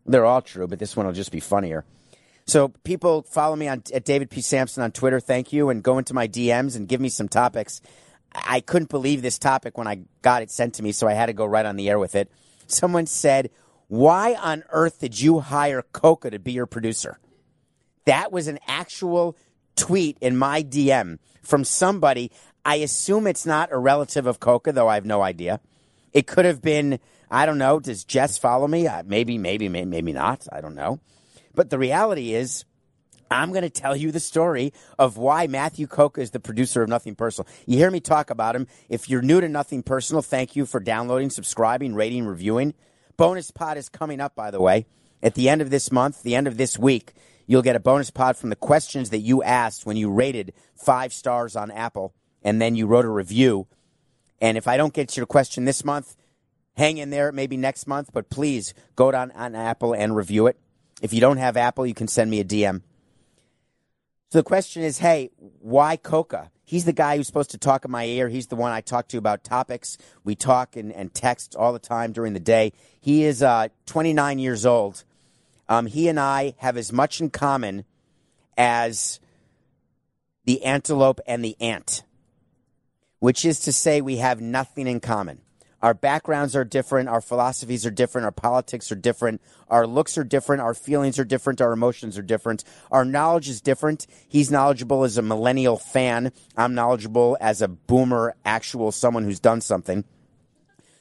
They're 0.07 0.27
all 0.27 0.43
true, 0.43 0.67
but 0.67 0.79
this 0.79 0.97
one 0.97 1.07
will 1.07 1.13
just 1.13 1.33
be 1.33 1.41
funnier. 1.41 1.85
So 2.47 2.69
people 2.69 3.23
follow 3.23 3.57
me 3.57 3.69
on 3.69 3.83
at 3.93 4.05
David 4.05 4.31
P. 4.31 4.43
Samson 4.43 4.83
on 4.83 4.93
Twitter. 4.93 5.19
Thank 5.19 5.53
you, 5.53 5.71
and 5.71 5.83
go 5.83 5.99
into 5.99 6.13
my 6.13 6.29
DMs 6.29 6.77
and 6.77 6.87
give 6.87 7.01
me 7.01 7.09
some 7.09 7.29
topics. 7.29 7.81
I 8.35 8.61
couldn't 8.61 8.91
believe 8.91 9.23
this 9.23 9.39
topic 9.39 9.79
when 9.79 9.87
I 9.87 10.01
got 10.21 10.43
it 10.43 10.51
sent 10.51 10.75
to 10.75 10.83
me, 10.83 10.93
so 10.93 11.07
I 11.07 11.15
had 11.15 11.27
to 11.27 11.33
go 11.33 11.47
right 11.47 11.65
on 11.65 11.77
the 11.77 11.89
air 11.89 11.99
with 11.99 12.15
it. 12.15 12.31
Someone 12.67 13.07
said, 13.07 13.51
"Why 13.89 14.35
on 14.35 14.65
earth 14.71 14.99
did 15.01 15.21
you 15.21 15.41
hire 15.41 15.83
Coca 15.93 16.31
to 16.31 16.39
be 16.39 16.53
your 16.53 16.67
producer?" 16.67 17.19
That 18.05 18.33
was 18.33 18.49
an 18.49 18.59
actual 18.67 19.37
tweet 19.77 20.19
in 20.21 20.37
my 20.37 20.63
DM 20.63 21.19
from 21.43 21.65
somebody. 21.65 22.31
I 22.65 22.77
assume 22.77 23.27
it's 23.27 23.47
not 23.47 23.73
a 23.73 23.79
relative 23.79 24.27
of 24.27 24.41
Coca, 24.41 24.73
though 24.73 24.89
I 24.89 24.95
have 24.95 25.07
no 25.07 25.23
idea. 25.23 25.61
It 26.13 26.27
could 26.27 26.45
have 26.45 26.61
been, 26.61 26.99
I 27.35 27.47
don't 27.47 27.59
know, 27.59 27.81
does 27.81 28.05
Jess 28.05 28.39
follow 28.39 28.69
me? 28.69 28.87
Uh, 28.87 29.03
maybe, 29.05 29.39
maybe, 29.39 29.69
maybe, 29.69 29.91
maybe 29.91 30.13
not. 30.13 30.47
I 30.53 30.61
don't 30.61 30.77
know. 30.77 31.01
But 31.53 31.69
the 31.69 31.79
reality 31.79 32.33
is, 32.33 32.65
I'm 33.29 33.51
going 33.51 33.63
to 33.63 33.71
tell 33.71 33.97
you 33.97 34.13
the 34.13 34.21
story 34.21 34.73
of 35.01 35.17
why 35.17 35.49
Matthew 35.49 35.89
Coca 35.89 36.21
is 36.21 36.31
the 36.31 36.39
producer 36.39 36.85
of 36.85 36.89
Nothing 36.89 37.17
Personal. 37.17 37.51
You 37.67 37.77
hear 37.77 37.91
me 37.91 37.99
talk 37.99 38.31
about 38.31 38.55
him. 38.55 38.69
If 38.89 39.09
you're 39.09 39.21
new 39.21 39.41
to 39.41 39.49
Nothing 39.49 39.83
Personal, 39.83 40.23
thank 40.23 40.55
you 40.55 40.65
for 40.65 40.79
downloading, 40.79 41.29
subscribing, 41.29 41.97
rating, 41.97 42.25
reviewing. 42.25 42.73
Bonus 43.17 43.51
pod 43.51 43.79
is 43.79 43.89
coming 43.89 44.21
up, 44.21 44.37
by 44.37 44.53
the 44.53 44.61
way. 44.61 44.87
At 45.21 45.35
the 45.35 45.49
end 45.49 45.61
of 45.61 45.71
this 45.71 45.91
month, 45.91 46.23
the 46.23 46.37
end 46.37 46.47
of 46.47 46.57
this 46.57 46.79
week, 46.79 47.15
you'll 47.49 47.63
get 47.63 47.75
a 47.75 47.81
bonus 47.81 48.11
pod 48.13 48.37
from 48.37 48.51
the 48.51 48.57
questions 48.57 49.11
that 49.11 49.19
you 49.19 49.43
asked 49.43 49.87
when 49.87 49.97
you 49.97 50.09
rated 50.09 50.53
five 50.77 51.13
stars 51.13 51.57
on 51.57 51.73
Apple 51.73 52.15
and 52.45 52.63
then 52.63 52.77
you 52.77 52.87
wrote 52.87 53.05
a 53.05 53.11
review. 53.11 53.67
And 54.41 54.57
if 54.57 54.69
I 54.69 54.77
don't 54.77 54.95
get 54.95 55.17
your 55.17 55.27
question 55.27 55.65
this 55.65 55.85
month, 55.85 56.15
hang 56.77 56.99
in 56.99 57.11
there, 57.11 57.33
maybe 57.33 57.57
next 57.57 57.87
month, 57.87 58.11
but 58.13 58.31
please 58.31 58.75
go 58.97 59.11
down 59.11 59.31
on 59.33 59.55
Apple 59.55 59.95
and 59.95 60.17
review 60.17 60.47
it. 60.47 60.59
If 61.03 61.13
you 61.13 61.21
don't 61.21 61.37
have 61.39 61.57
Apple, 61.57 61.87
you 61.87 61.95
can 61.95 62.09
send 62.09 62.31
me 62.31 62.41
a 62.41 62.45
DM. 62.45 62.83
So 64.31 64.39
the 64.39 64.45
question 64.45 64.83
is, 64.83 64.99
hey, 64.99 65.31
why 65.61 65.97
Coca? 65.97 66.51
He's 66.65 66.87
the 66.87 66.93
guy 66.93 67.17
who's 67.17 67.27
supposed 67.27 67.51
to 67.51 67.59
talk 67.59 67.85
in 67.85 67.91
my 67.91 68.05
ear. 68.05 68.29
He's 68.29 68.47
the 68.47 68.57
one 68.57 68.73
I 68.73 68.81
talk 68.81 69.07
to 69.09 69.19
about 69.19 69.45
topics. 69.45 69.99
We 70.25 70.35
talk 70.35 70.77
and, 70.77 70.91
and 70.93 71.13
text 71.13 71.55
all 71.55 71.73
the 71.73 71.79
time 71.79 72.13
during 72.13 72.33
the 72.33 72.41
day. 72.41 72.73
He 73.01 73.25
is 73.25 73.43
uh, 73.43 73.69
29 73.87 74.39
years 74.39 74.65
old. 74.65 75.05
Um, 75.69 75.87
he 75.87 76.09
and 76.09 76.19
I 76.19 76.55
have 76.59 76.77
as 76.77 76.91
much 76.91 77.21
in 77.21 77.31
common 77.31 77.85
as 78.57 79.21
the 80.45 80.65
antelope 80.65 81.21
and 81.27 81.45
the 81.45 81.57
ant, 81.61 82.03
which 83.19 83.45
is 83.45 83.61
to 83.61 83.73
say, 83.73 84.01
we 84.01 84.17
have 84.17 84.41
nothing 84.41 84.87
in 84.87 85.01
common. 85.01 85.41
Our 85.85 85.93
backgrounds 85.93 86.57
are 86.57 86.65
different. 86.65 87.11
Our 87.11 87.21
philosophies 87.21 87.85
are 87.85 87.91
different. 87.91 88.25
Our 88.25 88.33
politics 88.33 88.91
are 88.91 88.95
different. 88.95 89.43
Our 89.69 89.87
looks 89.87 90.17
are 90.17 90.25
different. 90.25 90.63
Our 90.63 90.73
feelings 90.73 91.19
are 91.19 91.27
different. 91.27 91.61
Our 91.61 91.75
emotions 91.75 92.17
are 92.17 92.23
different. 92.23 92.65
Our 92.91 93.05
knowledge 93.05 93.51
is 93.51 93.61
different. 93.61 94.07
He's 94.27 94.51
knowledgeable 94.51 95.05
as 95.05 95.19
a 95.19 95.23
millennial 95.23 95.77
fan. 95.77 96.33
I'm 96.57 96.75
knowledgeable 96.75 97.37
as 97.39 97.61
a 97.61 97.69
boomer, 97.69 98.35
actual 98.47 98.93
someone 98.93 99.25
who's 99.25 99.41
done 99.41 99.61
something. 99.61 100.05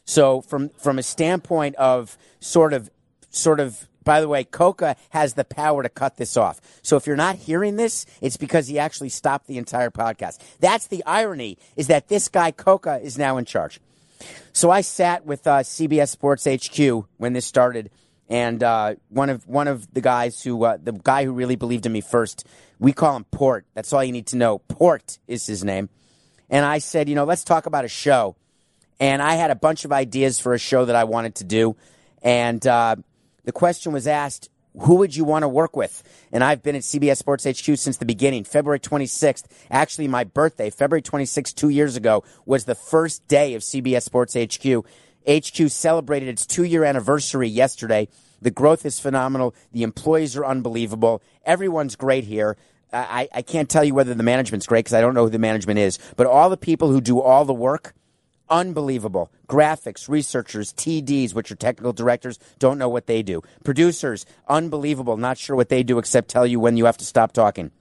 So 0.03 0.41
from, 0.41 0.67
from 0.71 0.99
a 0.99 1.03
standpoint 1.03 1.75
of 1.75 2.17
sort 2.41 2.73
of, 2.73 2.91
sort 3.29 3.61
of, 3.61 3.87
by 4.03 4.19
the 4.19 4.27
way, 4.27 4.43
Coca 4.43 4.97
has 5.11 5.35
the 5.35 5.45
power 5.45 5.81
to 5.81 5.87
cut 5.87 6.17
this 6.17 6.35
off. 6.35 6.59
So 6.81 6.97
if 6.97 7.07
you're 7.07 7.15
not 7.15 7.37
hearing 7.37 7.77
this, 7.77 8.05
it's 8.19 8.35
because 8.35 8.67
he 8.67 8.79
actually 8.79 9.07
stopped 9.07 9.47
the 9.47 9.57
entire 9.57 9.91
podcast. 9.91 10.41
That's 10.59 10.87
the 10.87 11.05
irony 11.05 11.57
is 11.77 11.87
that 11.87 12.09
this 12.09 12.27
guy 12.27 12.51
Coca 12.51 12.99
is 13.01 13.17
now 13.17 13.37
in 13.37 13.45
charge. 13.45 13.79
So 14.53 14.69
I 14.69 14.81
sat 14.81 15.25
with 15.25 15.47
uh, 15.47 15.59
CBS 15.59 16.09
Sports 16.09 16.45
HQ 16.45 17.05
when 17.17 17.33
this 17.33 17.45
started, 17.45 17.89
and 18.29 18.62
uh, 18.63 18.95
one 19.09 19.29
of 19.29 19.47
one 19.47 19.67
of 19.67 19.91
the 19.93 20.01
guys 20.01 20.41
who 20.41 20.63
uh, 20.63 20.77
the 20.81 20.91
guy 20.91 21.25
who 21.25 21.31
really 21.31 21.55
believed 21.55 21.86
in 21.86 21.91
me 21.91 22.01
first, 22.01 22.47
we 22.79 22.93
call 22.93 23.15
him 23.15 23.25
Port. 23.25 23.65
That's 23.73 23.91
all 23.93 24.03
you 24.03 24.12
need 24.12 24.27
to 24.27 24.38
know. 24.38 24.59
Port 24.59 25.19
is 25.27 25.45
his 25.47 25.63
name. 25.63 25.89
And 26.49 26.65
I 26.65 26.77
said, 26.77 27.09
you 27.09 27.15
know, 27.15 27.23
let's 27.23 27.43
talk 27.43 27.65
about 27.65 27.86
a 27.86 27.88
show. 27.89 28.36
And 28.99 29.21
I 29.21 29.36
had 29.36 29.49
a 29.49 29.55
bunch 29.55 29.86
of 29.86 29.91
ideas 29.91 30.39
for 30.39 30.53
a 30.53 30.59
show 30.59 30.86
that 30.86 30.95
I 30.95 31.03
wanted 31.03 31.36
to 31.36 31.43
do, 31.43 31.75
and 32.21 32.65
uh, 32.65 32.95
the 33.43 33.51
question 33.51 33.91
was 33.91 34.07
asked, 34.07 34.49
who 34.79 34.95
would 34.95 35.15
you 35.15 35.23
want 35.23 35.43
to 35.43 35.47
work 35.47 35.75
with? 35.75 36.03
And 36.31 36.43
I've 36.43 36.63
been 36.63 36.75
at 36.75 36.81
CBS 36.81 37.17
Sports 37.17 37.45
HQ 37.45 37.77
since 37.77 37.97
the 37.97 38.05
beginning. 38.05 38.43
February 38.43 38.79
26th, 38.79 39.45
actually 39.69 40.07
my 40.07 40.23
birthday, 40.23 40.69
February 40.69 41.01
26th, 41.01 41.53
two 41.55 41.69
years 41.69 41.95
ago, 41.95 42.23
was 42.45 42.65
the 42.65 42.75
first 42.75 43.27
day 43.27 43.53
of 43.53 43.62
CBS 43.62 44.03
Sports 44.03 44.36
HQ. 44.36 44.86
HQ 45.29 45.71
celebrated 45.71 46.29
its 46.29 46.45
two 46.45 46.63
year 46.63 46.83
anniversary 46.83 47.47
yesterday. 47.47 48.07
The 48.41 48.51
growth 48.51 48.86
is 48.86 48.99
phenomenal. 48.99 49.55
The 49.71 49.83
employees 49.83 50.36
are 50.36 50.45
unbelievable. 50.45 51.21
Everyone's 51.45 51.95
great 51.95 52.25
here. 52.25 52.57
I, 52.91 53.27
I 53.33 53.41
can't 53.41 53.69
tell 53.69 53.83
you 53.83 53.95
whether 53.95 54.13
the 54.13 54.23
management's 54.23 54.67
great 54.67 54.86
because 54.86 54.93
I 54.93 55.01
don't 55.01 55.15
know 55.15 55.23
who 55.23 55.31
the 55.31 55.39
management 55.39 55.79
is, 55.79 55.97
but 56.15 56.27
all 56.27 56.49
the 56.49 56.57
people 56.57 56.91
who 56.91 57.01
do 57.01 57.19
all 57.19 57.43
the 57.43 57.53
work, 57.53 57.95
unbelievable. 58.49 59.32
Graphics, 59.47 60.10
researchers, 60.10 60.73
TDs, 60.73 61.34
which 61.34 61.51
are 61.51 61.56
technical 61.56 61.93
directors, 61.93 62.39
don't 62.60 62.77
know 62.77 62.89
what 62.89 63.08
they 63.08 63.23
do. 63.23 63.41
Producers, 63.63 64.25
unbelievable, 64.47 65.17
not 65.17 65.38
sure 65.38 65.56
what 65.56 65.69
they 65.69 65.84
do 65.84 65.99
except 65.99 66.29
tell 66.29 66.45
you 66.45 66.60
when 66.60 66.77
you 66.77 66.86
have 66.86 66.97
to 66.97 67.06
stop 67.06 67.32
talking. 67.32 67.71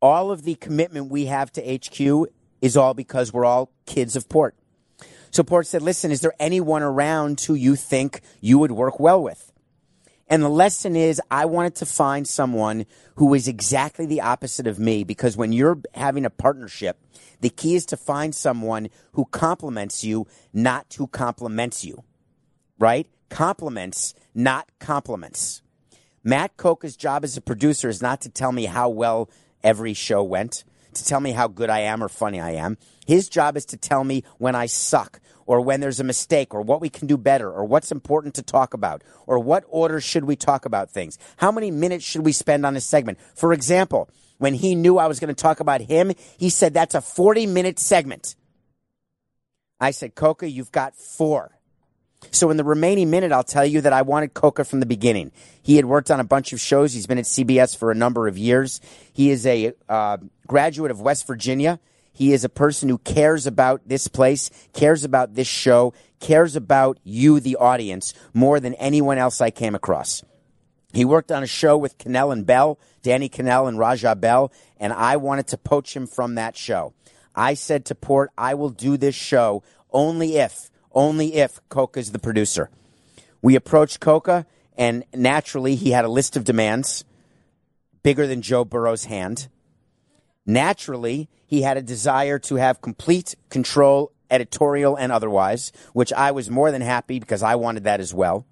All 0.00 0.30
of 0.30 0.42
the 0.42 0.56
commitment 0.56 1.10
we 1.10 1.26
have 1.26 1.52
to 1.52 1.78
HQ 1.78 2.28
is 2.60 2.76
all 2.76 2.94
because 2.94 3.32
we're 3.32 3.44
all 3.44 3.70
kids 3.86 4.16
of 4.16 4.28
Port. 4.28 4.56
So 5.30 5.42
Port 5.42 5.66
said, 5.66 5.82
listen, 5.82 6.10
is 6.10 6.20
there 6.20 6.34
anyone 6.38 6.82
around 6.82 7.40
who 7.40 7.54
you 7.54 7.76
think 7.76 8.20
you 8.40 8.58
would 8.58 8.72
work 8.72 9.00
well 9.00 9.22
with? 9.22 9.52
And 10.28 10.42
the 10.42 10.48
lesson 10.48 10.96
is, 10.96 11.20
I 11.30 11.44
wanted 11.44 11.74
to 11.76 11.86
find 11.86 12.26
someone 12.26 12.86
who 13.16 13.34
is 13.34 13.48
exactly 13.48 14.06
the 14.06 14.22
opposite 14.22 14.66
of 14.66 14.78
me 14.78 15.04
because 15.04 15.36
when 15.36 15.52
you're 15.52 15.78
having 15.94 16.24
a 16.24 16.30
partnership, 16.30 16.98
the 17.42 17.50
key 17.50 17.74
is 17.74 17.84
to 17.86 17.96
find 17.96 18.34
someone 18.34 18.88
who 19.12 19.26
compliments 19.26 20.04
you, 20.04 20.26
not 20.52 20.94
who 20.96 21.08
compliments 21.08 21.84
you. 21.84 22.04
Right? 22.78 23.08
Compliments, 23.28 24.14
not 24.34 24.70
compliments. 24.78 25.60
Matt 26.24 26.56
Coca's 26.56 26.96
job 26.96 27.24
as 27.24 27.36
a 27.36 27.40
producer 27.40 27.88
is 27.88 28.00
not 28.00 28.20
to 28.22 28.28
tell 28.28 28.52
me 28.52 28.66
how 28.66 28.88
well 28.88 29.28
every 29.64 29.92
show 29.92 30.22
went, 30.22 30.62
to 30.94 31.04
tell 31.04 31.18
me 31.18 31.32
how 31.32 31.48
good 31.48 31.68
I 31.68 31.80
am 31.80 32.02
or 32.02 32.08
funny 32.08 32.40
I 32.40 32.52
am. 32.52 32.78
His 33.06 33.28
job 33.28 33.56
is 33.56 33.64
to 33.66 33.76
tell 33.76 34.04
me 34.04 34.22
when 34.38 34.54
I 34.54 34.66
suck 34.66 35.20
or 35.44 35.60
when 35.60 35.80
there's 35.80 35.98
a 35.98 36.04
mistake 36.04 36.54
or 36.54 36.62
what 36.62 36.80
we 36.80 36.88
can 36.88 37.08
do 37.08 37.16
better 37.16 37.50
or 37.50 37.64
what's 37.64 37.90
important 37.90 38.34
to 38.36 38.42
talk 38.42 38.72
about 38.72 39.02
or 39.26 39.40
what 39.40 39.64
order 39.68 40.00
should 40.00 40.24
we 40.24 40.36
talk 40.36 40.64
about 40.64 40.92
things. 40.92 41.18
How 41.38 41.50
many 41.50 41.72
minutes 41.72 42.04
should 42.04 42.24
we 42.24 42.32
spend 42.32 42.64
on 42.64 42.76
a 42.76 42.80
segment? 42.80 43.18
For 43.34 43.52
example, 43.52 44.08
when 44.38 44.54
he 44.54 44.74
knew 44.74 44.98
I 44.98 45.06
was 45.06 45.20
going 45.20 45.34
to 45.34 45.40
talk 45.40 45.60
about 45.60 45.80
him, 45.80 46.12
he 46.38 46.50
said 46.50 46.74
that's 46.74 46.94
a 46.94 47.00
40 47.00 47.46
minute 47.46 47.78
segment. 47.78 48.34
I 49.80 49.90
said, 49.90 50.14
Coca, 50.14 50.48
you've 50.48 50.72
got 50.72 50.94
four. 50.96 51.58
So 52.30 52.50
in 52.50 52.56
the 52.56 52.64
remaining 52.64 53.10
minute, 53.10 53.32
I'll 53.32 53.42
tell 53.42 53.66
you 53.66 53.80
that 53.80 53.92
I 53.92 54.02
wanted 54.02 54.32
Coca 54.32 54.64
from 54.64 54.80
the 54.80 54.86
beginning. 54.86 55.32
He 55.60 55.76
had 55.76 55.86
worked 55.86 56.10
on 56.10 56.20
a 56.20 56.24
bunch 56.24 56.52
of 56.52 56.60
shows. 56.60 56.92
He's 56.92 57.06
been 57.06 57.18
at 57.18 57.24
CBS 57.24 57.76
for 57.76 57.90
a 57.90 57.94
number 57.94 58.28
of 58.28 58.38
years. 58.38 58.80
He 59.12 59.30
is 59.30 59.44
a 59.44 59.72
uh, 59.88 60.18
graduate 60.46 60.92
of 60.92 61.00
West 61.00 61.26
Virginia. 61.26 61.80
He 62.12 62.32
is 62.32 62.44
a 62.44 62.48
person 62.48 62.88
who 62.88 62.98
cares 62.98 63.46
about 63.46 63.80
this 63.86 64.06
place, 64.06 64.50
cares 64.72 65.02
about 65.02 65.34
this 65.34 65.48
show, 65.48 65.94
cares 66.20 66.54
about 66.54 66.98
you, 67.02 67.40
the 67.40 67.56
audience, 67.56 68.14
more 68.34 68.60
than 68.60 68.74
anyone 68.74 69.18
else 69.18 69.40
I 69.40 69.50
came 69.50 69.74
across. 69.74 70.22
He 70.92 71.04
worked 71.04 71.32
on 71.32 71.42
a 71.42 71.46
show 71.46 71.76
with 71.76 71.98
Kanell 71.98 72.32
and 72.32 72.44
Bell, 72.44 72.78
Danny 73.02 73.28
Kanell 73.28 73.68
and 73.68 73.78
Raja 73.78 74.14
Bell, 74.14 74.52
and 74.78 74.92
I 74.92 75.16
wanted 75.16 75.46
to 75.48 75.58
poach 75.58 75.96
him 75.96 76.06
from 76.06 76.34
that 76.34 76.56
show. 76.56 76.92
I 77.34 77.54
said 77.54 77.84
to 77.86 77.94
Port, 77.94 78.30
I 78.36 78.54
will 78.54 78.68
do 78.70 78.96
this 78.96 79.14
show 79.14 79.62
only 79.90 80.36
if, 80.36 80.70
only 80.92 81.34
if 81.34 81.60
Coca's 81.68 82.12
the 82.12 82.18
producer. 82.18 82.70
We 83.40 83.56
approached 83.56 84.00
Coca, 84.00 84.46
and 84.76 85.04
naturally, 85.14 85.74
he 85.74 85.92
had 85.92 86.04
a 86.04 86.08
list 86.08 86.36
of 86.36 86.44
demands 86.44 87.04
bigger 88.02 88.26
than 88.26 88.42
Joe 88.42 88.64
Burrow's 88.64 89.04
hand. 89.04 89.48
Naturally, 90.44 91.28
he 91.46 91.62
had 91.62 91.76
a 91.76 91.82
desire 91.82 92.38
to 92.40 92.56
have 92.56 92.80
complete 92.80 93.34
control, 93.48 94.12
editorial 94.30 94.96
and 94.96 95.12
otherwise, 95.12 95.72
which 95.92 96.12
I 96.12 96.32
was 96.32 96.50
more 96.50 96.70
than 96.70 96.82
happy 96.82 97.20
because 97.20 97.42
I 97.42 97.54
wanted 97.54 97.84
that 97.84 98.00
as 98.00 98.12
well. 98.14 98.46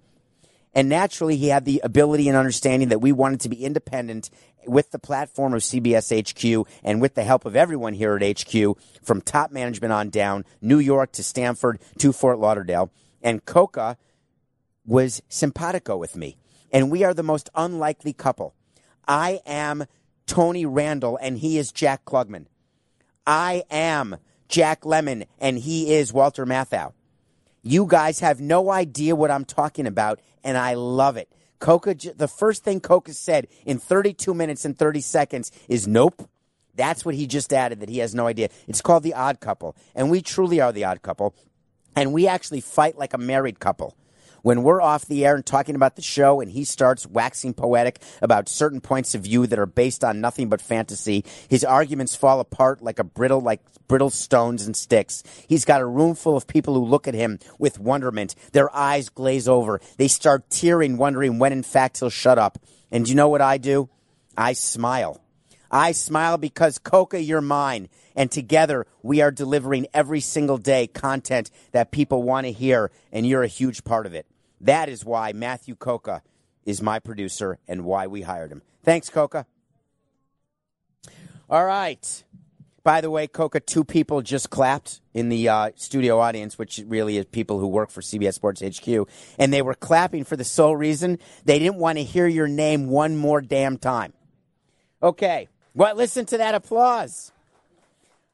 And 0.73 0.87
naturally, 0.87 1.35
he 1.35 1.49
had 1.49 1.65
the 1.65 1.81
ability 1.83 2.29
and 2.29 2.37
understanding 2.37 2.89
that 2.89 2.99
we 3.01 3.11
wanted 3.11 3.41
to 3.41 3.49
be 3.49 3.65
independent 3.65 4.29
with 4.65 4.91
the 4.91 4.99
platform 4.99 5.53
of 5.53 5.61
CBS 5.61 6.11
HQ 6.11 6.67
and 6.83 7.01
with 7.01 7.15
the 7.15 7.23
help 7.23 7.45
of 7.45 7.55
everyone 7.55 7.93
here 7.93 8.15
at 8.15 8.41
HQ, 8.41 8.77
from 9.03 9.21
top 9.21 9.51
management 9.51 9.91
on 9.91 10.09
down, 10.09 10.45
New 10.61 10.79
York 10.79 11.11
to 11.13 11.23
Stanford 11.23 11.79
to 11.97 12.13
Fort 12.13 12.39
Lauderdale. 12.39 12.91
And 13.21 13.45
Coca 13.45 13.97
was 14.85 15.21
simpatico 15.27 15.97
with 15.97 16.15
me. 16.15 16.37
And 16.71 16.89
we 16.89 17.03
are 17.03 17.13
the 17.13 17.23
most 17.23 17.49
unlikely 17.53 18.13
couple. 18.13 18.55
I 19.07 19.41
am 19.45 19.85
Tony 20.25 20.65
Randall 20.65 21.17
and 21.21 21.37
he 21.37 21.57
is 21.57 21.71
Jack 21.71 22.05
Klugman. 22.05 22.45
I 23.27 23.63
am 23.69 24.17
Jack 24.47 24.81
Lemmon 24.81 25.27
and 25.39 25.59
he 25.59 25.93
is 25.93 26.13
Walter 26.13 26.45
Matthau. 26.45 26.93
You 27.63 27.85
guys 27.85 28.19
have 28.19 28.39
no 28.39 28.71
idea 28.71 29.15
what 29.15 29.29
I'm 29.29 29.45
talking 29.45 29.85
about, 29.85 30.19
and 30.43 30.57
I 30.57 30.73
love 30.73 31.17
it. 31.17 31.31
Coca, 31.59 31.93
the 31.93 32.27
first 32.27 32.63
thing 32.63 32.79
Coca 32.79 33.13
said 33.13 33.47
in 33.65 33.77
32 33.77 34.33
minutes 34.33 34.65
and 34.65 34.77
30 34.77 35.01
seconds 35.01 35.51
is 35.69 35.87
nope. 35.87 36.27
That's 36.73 37.05
what 37.05 37.13
he 37.13 37.27
just 37.27 37.53
added 37.53 37.79
that 37.81 37.89
he 37.89 37.99
has 37.99 38.15
no 38.15 38.25
idea. 38.25 38.49
It's 38.67 38.81
called 38.81 39.03
the 39.03 39.13
odd 39.13 39.39
couple, 39.39 39.75
and 39.93 40.09
we 40.09 40.21
truly 40.21 40.59
are 40.59 40.71
the 40.71 40.85
odd 40.85 41.03
couple, 41.03 41.35
and 41.95 42.13
we 42.13 42.27
actually 42.27 42.61
fight 42.61 42.97
like 42.97 43.13
a 43.13 43.19
married 43.19 43.59
couple. 43.59 43.95
When 44.41 44.63
we're 44.63 44.81
off 44.81 45.05
the 45.05 45.25
air 45.25 45.35
and 45.35 45.45
talking 45.45 45.75
about 45.75 45.95
the 45.95 46.01
show 46.01 46.41
and 46.41 46.51
he 46.51 46.63
starts 46.63 47.05
waxing 47.05 47.53
poetic 47.53 48.01
about 48.21 48.49
certain 48.49 48.81
points 48.81 49.13
of 49.13 49.21
view 49.21 49.45
that 49.47 49.59
are 49.59 49.67
based 49.67 50.03
on 50.03 50.21
nothing 50.21 50.49
but 50.49 50.61
fantasy, 50.61 51.23
his 51.47 51.63
arguments 51.63 52.15
fall 52.15 52.39
apart 52.39 52.81
like 52.81 52.97
a 52.97 53.03
brittle, 53.03 53.41
like 53.41 53.61
brittle 53.87 54.09
stones 54.09 54.65
and 54.65 54.75
sticks. 54.75 55.23
He's 55.47 55.65
got 55.65 55.81
a 55.81 55.85
room 55.85 56.15
full 56.15 56.35
of 56.35 56.47
people 56.47 56.73
who 56.73 56.85
look 56.85 57.07
at 57.07 57.13
him 57.13 57.39
with 57.59 57.79
wonderment. 57.79 58.33
Their 58.51 58.75
eyes 58.75 59.09
glaze 59.09 59.47
over. 59.47 59.79
They 59.97 60.07
start 60.07 60.49
tearing, 60.49 60.97
wondering 60.97 61.37
when 61.37 61.53
in 61.53 61.63
fact 61.63 61.99
he'll 61.99 62.09
shut 62.09 62.39
up. 62.39 62.57
And 62.89 63.07
you 63.07 63.15
know 63.15 63.29
what 63.29 63.41
I 63.41 63.57
do? 63.57 63.89
I 64.35 64.53
smile. 64.53 65.21
I 65.69 65.91
smile 65.93 66.37
because 66.37 66.79
Coca, 66.79 67.21
you're 67.21 67.41
mine. 67.41 67.89
And 68.15 68.31
together 68.31 68.87
we 69.03 69.21
are 69.21 69.31
delivering 69.31 69.87
every 69.93 70.19
single 70.19 70.57
day 70.57 70.87
content 70.87 71.51
that 71.71 71.91
people 71.91 72.23
want 72.23 72.45
to 72.45 72.51
hear, 72.51 72.91
and 73.11 73.25
you're 73.25 73.43
a 73.43 73.47
huge 73.47 73.83
part 73.83 74.05
of 74.05 74.13
it. 74.13 74.25
That 74.61 74.89
is 74.89 75.03
why 75.03 75.33
Matthew 75.33 75.75
Coca 75.75 76.21
is 76.65 76.81
my 76.81 76.99
producer 76.99 77.57
and 77.67 77.83
why 77.83 78.07
we 78.07 78.21
hired 78.21 78.51
him. 78.51 78.61
Thanks, 78.83 79.09
Coca. 79.09 79.45
All 81.49 81.65
right. 81.65 82.23
By 82.83 83.01
the 83.01 83.11
way, 83.11 83.27
Coca, 83.27 83.59
two 83.59 83.83
people 83.83 84.21
just 84.21 84.49
clapped 84.49 85.01
in 85.13 85.29
the 85.29 85.49
uh, 85.49 85.71
studio 85.75 86.19
audience, 86.19 86.57
which 86.57 86.81
really 86.87 87.17
is 87.17 87.25
people 87.25 87.59
who 87.59 87.67
work 87.67 87.91
for 87.91 88.01
CBS 88.01 88.33
Sports 88.33 88.61
HQ. 88.61 89.07
And 89.37 89.53
they 89.53 89.61
were 89.61 89.75
clapping 89.75 90.23
for 90.23 90.35
the 90.35 90.43
sole 90.43 90.75
reason 90.75 91.19
they 91.45 91.59
didn't 91.59 91.75
want 91.75 91.97
to 91.99 92.03
hear 92.03 92.27
your 92.27 92.47
name 92.47 92.87
one 92.87 93.17
more 93.17 93.41
damn 93.41 93.77
time. 93.77 94.13
Okay. 95.03 95.47
Well, 95.75 95.95
listen 95.95 96.25
to 96.27 96.37
that 96.37 96.55
applause. 96.55 97.31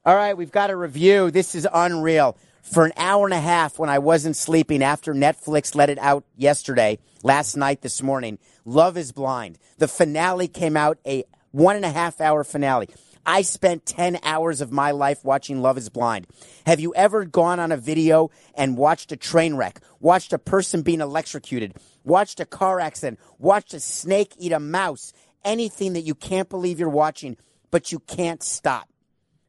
All 0.05 0.15
right, 0.15 0.37
we've 0.37 0.51
got 0.51 0.69
a 0.69 0.75
review. 0.75 1.31
This 1.31 1.53
is 1.53 1.67
unreal. 1.73 2.37
For 2.71 2.85
an 2.85 2.91
hour 2.97 3.25
and 3.25 3.33
a 3.33 3.39
half 3.39 3.79
when 3.79 3.89
I 3.89 3.99
wasn't 3.99 4.35
sleeping 4.35 4.83
after 4.83 5.13
Netflix 5.13 5.73
let 5.73 5.89
it 5.89 5.97
out 5.99 6.25
yesterday, 6.35 6.99
last 7.23 7.55
night, 7.55 7.81
this 7.81 8.03
morning, 8.03 8.39
Love 8.65 8.97
is 8.97 9.13
Blind. 9.13 9.57
The 9.77 9.87
finale 9.87 10.49
came 10.49 10.75
out, 10.75 10.97
a 11.07 11.23
one 11.51 11.77
and 11.77 11.85
a 11.85 11.91
half 11.91 12.19
hour 12.19 12.43
finale. 12.43 12.89
I 13.25 13.43
spent 13.43 13.85
10 13.85 14.19
hours 14.21 14.59
of 14.59 14.73
my 14.73 14.91
life 14.91 15.23
watching 15.23 15.61
Love 15.61 15.77
is 15.77 15.87
Blind. 15.87 16.27
Have 16.65 16.81
you 16.81 16.93
ever 16.93 17.23
gone 17.23 17.61
on 17.61 17.71
a 17.71 17.77
video 17.77 18.31
and 18.53 18.77
watched 18.77 19.13
a 19.13 19.17
train 19.17 19.55
wreck, 19.55 19.79
watched 20.01 20.33
a 20.33 20.37
person 20.37 20.81
being 20.81 20.99
electrocuted, 20.99 21.73
watched 22.03 22.41
a 22.41 22.45
car 22.45 22.81
accident, 22.81 23.17
watched 23.39 23.73
a 23.75 23.79
snake 23.79 24.33
eat 24.37 24.51
a 24.51 24.59
mouse, 24.59 25.13
anything 25.45 25.93
that 25.93 26.01
you 26.01 26.15
can't 26.15 26.49
believe 26.49 26.81
you're 26.81 26.89
watching, 26.89 27.37
but 27.71 27.93
you 27.93 27.99
can't 27.99 28.43
stop. 28.43 28.89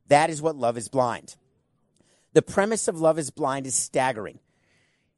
That 0.07 0.31
is 0.31 0.41
what 0.41 0.55
Love 0.55 0.79
is 0.79 0.89
Blind. 0.89 1.35
The 2.39 2.43
premise 2.43 2.87
of 2.87 3.01
Love 3.01 3.19
is 3.19 3.31
Blind 3.31 3.67
is 3.67 3.75
staggering. 3.75 4.39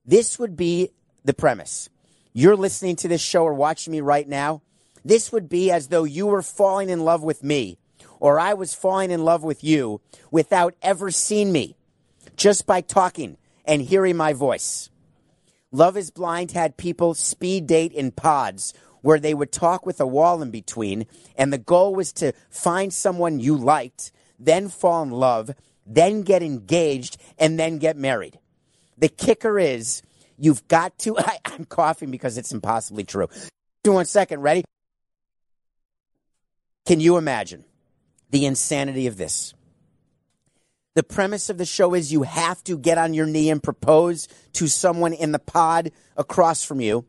This 0.07 0.39
would 0.39 0.57
be 0.57 0.89
the 1.23 1.35
premise. 1.35 1.91
You're 2.33 2.57
listening 2.57 2.97
to 2.97 3.09
this 3.09 3.21
show 3.21 3.45
or 3.45 3.53
watching 3.53 3.93
me 3.93 4.01
right 4.01 4.27
now. 4.27 4.63
This 5.05 5.31
would 5.31 5.47
be 5.47 5.71
as 5.71 5.89
though 5.89 6.05
you 6.05 6.27
were 6.27 6.41
falling 6.41 6.89
in 6.89 7.05
love 7.05 7.23
with 7.23 7.45
me 7.45 7.77
or 8.21 8.41
I 8.41 8.55
was 8.55 8.73
falling 8.73 9.11
in 9.11 9.23
love 9.23 9.43
with 9.43 9.63
you 9.63 10.01
without 10.31 10.75
ever 10.81 11.11
seeing 11.11 11.53
me, 11.53 11.77
just 12.37 12.67
by 12.67 12.81
talking 12.81 13.37
and 13.67 13.83
hearing 13.83 14.17
my 14.17 14.33
voice. 14.33 14.89
Love 15.71 15.99
is 15.99 16.11
Blind 16.11 16.53
had 16.53 16.79
people 16.79 17.13
speed 17.13 17.67
date 17.67 17.93
in 17.93 18.13
pods 18.13 18.73
where 19.03 19.21
they 19.21 19.35
would 19.35 19.53
talk 19.53 19.85
with 19.85 20.01
a 20.01 20.07
wall 20.07 20.41
in 20.41 20.51
between, 20.51 21.05
and 21.37 21.53
the 21.53 21.59
goal 21.59 21.95
was 21.95 22.15
to 22.15 22.33
find 22.49 22.95
someone 22.95 23.41
you 23.41 23.59
liked, 23.59 24.11
then 24.39 24.71
fall 24.71 25.03
in 25.03 25.11
love, 25.11 25.51
then 25.93 26.23
get 26.23 26.43
engaged, 26.43 27.17
and 27.39 27.59
then 27.59 27.79
get 27.79 27.97
married. 27.97 28.39
The 28.99 29.09
kicker 29.09 29.59
is 29.59 30.03
you've 30.39 30.67
got 30.69 30.99
to. 31.01 31.19
I, 31.19 31.39
am 31.47 31.65
coughing 31.65 32.11
because 32.11 32.39
it's 32.39 32.53
impossibly 32.53 33.05
true. 33.05 33.29
Do 33.83 33.93
One 33.93 34.07
second, 34.07 34.41
ready? 34.41 34.65
Can 36.87 37.01
you 37.01 37.17
imagine 37.17 37.65
the 38.31 38.47
insanity 38.47 39.07
of 39.07 39.17
this? 39.17 39.55
The 40.95 41.03
premise 41.03 41.51
of 41.51 41.57
the 41.57 41.65
show 41.65 41.95
is 41.95 42.13
you 42.13 42.25
have 42.25 42.63
to 42.65 42.77
get 42.77 42.99
on 42.99 43.15
your 43.15 43.27
knee 43.27 43.49
and 43.49 43.63
propose 43.63 44.29
to 44.55 44.67
someone 44.67 45.13
in 45.13 45.33
the 45.33 45.39
pod 45.39 45.93
across 46.17 46.65
from 46.65 46.81
you 46.81 47.07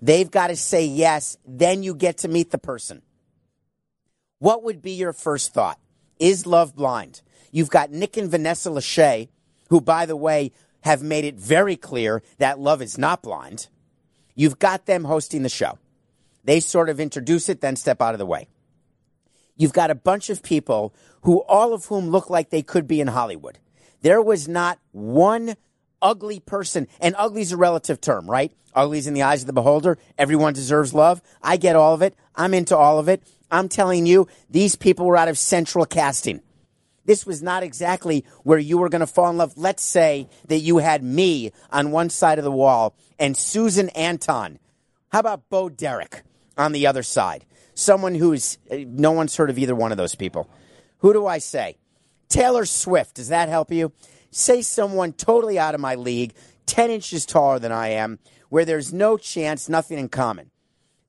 They've 0.00 0.30
got 0.30 0.48
to 0.48 0.56
say 0.56 0.84
yes, 0.84 1.36
then 1.46 1.82
you 1.82 1.94
get 1.94 2.18
to 2.18 2.28
meet 2.28 2.50
the 2.50 2.58
person. 2.58 3.02
What 4.38 4.62
would 4.64 4.82
be 4.82 4.92
your 4.92 5.12
first 5.12 5.54
thought? 5.54 5.78
Is 6.18 6.46
love 6.46 6.74
blind? 6.74 7.22
You've 7.50 7.70
got 7.70 7.90
Nick 7.90 8.16
and 8.16 8.30
Vanessa 8.30 8.70
Lachey, 8.70 9.28
who, 9.68 9.80
by 9.80 10.06
the 10.06 10.16
way, 10.16 10.52
have 10.80 11.02
made 11.02 11.24
it 11.24 11.36
very 11.36 11.76
clear 11.76 12.22
that 12.38 12.60
love 12.60 12.80
is 12.80 12.96
not 12.96 13.22
blind. 13.22 13.68
You've 14.34 14.58
got 14.58 14.86
them 14.86 15.04
hosting 15.04 15.42
the 15.42 15.48
show. 15.48 15.78
They 16.44 16.60
sort 16.60 16.88
of 16.88 17.00
introduce 17.00 17.48
it, 17.48 17.60
then 17.60 17.74
step 17.76 18.00
out 18.00 18.14
of 18.14 18.18
the 18.18 18.26
way. 18.26 18.48
You've 19.56 19.72
got 19.72 19.90
a 19.90 19.96
bunch 19.96 20.30
of 20.30 20.42
people 20.42 20.94
who, 21.22 21.42
all 21.48 21.72
of 21.72 21.86
whom 21.86 22.10
look 22.10 22.30
like 22.30 22.50
they 22.50 22.62
could 22.62 22.86
be 22.86 23.00
in 23.00 23.08
Hollywood. 23.08 23.58
There 24.02 24.22
was 24.22 24.46
not 24.46 24.78
one 24.92 25.56
ugly 26.00 26.38
person, 26.38 26.86
and 27.00 27.16
ugly's 27.18 27.52
a 27.52 27.56
relative 27.56 28.00
term, 28.00 28.30
right? 28.30 28.52
Ugly's 28.74 29.06
in 29.06 29.14
the 29.14 29.22
eyes 29.22 29.40
of 29.40 29.46
the 29.46 29.52
beholder. 29.54 29.98
Everyone 30.18 30.52
deserves 30.52 30.92
love. 30.92 31.22
I 31.42 31.56
get 31.56 31.74
all 31.74 31.94
of 31.94 32.02
it. 32.02 32.14
I'm 32.34 32.52
into 32.52 32.76
all 32.76 32.98
of 32.98 33.08
it. 33.08 33.22
I'm 33.50 33.68
telling 33.68 34.06
you, 34.06 34.28
these 34.50 34.76
people 34.76 35.06
were 35.06 35.16
out 35.16 35.28
of 35.28 35.38
central 35.38 35.86
casting. 35.86 36.42
This 37.06 37.24
was 37.24 37.42
not 37.42 37.62
exactly 37.62 38.24
where 38.42 38.58
you 38.58 38.78
were 38.78 38.88
going 38.88 39.00
to 39.00 39.06
fall 39.06 39.30
in 39.30 39.38
love. 39.38 39.54
Let's 39.56 39.82
say 39.82 40.28
that 40.48 40.58
you 40.58 40.78
had 40.78 41.02
me 41.02 41.52
on 41.70 41.90
one 41.92 42.10
side 42.10 42.38
of 42.38 42.44
the 42.44 42.50
wall 42.50 42.94
and 43.18 43.36
Susan 43.36 43.88
Anton. 43.90 44.58
How 45.10 45.20
about 45.20 45.48
Bo 45.48 45.68
Derek 45.68 46.22
on 46.58 46.72
the 46.72 46.86
other 46.86 47.02
side? 47.02 47.46
Someone 47.74 48.14
who's, 48.14 48.58
uh, 48.70 48.78
no 48.86 49.12
one's 49.12 49.36
heard 49.36 49.50
of 49.50 49.58
either 49.58 49.74
one 49.74 49.92
of 49.92 49.98
those 49.98 50.14
people. 50.14 50.50
Who 50.98 51.12
do 51.12 51.26
I 51.26 51.38
say? 51.38 51.78
Taylor 52.28 52.64
Swift. 52.64 53.14
Does 53.16 53.28
that 53.28 53.48
help 53.48 53.70
you? 53.70 53.92
say 54.36 54.62
someone 54.62 55.12
totally 55.12 55.58
out 55.58 55.74
of 55.74 55.80
my 55.80 55.94
league, 55.94 56.34
10 56.66 56.90
inches 56.90 57.26
taller 57.26 57.58
than 57.58 57.72
I 57.72 57.88
am, 57.88 58.18
where 58.48 58.64
there's 58.64 58.92
no 58.92 59.16
chance, 59.16 59.68
nothing 59.68 59.98
in 59.98 60.08
common. 60.08 60.50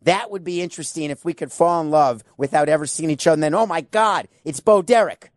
That 0.03 0.31
would 0.31 0.43
be 0.43 0.61
interesting 0.61 1.09
if 1.09 1.25
we 1.25 1.33
could 1.33 1.51
fall 1.51 1.81
in 1.81 1.89
love 1.89 2.23
without 2.37 2.69
ever 2.69 2.85
seeing 2.85 3.09
each 3.09 3.27
other 3.27 3.33
and 3.33 3.43
then, 3.43 3.53
oh 3.53 3.65
my 3.65 3.81
God, 3.81 4.27
it's 4.45 4.59
Bo 4.59 4.81
Derek. 4.81 5.31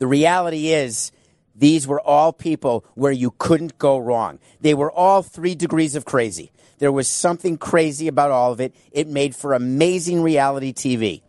The 0.00 0.06
reality 0.06 0.72
is, 0.72 1.12
these 1.54 1.86
were 1.86 2.00
all 2.00 2.32
people 2.32 2.86
where 2.94 3.12
you 3.12 3.34
couldn't 3.38 3.78
go 3.78 3.98
wrong. 3.98 4.38
They 4.62 4.72
were 4.72 4.90
all 4.90 5.22
three 5.22 5.54
degrees 5.54 5.94
of 5.94 6.06
crazy. 6.06 6.52
There 6.78 6.90
was 6.90 7.06
something 7.06 7.58
crazy 7.58 8.08
about 8.08 8.30
all 8.30 8.50
of 8.50 8.60
it. 8.60 8.74
It 8.92 9.06
made 9.06 9.36
for 9.36 9.52
amazing 9.52 10.22
reality 10.22 10.72
TV. 10.72 11.20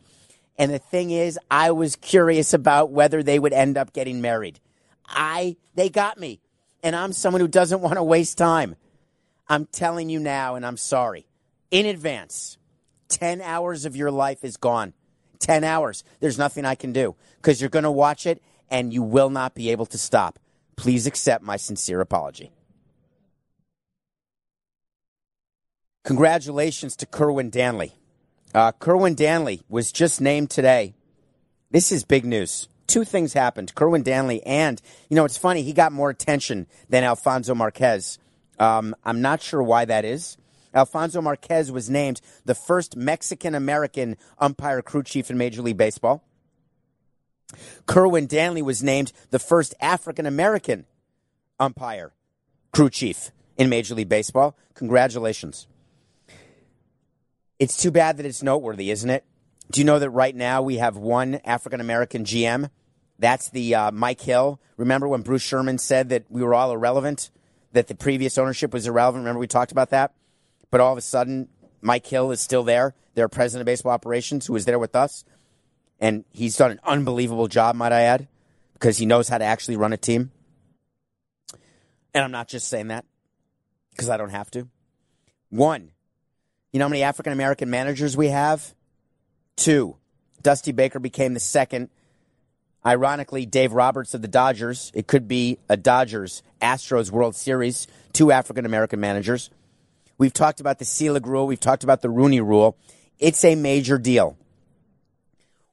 And 0.58 0.72
the 0.72 0.80
thing 0.80 1.12
is, 1.12 1.38
I 1.50 1.72
was 1.72 1.98
curious 1.98 2.54
about 2.54 2.92
whether 2.92 3.22
they 3.22 3.40
would 3.40 3.52
end 3.52 3.78
up 3.78 3.92
getting 3.92 4.22
married. 4.22 4.62
I 5.06 5.58
they 5.76 5.90
got 5.90 6.18
me. 6.18 6.40
And 6.82 6.96
I'm 6.96 7.12
someone 7.12 7.42
who 7.42 7.50
doesn't 7.50 7.82
want 7.82 7.96
to 7.96 8.04
waste 8.04 8.38
time. 8.38 8.78
I'm 9.50 9.66
telling 9.66 10.10
you 10.10 10.20
now 10.20 10.56
and 10.56 10.66
I'm 10.66 10.78
sorry. 10.78 11.26
In 11.72 11.86
advance. 11.86 12.58
10 13.10 13.42
hours 13.42 13.84
of 13.84 13.98
your 13.98 14.10
life 14.10 14.46
is 14.46 14.56
gone. 14.56 14.94
10 15.40 15.66
hours. 15.66 16.06
There's 16.22 16.38
nothing 16.38 16.64
I 16.64 16.76
can 16.76 16.94
do 16.94 17.16
because 17.36 17.60
you're 17.60 17.70
going 17.70 17.84
to 17.84 17.92
watch 17.92 18.26
it 18.26 18.42
and 18.72 18.92
you 18.94 19.04
will 19.04 19.30
not 19.30 19.54
be 19.54 19.70
able 19.70 19.86
to 19.88 19.98
stop. 19.98 20.40
Please 20.76 21.06
accept 21.06 21.44
my 21.44 21.58
sincere 21.58 22.02
apology. 22.02 22.52
Congratulations 26.04 26.96
to 26.96 27.06
Kerwin 27.06 27.52
Danley. 27.52 27.94
Uh, 28.56 28.72
Kerwin 28.72 29.14
Danley 29.14 29.62
was 29.70 29.92
just 29.92 30.20
named 30.20 30.50
today. 30.50 30.96
This 31.70 31.92
is 31.92 32.04
big 32.04 32.26
news 32.26 32.68
two 32.92 33.04
things 33.06 33.32
happened. 33.34 33.74
Kerwin 33.74 34.04
Danley 34.04 34.44
and, 34.44 34.82
you 35.10 35.16
know, 35.16 35.24
it's 35.24 35.38
funny, 35.38 35.64
he 35.64 35.72
got 35.72 35.94
more 35.94 36.10
attention 36.10 36.68
than 36.90 37.04
Alfonso 37.06 37.56
Marquez. 37.56 38.20
Um, 38.60 38.96
I'm 39.06 39.22
not 39.22 39.42
sure 39.42 39.64
why 39.64 39.86
that 39.86 40.04
is. 40.04 40.38
Alfonso 40.74 41.22
Marquez 41.22 41.72
was 41.72 41.90
named 41.90 42.20
the 42.46 42.56
first 42.56 42.98
Mexican 42.98 43.56
American 43.56 44.18
umpire 44.40 44.82
crew 44.82 45.04
chief 45.04 45.30
in 45.30 45.38
Major 45.38 45.62
League 45.62 45.78
Baseball. 45.78 46.24
Kerwin 47.86 48.28
Danley 48.28 48.62
was 48.62 48.84
named 48.84 49.12
the 49.30 49.40
first 49.40 49.74
African 49.80 50.26
American 50.26 50.86
umpire 51.60 52.14
crew 52.72 52.90
chief 52.90 53.32
in 53.58 53.70
Major 53.70 53.96
League 53.96 54.10
Baseball. 54.10 54.58
Congratulations. 54.74 55.68
It's 57.60 57.78
too 57.78 57.92
bad 57.92 58.18
that 58.18 58.26
it's 58.26 58.42
noteworthy, 58.42 58.90
isn't 58.90 59.10
it? 59.10 59.24
Do 59.70 59.80
you 59.80 59.86
know 59.86 60.00
that 60.00 60.10
right 60.10 60.36
now 60.36 60.62
we 60.62 60.78
have 60.78 60.98
one 60.98 61.40
African 61.46 61.80
American 61.80 62.26
GM? 62.26 62.70
That's 63.20 63.50
the 63.50 63.76
uh, 63.76 63.92
Mike 63.92 64.20
Hill. 64.20 64.60
Remember 64.78 65.08
when 65.08 65.22
Bruce 65.22 65.44
Sherman 65.44 65.78
said 65.78 66.10
that 66.10 66.26
we 66.30 66.42
were 66.42 66.56
all 66.56 66.72
irrelevant, 66.72 67.30
that 67.72 67.88
the 67.88 67.96
previous 67.96 68.38
ownership 68.38 68.74
was 68.74 68.88
irrelevant? 68.88 69.24
Remember 69.24 69.40
we 69.40 69.48
talked 69.48 69.72
about 69.72 69.92
that? 69.92 70.14
But 70.72 70.82
all 70.82 70.92
of 70.92 70.98
a 70.98 71.02
sudden, 71.02 71.50
Mike 71.82 72.06
Hill 72.06 72.32
is 72.32 72.42
still 72.42 72.64
there, 72.64 72.96
their 73.14 73.30
president 73.30 73.62
of 73.62 73.66
baseball 73.66 73.92
operations, 73.92 74.48
who 74.48 74.56
is 74.56 74.66
there 74.66 74.80
with 74.80 74.96
us. 74.96 75.24
And 76.02 76.26
he's 76.32 76.58
done 76.58 76.72
an 76.72 76.80
unbelievable 76.84 77.48
job, 77.48 77.76
might 77.76 77.94
I 77.94 78.02
add, 78.02 78.28
because 78.74 78.98
he 78.98 79.06
knows 79.06 79.30
how 79.30 79.38
to 79.38 79.46
actually 79.46 79.78
run 79.78 79.94
a 79.94 79.98
team. 79.98 80.32
And 82.14 82.24
I'm 82.24 82.32
not 82.32 82.48
just 82.50 82.68
saying 82.68 82.88
that 82.88 83.06
because 83.92 84.10
I 84.10 84.18
don't 84.18 84.32
have 84.32 84.52
to. 84.52 84.68
One. 85.50 85.92
You 86.74 86.80
know 86.80 86.86
how 86.86 86.90
many 86.90 87.04
African 87.04 87.34
American 87.34 87.70
managers 87.70 88.18
we 88.18 88.28
have? 88.28 88.74
Two. 89.56 89.98
Dusty 90.42 90.72
Baker 90.72 91.00
became 91.00 91.34
the 91.34 91.40
second. 91.40 91.90
Ironically, 92.86 93.46
Dave 93.46 93.74
Roberts 93.74 94.14
of 94.14 94.22
the 94.22 94.28
Dodgers. 94.28 94.92
It 94.96 95.06
could 95.06 95.28
be 95.28 95.60
a 95.70 95.78
Dodgers 95.78 96.42
Astros 96.62 97.12
World 97.12 97.36
Series. 97.36 97.88
Two 98.12 98.32
African 98.32 98.66
American 98.66 99.00
managers. 99.00 99.52
We've 100.18 100.34
talked 100.34 100.60
about 100.60 100.80
the 100.80 100.86
Selig 100.86 101.28
rule. 101.28 101.46
We've 101.46 101.60
talked 101.60 101.84
about 101.84 102.02
the 102.02 102.10
Rooney 102.10 102.42
rule. 102.42 102.78
It's 103.20 103.44
a 103.46 103.56
major 103.56 103.98
deal. 103.98 104.38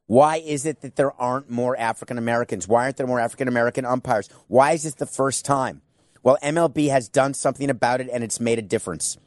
Why 0.08 0.36
is 0.38 0.64
it 0.64 0.80
that 0.80 0.96
there 0.96 1.12
aren't 1.20 1.50
more 1.50 1.76
African 1.76 2.16
Americans? 2.16 2.66
Why 2.66 2.84
aren't 2.84 2.96
there 2.96 3.06
more 3.06 3.20
African 3.20 3.46
American 3.46 3.84
umpires? 3.84 4.30
Why 4.48 4.72
is 4.72 4.84
this 4.84 4.94
the 4.94 5.04
first 5.04 5.44
time? 5.44 5.82
Well, 6.22 6.38
MLB 6.42 6.88
has 6.88 7.10
done 7.10 7.34
something 7.34 7.68
about 7.68 8.00
it 8.00 8.08
and 8.10 8.24
it's 8.24 8.40
made 8.40 8.58
a 8.58 8.62
difference. 8.62 9.18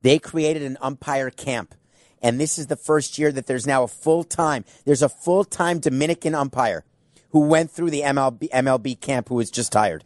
They 0.00 0.18
created 0.18 0.62
an 0.62 0.78
umpire 0.80 1.28
camp. 1.28 1.74
And 2.22 2.40
this 2.40 2.58
is 2.58 2.68
the 2.68 2.76
first 2.76 3.18
year 3.18 3.30
that 3.32 3.46
there's 3.46 3.66
now 3.66 3.82
a 3.82 3.88
full 3.88 4.24
time, 4.24 4.64
there's 4.86 5.02
a 5.02 5.10
full 5.10 5.44
time 5.44 5.78
Dominican 5.78 6.34
umpire 6.34 6.86
who 7.32 7.40
went 7.40 7.70
through 7.70 7.90
the 7.90 8.00
MLB, 8.00 8.48
MLB 8.48 8.98
camp 8.98 9.28
who 9.28 9.34
was 9.34 9.50
just 9.50 9.74
hired. 9.74 10.04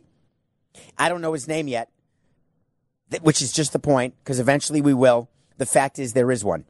I 0.99 1.09
don't 1.09 1.21
know 1.21 1.33
his 1.33 1.47
name 1.47 1.69
yet, 1.69 1.91
which 3.23 3.41
is 3.41 3.53
just 3.53 3.73
the 3.73 3.79
point, 3.79 4.15
because 4.19 4.41
eventually 4.41 4.81
we 4.81 4.95
will. 4.95 5.29
The 5.59 5.67
fact 5.67 6.01
is, 6.01 6.13
there 6.13 6.33
is 6.33 6.45
one. 6.45 6.65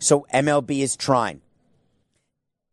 So 0.00 0.26
MLB 0.34 0.80
is 0.80 0.96
trying. 0.96 1.40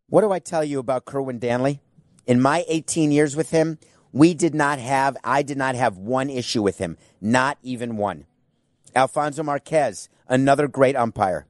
What 0.10 0.22
do 0.22 0.32
I 0.32 0.39
tell 0.39 0.64
you 0.64 0.80
about 0.80 1.05
Kerwin 1.05 1.38
Danley? 1.38 1.82
In 2.26 2.41
my 2.41 2.66
18 2.68 3.12
years 3.12 3.36
with 3.36 3.51
him, 3.51 3.78
we 4.12 4.34
did 4.34 4.55
not 4.55 4.80
have, 4.80 5.16
I 5.24 5.43
did 5.43 5.57
not 5.57 5.76
have 5.76 5.97
one 5.97 6.32
issue 6.32 6.64
with 6.64 6.80
him. 6.80 6.97
Not 7.22 7.60
even 7.62 7.95
one. 7.95 8.26
Alfonso 8.95 9.43
Marquez, 9.43 10.10
another 10.28 10.68
great 10.68 10.95
umpire. 10.95 11.45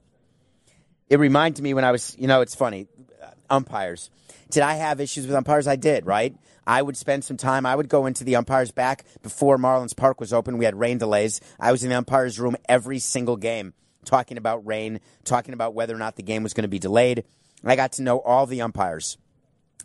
It 1.10 1.20
reminded 1.20 1.64
me 1.64 1.74
when 1.74 1.86
I 1.86 1.91
was, 1.91 2.18
you 2.20 2.28
know, 2.28 2.41
it's 2.41 2.53
funny, 2.53 2.88
uh, 3.24 3.30
umpires. 3.49 4.10
Did 4.51 4.64
I 4.64 4.74
have 4.74 4.99
issues 4.99 5.26
with 5.26 5.36
umpires? 5.36 5.66
I 5.66 5.78
did, 5.78 6.05
right? 6.05 6.36
I 6.68 6.82
would 6.82 6.97
spend 6.97 7.24
some 7.24 7.38
time. 7.38 7.66
I 7.66 7.76
would 7.76 7.88
go 7.88 8.07
into 8.07 8.26
the 8.26 8.36
umpires 8.36 8.72
back 8.72 9.05
before 9.24 9.57
Marlins 9.57 9.95
Park 9.95 10.20
was 10.20 10.34
open. 10.34 10.57
We 10.57 10.66
had 10.66 10.78
rain 10.78 10.97
delays. 10.97 11.39
I 11.60 11.72
was 11.72 11.84
in 11.84 11.89
the 11.89 11.97
umpires 11.97 12.39
room 12.39 12.57
every 12.68 12.99
single 12.99 13.38
game 13.38 13.74
talking 14.05 14.38
about 14.38 14.66
rain, 14.66 14.99
talking 15.24 15.53
about 15.53 15.74
whether 15.74 15.95
or 15.95 15.97
not 15.97 16.16
the 16.16 16.24
game 16.24 16.43
was 16.43 16.53
going 16.53 16.64
to 16.64 16.70
be 16.70 16.80
delayed. 16.80 17.24
I 17.64 17.76
got 17.76 17.93
to 17.93 18.01
know 18.01 18.20
all 18.20 18.45
the 18.45 18.62
umpires. 18.62 19.18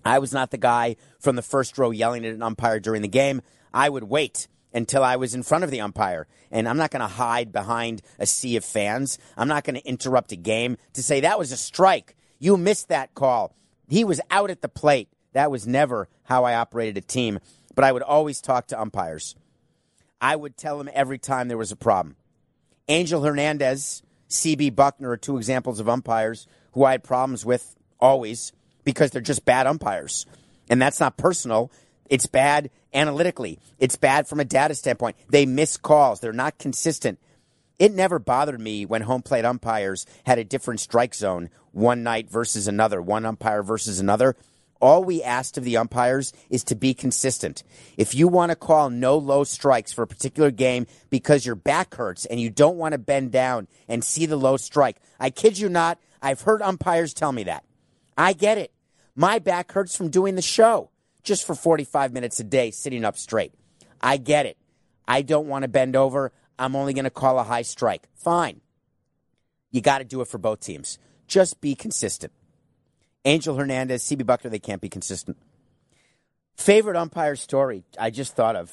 I 0.04 0.18
was 0.18 0.32
not 0.32 0.50
the 0.50 0.58
guy 0.58 0.96
from 1.18 1.36
the 1.36 1.42
first 1.42 1.78
row 1.78 1.90
yelling 1.90 2.24
at 2.26 2.34
an 2.34 2.42
umpire 2.42 2.78
during 2.78 3.02
the 3.02 3.08
game. 3.08 3.42
I 3.72 3.88
would 3.88 4.04
wait 4.04 4.48
until 4.72 5.02
I 5.02 5.16
was 5.16 5.34
in 5.34 5.42
front 5.42 5.64
of 5.64 5.70
the 5.70 5.80
umpire. 5.80 6.26
And 6.50 6.68
I'm 6.68 6.76
not 6.76 6.90
going 6.90 7.00
to 7.00 7.06
hide 7.06 7.52
behind 7.52 8.02
a 8.18 8.26
sea 8.26 8.56
of 8.56 8.64
fans. 8.64 9.18
I'm 9.36 9.48
not 9.48 9.64
going 9.64 9.76
to 9.76 9.88
interrupt 9.88 10.32
a 10.32 10.36
game 10.36 10.76
to 10.92 11.02
say 11.02 11.20
that 11.20 11.38
was 11.38 11.52
a 11.52 11.56
strike. 11.56 12.16
You 12.38 12.56
missed 12.56 12.88
that 12.88 13.14
call. 13.14 13.54
He 13.88 14.04
was 14.04 14.20
out 14.30 14.50
at 14.50 14.62
the 14.62 14.68
plate. 14.68 15.08
That 15.32 15.50
was 15.50 15.66
never 15.66 16.08
how 16.24 16.44
I 16.44 16.54
operated 16.54 16.96
a 16.96 17.06
team. 17.06 17.38
But 17.74 17.84
I 17.84 17.92
would 17.92 18.02
always 18.02 18.40
talk 18.40 18.68
to 18.68 18.80
umpires. 18.80 19.36
I 20.20 20.36
would 20.36 20.56
tell 20.56 20.78
them 20.78 20.90
every 20.92 21.18
time 21.18 21.48
there 21.48 21.58
was 21.58 21.72
a 21.72 21.76
problem. 21.76 22.16
Angel 22.88 23.22
Hernandez, 23.22 24.02
CB 24.28 24.72
Bucknor 24.72 25.08
are 25.08 25.16
two 25.16 25.36
examples 25.36 25.80
of 25.80 25.88
umpires 25.88 26.46
who 26.74 26.84
I 26.84 26.92
had 26.92 27.04
problems 27.04 27.44
with 27.44 27.74
always 27.98 28.52
because 28.84 29.10
they're 29.10 29.22
just 29.22 29.44
bad 29.44 29.66
umpires. 29.66 30.26
And 30.68 30.80
that's 30.80 31.00
not 31.00 31.16
personal. 31.16 31.70
It's 32.10 32.26
bad 32.26 32.70
analytically. 32.92 33.58
It's 33.78 33.96
bad 33.96 34.28
from 34.28 34.40
a 34.40 34.44
data 34.44 34.74
standpoint. 34.74 35.16
They 35.30 35.46
miss 35.46 35.76
calls. 35.76 36.20
They're 36.20 36.32
not 36.32 36.58
consistent. 36.58 37.18
It 37.78 37.92
never 37.92 38.18
bothered 38.18 38.60
me 38.60 38.86
when 38.86 39.02
home 39.02 39.22
plate 39.22 39.44
umpires 39.44 40.06
had 40.26 40.38
a 40.38 40.44
different 40.44 40.80
strike 40.80 41.14
zone 41.14 41.50
one 41.72 42.02
night 42.02 42.30
versus 42.30 42.68
another, 42.68 43.02
one 43.02 43.24
umpire 43.24 43.62
versus 43.62 43.98
another. 43.98 44.36
All 44.80 45.02
we 45.02 45.22
asked 45.22 45.56
of 45.56 45.64
the 45.64 45.76
umpires 45.76 46.32
is 46.50 46.62
to 46.64 46.74
be 46.74 46.94
consistent. 46.94 47.62
If 47.96 48.14
you 48.14 48.28
want 48.28 48.50
to 48.50 48.56
call 48.56 48.90
no 48.90 49.16
low 49.16 49.42
strikes 49.42 49.92
for 49.92 50.02
a 50.02 50.06
particular 50.06 50.50
game 50.50 50.86
because 51.10 51.46
your 51.46 51.54
back 51.54 51.94
hurts 51.94 52.26
and 52.26 52.38
you 52.38 52.50
don't 52.50 52.76
want 52.76 52.92
to 52.92 52.98
bend 52.98 53.32
down 53.32 53.66
and 53.88 54.04
see 54.04 54.26
the 54.26 54.36
low 54.36 54.56
strike, 54.56 54.98
I 55.18 55.30
kid 55.30 55.58
you 55.58 55.68
not, 55.68 55.98
I've 56.24 56.40
heard 56.40 56.62
umpires 56.62 57.12
tell 57.12 57.32
me 57.32 57.44
that. 57.44 57.64
I 58.16 58.32
get 58.32 58.56
it. 58.56 58.72
My 59.14 59.38
back 59.38 59.70
hurts 59.70 59.94
from 59.94 60.08
doing 60.08 60.36
the 60.36 60.42
show 60.42 60.90
just 61.22 61.46
for 61.46 61.54
45 61.54 62.14
minutes 62.14 62.40
a 62.40 62.44
day 62.44 62.70
sitting 62.70 63.04
up 63.04 63.18
straight. 63.18 63.52
I 64.00 64.16
get 64.16 64.46
it. 64.46 64.56
I 65.06 65.20
don't 65.20 65.48
want 65.48 65.64
to 65.64 65.68
bend 65.68 65.96
over. 65.96 66.32
I'm 66.58 66.76
only 66.76 66.94
going 66.94 67.04
to 67.04 67.10
call 67.10 67.38
a 67.38 67.42
high 67.42 67.62
strike. 67.62 68.08
Fine. 68.14 68.62
You 69.70 69.82
got 69.82 69.98
to 69.98 70.04
do 70.04 70.22
it 70.22 70.28
for 70.28 70.38
both 70.38 70.60
teams. 70.60 70.98
Just 71.28 71.60
be 71.60 71.74
consistent. 71.74 72.32
Angel 73.26 73.56
Hernandez, 73.56 74.02
CB 74.04 74.22
Bucknor, 74.22 74.50
they 74.50 74.58
can't 74.58 74.80
be 74.80 74.88
consistent. 74.88 75.36
Favorite 76.56 76.96
umpire 76.96 77.36
story 77.36 77.84
I 78.00 78.08
just 78.08 78.34
thought 78.34 78.56
of. 78.56 78.72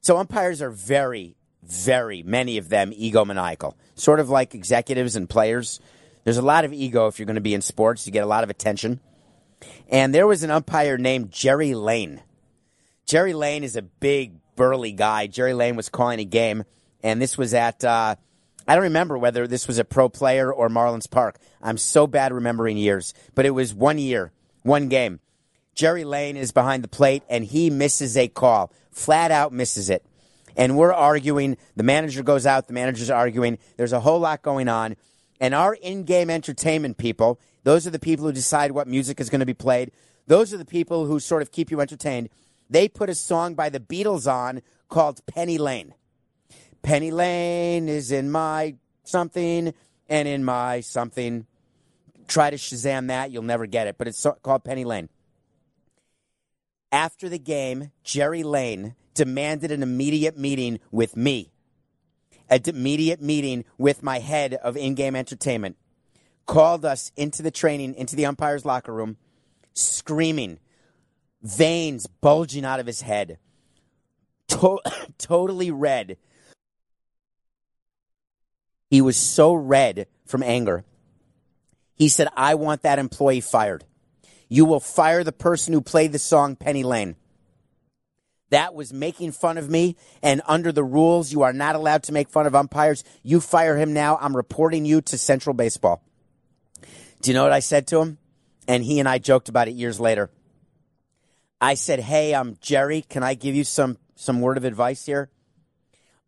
So 0.00 0.16
umpires 0.16 0.62
are 0.62 0.70
very, 0.70 1.34
very, 1.62 2.22
many 2.22 2.56
of 2.56 2.68
them 2.68 2.92
egomaniacal, 2.92 3.74
sort 3.96 4.20
of 4.20 4.30
like 4.30 4.54
executives 4.54 5.16
and 5.16 5.28
players. 5.28 5.80
There's 6.24 6.38
a 6.38 6.42
lot 6.42 6.64
of 6.64 6.72
ego 6.72 7.06
if 7.08 7.18
you're 7.18 7.26
going 7.26 7.34
to 7.34 7.40
be 7.40 7.54
in 7.54 7.62
sports. 7.62 8.06
You 8.06 8.12
get 8.12 8.24
a 8.24 8.26
lot 8.26 8.44
of 8.44 8.50
attention. 8.50 9.00
And 9.88 10.14
there 10.14 10.26
was 10.26 10.42
an 10.42 10.50
umpire 10.50 10.98
named 10.98 11.30
Jerry 11.30 11.74
Lane. 11.74 12.22
Jerry 13.06 13.34
Lane 13.34 13.64
is 13.64 13.76
a 13.76 13.82
big, 13.82 14.32
burly 14.56 14.92
guy. 14.92 15.26
Jerry 15.26 15.54
Lane 15.54 15.76
was 15.76 15.88
calling 15.88 16.20
a 16.20 16.24
game, 16.24 16.64
and 17.02 17.20
this 17.20 17.36
was 17.36 17.54
at, 17.54 17.84
uh, 17.84 18.14
I 18.66 18.74
don't 18.74 18.84
remember 18.84 19.18
whether 19.18 19.46
this 19.46 19.66
was 19.66 19.78
a 19.78 19.84
pro 19.84 20.08
player 20.08 20.52
or 20.52 20.68
Marlins 20.68 21.10
Park. 21.10 21.38
I'm 21.60 21.78
so 21.78 22.06
bad 22.06 22.32
remembering 22.32 22.76
years, 22.76 23.12
but 23.34 23.44
it 23.44 23.50
was 23.50 23.74
one 23.74 23.98
year, 23.98 24.32
one 24.62 24.88
game. 24.88 25.20
Jerry 25.74 26.04
Lane 26.04 26.36
is 26.36 26.52
behind 26.52 26.84
the 26.84 26.88
plate, 26.88 27.22
and 27.28 27.44
he 27.44 27.70
misses 27.70 28.16
a 28.16 28.28
call, 28.28 28.72
flat 28.90 29.30
out 29.30 29.52
misses 29.52 29.90
it. 29.90 30.04
And 30.56 30.76
we're 30.76 30.92
arguing. 30.92 31.56
The 31.76 31.82
manager 31.82 32.22
goes 32.22 32.46
out, 32.46 32.66
the 32.66 32.74
manager's 32.74 33.10
arguing. 33.10 33.58
There's 33.76 33.94
a 33.94 34.00
whole 34.00 34.20
lot 34.20 34.42
going 34.42 34.68
on. 34.68 34.96
And 35.42 35.56
our 35.56 35.74
in 35.74 36.04
game 36.04 36.30
entertainment 36.30 36.98
people, 36.98 37.40
those 37.64 37.84
are 37.84 37.90
the 37.90 37.98
people 37.98 38.24
who 38.24 38.32
decide 38.32 38.70
what 38.70 38.86
music 38.86 39.18
is 39.18 39.28
going 39.28 39.40
to 39.40 39.46
be 39.46 39.52
played. 39.52 39.90
Those 40.28 40.54
are 40.54 40.56
the 40.56 40.64
people 40.64 41.06
who 41.06 41.18
sort 41.18 41.42
of 41.42 41.50
keep 41.50 41.68
you 41.72 41.80
entertained. 41.80 42.28
They 42.70 42.86
put 42.86 43.10
a 43.10 43.14
song 43.16 43.54
by 43.54 43.68
the 43.68 43.80
Beatles 43.80 44.32
on 44.32 44.62
called 44.88 45.20
Penny 45.26 45.58
Lane. 45.58 45.94
Penny 46.82 47.10
Lane 47.10 47.88
is 47.88 48.12
in 48.12 48.30
my 48.30 48.76
something 49.02 49.74
and 50.08 50.28
in 50.28 50.44
my 50.44 50.78
something. 50.78 51.44
Try 52.28 52.50
to 52.50 52.56
Shazam 52.56 53.08
that, 53.08 53.32
you'll 53.32 53.42
never 53.42 53.66
get 53.66 53.88
it, 53.88 53.98
but 53.98 54.06
it's 54.06 54.24
called 54.42 54.62
Penny 54.62 54.84
Lane. 54.84 55.08
After 56.92 57.28
the 57.28 57.40
game, 57.40 57.90
Jerry 58.04 58.44
Lane 58.44 58.94
demanded 59.14 59.72
an 59.72 59.82
immediate 59.82 60.38
meeting 60.38 60.78
with 60.92 61.16
me 61.16 61.51
immediate 62.58 63.20
meeting 63.20 63.64
with 63.78 64.02
my 64.02 64.18
head 64.18 64.54
of 64.54 64.76
in-game 64.76 65.16
entertainment, 65.16 65.76
called 66.46 66.84
us 66.84 67.12
into 67.16 67.42
the 67.42 67.50
training, 67.50 67.94
into 67.94 68.16
the 68.16 68.26
umpire's 68.26 68.64
locker 68.64 68.92
room, 68.92 69.16
screaming, 69.74 70.58
veins 71.42 72.06
bulging 72.06 72.64
out 72.64 72.80
of 72.80 72.86
his 72.86 73.02
head, 73.02 73.38
to- 74.48 74.80
totally 75.18 75.70
red. 75.70 76.16
He 78.90 79.00
was 79.00 79.16
so 79.16 79.54
red 79.54 80.06
from 80.26 80.42
anger. 80.42 80.84
He 81.94 82.08
said, 82.08 82.28
I 82.36 82.56
want 82.56 82.82
that 82.82 82.98
employee 82.98 83.40
fired. 83.40 83.84
You 84.48 84.66
will 84.66 84.80
fire 84.80 85.24
the 85.24 85.32
person 85.32 85.72
who 85.72 85.80
played 85.80 86.12
the 86.12 86.18
song 86.18 86.56
Penny 86.56 86.82
Lane. 86.82 87.16
That 88.52 88.74
was 88.74 88.92
making 88.92 89.32
fun 89.32 89.56
of 89.56 89.70
me. 89.70 89.96
And 90.22 90.42
under 90.46 90.72
the 90.72 90.84
rules, 90.84 91.32
you 91.32 91.40
are 91.40 91.54
not 91.54 91.74
allowed 91.74 92.02
to 92.04 92.12
make 92.12 92.28
fun 92.28 92.46
of 92.46 92.54
umpires. 92.54 93.02
You 93.22 93.40
fire 93.40 93.78
him 93.78 93.94
now. 93.94 94.18
I'm 94.20 94.36
reporting 94.36 94.84
you 94.84 95.00
to 95.00 95.16
Central 95.16 95.54
Baseball. 95.54 96.02
Do 97.22 97.30
you 97.30 97.34
know 97.34 97.44
what 97.44 97.52
I 97.52 97.60
said 97.60 97.86
to 97.88 98.00
him? 98.00 98.18
And 98.68 98.84
he 98.84 99.00
and 99.00 99.08
I 99.08 99.16
joked 99.16 99.48
about 99.48 99.68
it 99.68 99.74
years 99.74 99.98
later. 99.98 100.30
I 101.62 101.72
said, 101.72 102.00
Hey, 102.00 102.34
I'm 102.34 102.58
Jerry. 102.60 103.00
Can 103.00 103.22
I 103.22 103.32
give 103.32 103.54
you 103.54 103.64
some, 103.64 103.96
some 104.16 104.42
word 104.42 104.58
of 104.58 104.64
advice 104.64 105.06
here? 105.06 105.30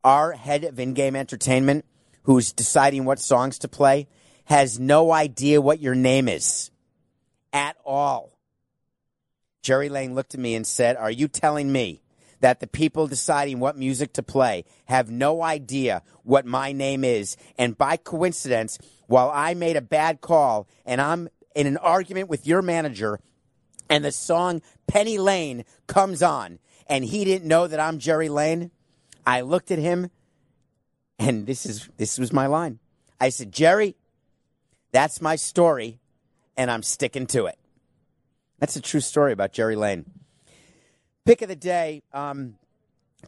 Our 0.02 0.32
head 0.32 0.64
of 0.64 0.80
in 0.80 0.94
game 0.94 1.16
entertainment, 1.16 1.84
who's 2.22 2.54
deciding 2.54 3.04
what 3.04 3.18
songs 3.18 3.58
to 3.58 3.68
play, 3.68 4.08
has 4.46 4.80
no 4.80 5.12
idea 5.12 5.60
what 5.60 5.78
your 5.78 5.94
name 5.94 6.28
is 6.28 6.70
at 7.52 7.76
all. 7.84 8.38
Jerry 9.60 9.90
Lane 9.90 10.14
looked 10.14 10.32
at 10.32 10.40
me 10.40 10.54
and 10.54 10.66
said, 10.66 10.96
Are 10.96 11.10
you 11.10 11.28
telling 11.28 11.70
me 11.70 12.00
that 12.44 12.60
the 12.60 12.66
people 12.66 13.06
deciding 13.06 13.58
what 13.58 13.74
music 13.74 14.12
to 14.12 14.22
play 14.22 14.66
have 14.84 15.10
no 15.10 15.42
idea 15.42 16.02
what 16.24 16.44
my 16.44 16.72
name 16.72 17.02
is. 17.02 17.38
And 17.56 17.78
by 17.78 17.96
coincidence, 17.96 18.78
while 19.06 19.30
I 19.32 19.54
made 19.54 19.76
a 19.76 19.80
bad 19.80 20.20
call 20.20 20.68
and 20.84 21.00
I'm 21.00 21.30
in 21.54 21.66
an 21.66 21.78
argument 21.78 22.28
with 22.28 22.46
your 22.46 22.60
manager 22.60 23.18
and 23.88 24.04
the 24.04 24.12
song 24.12 24.60
Penny 24.86 25.16
Lane 25.16 25.64
comes 25.86 26.22
on 26.22 26.58
and 26.86 27.02
he 27.02 27.24
didn't 27.24 27.48
know 27.48 27.66
that 27.66 27.80
I'm 27.80 27.98
Jerry 27.98 28.28
Lane, 28.28 28.70
I 29.26 29.40
looked 29.40 29.70
at 29.70 29.78
him 29.78 30.10
And 31.18 31.46
this 31.46 31.64
is 31.64 31.88
this 31.96 32.18
was 32.18 32.30
my 32.30 32.46
line. 32.46 32.78
I 33.18 33.30
said, 33.30 33.52
Jerry, 33.52 33.96
that's 34.92 35.22
my 35.22 35.36
story, 35.36 35.98
and 36.58 36.70
I'm 36.70 36.82
sticking 36.82 37.26
to 37.28 37.46
it. 37.46 37.58
That's 38.58 38.76
a 38.76 38.82
true 38.82 39.00
story 39.00 39.32
about 39.32 39.52
Jerry 39.52 39.76
Lane. 39.76 40.04
Pick 41.24 41.40
of 41.40 41.48
the 41.48 41.56
day. 41.56 42.02
Um, 42.12 42.56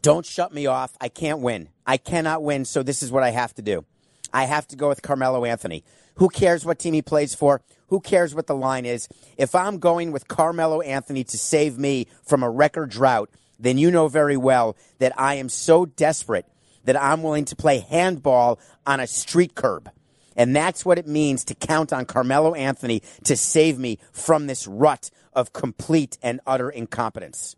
don't 0.03 0.25
shut 0.25 0.53
me 0.53 0.67
off. 0.67 0.95
I 1.01 1.09
can't 1.09 1.39
win. 1.39 1.69
I 1.85 1.97
cannot 1.97 2.43
win, 2.43 2.63
so 2.63 2.83
this 2.83 3.01
is 3.01 3.11
what 3.11 3.23
I 3.23 3.31
have 3.31 3.55
to 3.55 3.63
do. 3.63 3.85
I 4.31 4.43
have 4.43 4.67
to 4.67 4.75
go 4.75 4.87
with 4.87 5.01
Carmelo 5.01 5.45
Anthony. 5.45 5.83
Who 6.15 6.29
cares 6.29 6.63
what 6.63 6.77
team 6.77 6.93
he 6.93 7.01
plays 7.01 7.33
for? 7.33 7.61
Who 7.87 7.99
cares 7.99 8.35
what 8.35 8.45
the 8.45 8.55
line 8.55 8.85
is? 8.85 9.07
If 9.35 9.55
I'm 9.55 9.79
going 9.79 10.11
with 10.11 10.27
Carmelo 10.27 10.81
Anthony 10.81 11.23
to 11.23 11.37
save 11.39 11.79
me 11.79 12.05
from 12.23 12.43
a 12.43 12.49
record 12.49 12.91
drought, 12.91 13.31
then 13.59 13.79
you 13.79 13.89
know 13.89 14.07
very 14.07 14.37
well 14.37 14.75
that 14.99 15.19
I 15.19 15.35
am 15.35 15.49
so 15.49 15.87
desperate 15.87 16.45
that 16.83 17.01
I'm 17.01 17.23
willing 17.23 17.45
to 17.45 17.55
play 17.55 17.79
handball 17.79 18.59
on 18.85 18.99
a 18.99 19.07
street 19.07 19.55
curb. 19.55 19.89
And 20.35 20.55
that's 20.55 20.85
what 20.85 20.99
it 20.99 21.07
means 21.07 21.43
to 21.45 21.55
count 21.55 21.91
on 21.91 22.05
Carmelo 22.05 22.53
Anthony 22.53 23.01
to 23.23 23.35
save 23.35 23.79
me 23.79 23.97
from 24.11 24.45
this 24.45 24.67
rut 24.67 25.09
of 25.33 25.51
complete 25.51 26.19
and 26.21 26.39
utter 26.45 26.69
incompetence. 26.69 27.55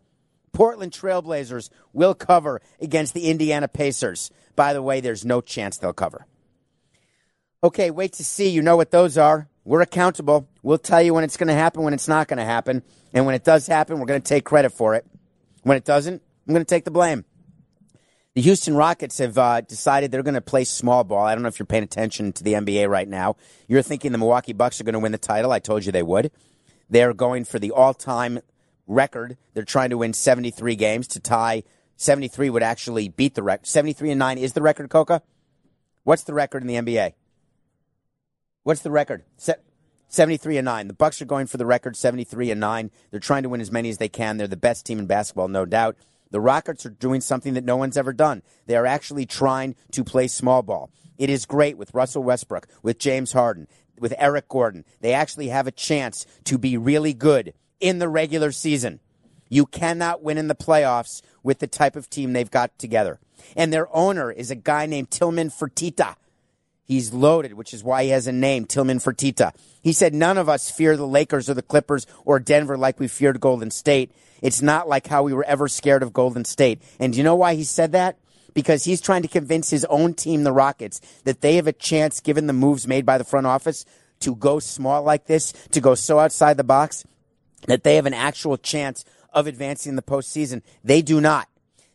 Portland 0.52 0.92
Trailblazers 0.92 1.70
will 1.92 2.14
cover 2.14 2.60
against 2.80 3.14
the 3.14 3.30
Indiana 3.30 3.68
Pacers. 3.68 4.30
By 4.56 4.72
the 4.72 4.82
way, 4.82 5.00
there's 5.00 5.24
no 5.24 5.40
chance 5.40 5.78
they'll 5.78 5.92
cover. 5.92 6.26
Okay, 7.62 7.90
wait 7.90 8.14
to 8.14 8.24
see. 8.24 8.48
You 8.48 8.62
know 8.62 8.76
what 8.76 8.90
those 8.90 9.18
are. 9.18 9.48
We're 9.64 9.82
accountable. 9.82 10.48
We'll 10.62 10.78
tell 10.78 11.02
you 11.02 11.14
when 11.14 11.24
it's 11.24 11.36
going 11.36 11.48
to 11.48 11.54
happen, 11.54 11.82
when 11.82 11.94
it's 11.94 12.08
not 12.08 12.28
going 12.28 12.38
to 12.38 12.44
happen. 12.44 12.82
And 13.12 13.26
when 13.26 13.34
it 13.34 13.44
does 13.44 13.66
happen, 13.66 13.98
we're 13.98 14.06
going 14.06 14.20
to 14.20 14.28
take 14.28 14.44
credit 14.44 14.70
for 14.70 14.94
it. 14.94 15.06
When 15.62 15.76
it 15.76 15.84
doesn't, 15.84 16.22
I'm 16.46 16.54
going 16.54 16.64
to 16.64 16.74
take 16.74 16.84
the 16.84 16.90
blame. 16.90 17.24
The 18.34 18.40
Houston 18.42 18.74
Rockets 18.74 19.18
have 19.18 19.36
uh, 19.36 19.60
decided 19.60 20.10
they're 20.10 20.22
going 20.22 20.34
to 20.34 20.40
play 20.40 20.64
small 20.64 21.04
ball. 21.04 21.24
I 21.24 21.34
don't 21.34 21.42
know 21.42 21.48
if 21.48 21.58
you're 21.58 21.66
paying 21.66 21.82
attention 21.82 22.32
to 22.34 22.44
the 22.44 22.54
NBA 22.54 22.88
right 22.88 23.08
now. 23.08 23.36
You're 23.66 23.82
thinking 23.82 24.12
the 24.12 24.18
Milwaukee 24.18 24.52
Bucks 24.52 24.80
are 24.80 24.84
going 24.84 24.92
to 24.94 25.00
win 25.00 25.12
the 25.12 25.18
title. 25.18 25.52
I 25.52 25.58
told 25.58 25.84
you 25.84 25.92
they 25.92 26.02
would. 26.02 26.30
They're 26.88 27.12
going 27.12 27.44
for 27.44 27.58
the 27.58 27.72
all 27.72 27.92
time 27.92 28.40
record. 28.90 29.36
They're 29.54 29.64
trying 29.64 29.90
to 29.90 29.98
win 29.98 30.12
73 30.12 30.76
games 30.76 31.06
to 31.08 31.20
tie 31.20 31.62
73 32.00 32.48
would 32.48 32.62
actually 32.62 33.10
beat 33.10 33.34
the 33.34 33.42
record. 33.42 33.66
73 33.66 34.12
and 34.12 34.18
9 34.18 34.38
is 34.38 34.54
the 34.54 34.62
record, 34.62 34.88
Coca? 34.88 35.20
What's 36.02 36.22
the 36.22 36.32
record 36.32 36.62
in 36.62 36.66
the 36.66 36.76
NBA? 36.76 37.12
What's 38.62 38.80
the 38.80 38.90
record? 38.90 39.22
Se- 39.36 39.60
73 40.08 40.56
and 40.56 40.64
9. 40.64 40.88
The 40.88 40.94
Bucks 40.94 41.20
are 41.20 41.26
going 41.26 41.46
for 41.46 41.58
the 41.58 41.66
record 41.66 41.96
73 41.96 42.52
and 42.52 42.60
9. 42.60 42.90
They're 43.10 43.20
trying 43.20 43.42
to 43.42 43.50
win 43.50 43.60
as 43.60 43.70
many 43.70 43.90
as 43.90 43.98
they 43.98 44.08
can. 44.08 44.38
They're 44.38 44.46
the 44.46 44.56
best 44.56 44.86
team 44.86 44.98
in 44.98 45.04
basketball, 45.04 45.48
no 45.48 45.66
doubt. 45.66 45.94
The 46.30 46.40
Rockets 46.40 46.86
are 46.86 46.90
doing 46.90 47.20
something 47.20 47.52
that 47.52 47.64
no 47.64 47.76
one's 47.76 47.98
ever 47.98 48.14
done. 48.14 48.42
They 48.64 48.76
are 48.76 48.86
actually 48.86 49.26
trying 49.26 49.76
to 49.92 50.02
play 50.02 50.26
small 50.26 50.62
ball. 50.62 50.90
It 51.18 51.28
is 51.28 51.44
great 51.44 51.76
with 51.76 51.92
Russell 51.92 52.22
Westbrook, 52.22 52.66
with 52.82 52.98
James 52.98 53.32
Harden, 53.32 53.68
with 53.98 54.14
Eric 54.16 54.48
Gordon. 54.48 54.86
They 55.02 55.12
actually 55.12 55.48
have 55.48 55.66
a 55.66 55.72
chance 55.72 56.24
to 56.44 56.56
be 56.56 56.78
really 56.78 57.12
good 57.12 57.52
in 57.80 57.98
the 57.98 58.08
regular 58.08 58.52
season. 58.52 59.00
You 59.48 59.66
cannot 59.66 60.22
win 60.22 60.38
in 60.38 60.48
the 60.48 60.54
playoffs 60.54 61.22
with 61.42 61.58
the 61.58 61.66
type 61.66 61.96
of 61.96 62.08
team 62.08 62.32
they've 62.32 62.50
got 62.50 62.78
together. 62.78 63.18
And 63.56 63.72
their 63.72 63.94
owner 63.94 64.30
is 64.30 64.50
a 64.50 64.56
guy 64.56 64.86
named 64.86 65.10
Tillman 65.10 65.50
Fertitta. 65.50 66.14
He's 66.84 67.12
loaded, 67.12 67.54
which 67.54 67.72
is 67.72 67.84
why 67.84 68.04
he 68.04 68.10
has 68.10 68.26
a 68.26 68.32
name, 68.32 68.64
Tillman 68.64 68.98
Fertitta. 68.98 69.52
He 69.80 69.92
said, 69.92 70.14
None 70.14 70.38
of 70.38 70.48
us 70.48 70.70
fear 70.70 70.96
the 70.96 71.06
Lakers 71.06 71.48
or 71.48 71.54
the 71.54 71.62
Clippers 71.62 72.06
or 72.24 72.40
Denver 72.40 72.76
like 72.76 72.98
we 72.98 73.08
feared 73.08 73.40
Golden 73.40 73.70
State. 73.70 74.12
It's 74.42 74.62
not 74.62 74.88
like 74.88 75.06
how 75.06 75.22
we 75.22 75.32
were 75.32 75.44
ever 75.44 75.68
scared 75.68 76.02
of 76.02 76.12
Golden 76.12 76.44
State. 76.44 76.82
And 76.98 77.12
do 77.12 77.18
you 77.18 77.24
know 77.24 77.36
why 77.36 77.54
he 77.54 77.64
said 77.64 77.92
that? 77.92 78.18
Because 78.54 78.84
he's 78.84 79.00
trying 79.00 79.22
to 79.22 79.28
convince 79.28 79.70
his 79.70 79.84
own 79.84 80.14
team, 80.14 80.42
the 80.42 80.52
Rockets, 80.52 81.00
that 81.24 81.40
they 81.40 81.56
have 81.56 81.66
a 81.66 81.72
chance, 81.72 82.20
given 82.20 82.46
the 82.46 82.52
moves 82.52 82.88
made 82.88 83.06
by 83.06 83.18
the 83.18 83.24
front 83.24 83.46
office, 83.46 83.84
to 84.20 84.34
go 84.34 84.58
small 84.58 85.02
like 85.02 85.26
this, 85.26 85.52
to 85.70 85.80
go 85.80 85.94
so 85.94 86.18
outside 86.18 86.56
the 86.56 86.64
box, 86.64 87.04
that 87.66 87.84
they 87.84 87.96
have 87.96 88.06
an 88.06 88.14
actual 88.14 88.56
chance 88.56 89.04
of 89.32 89.46
advancing 89.46 89.90
in 89.90 89.96
the 89.96 90.02
postseason. 90.02 90.62
They 90.82 91.02
do 91.02 91.20
not. 91.20 91.48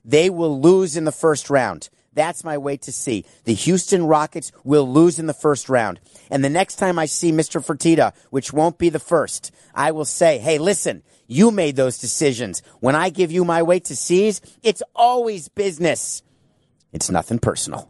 They 0.04 0.30
will 0.30 0.62
lose 0.62 0.96
in 0.96 1.06
the 1.06 1.12
first 1.12 1.50
round. 1.50 1.90
That's 2.14 2.46
my 2.46 2.58
way 2.58 2.78
to 2.78 2.92
see. 2.92 3.26
The 3.44 3.54
Houston 3.54 4.06
Rockets 4.06 4.52
will 4.64 4.90
lose 4.90 5.20
in 5.20 5.26
the 5.28 5.34
first 5.34 5.68
round. 5.68 6.00
And 6.32 6.44
the 6.44 6.50
next 6.50 6.78
time 6.78 6.98
I 6.98 7.08
see 7.08 7.32
Mr. 7.32 7.64
Fertitta, 7.64 8.14
which 8.30 8.54
won't 8.54 8.78
be 8.78 8.90
the 8.90 9.00
first, 9.00 9.52
I 9.74 9.92
will 9.92 10.06
say, 10.06 10.38
hey, 10.38 10.58
listen, 10.58 11.04
you 11.28 11.52
made 11.52 11.76
those 11.76 11.98
decisions. 11.98 12.62
When 12.80 12.96
I 12.96 13.10
give 13.10 13.32
you 13.32 13.44
my 13.44 13.64
way 13.64 13.80
to 13.82 13.96
seize, 13.96 14.40
it's 14.64 14.84
always 14.96 15.50
business. 15.50 16.24
It's 16.94 17.10
nothing 17.10 17.40
personal. 17.40 17.90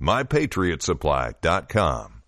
MyPatriotSupply.com. 0.00 2.19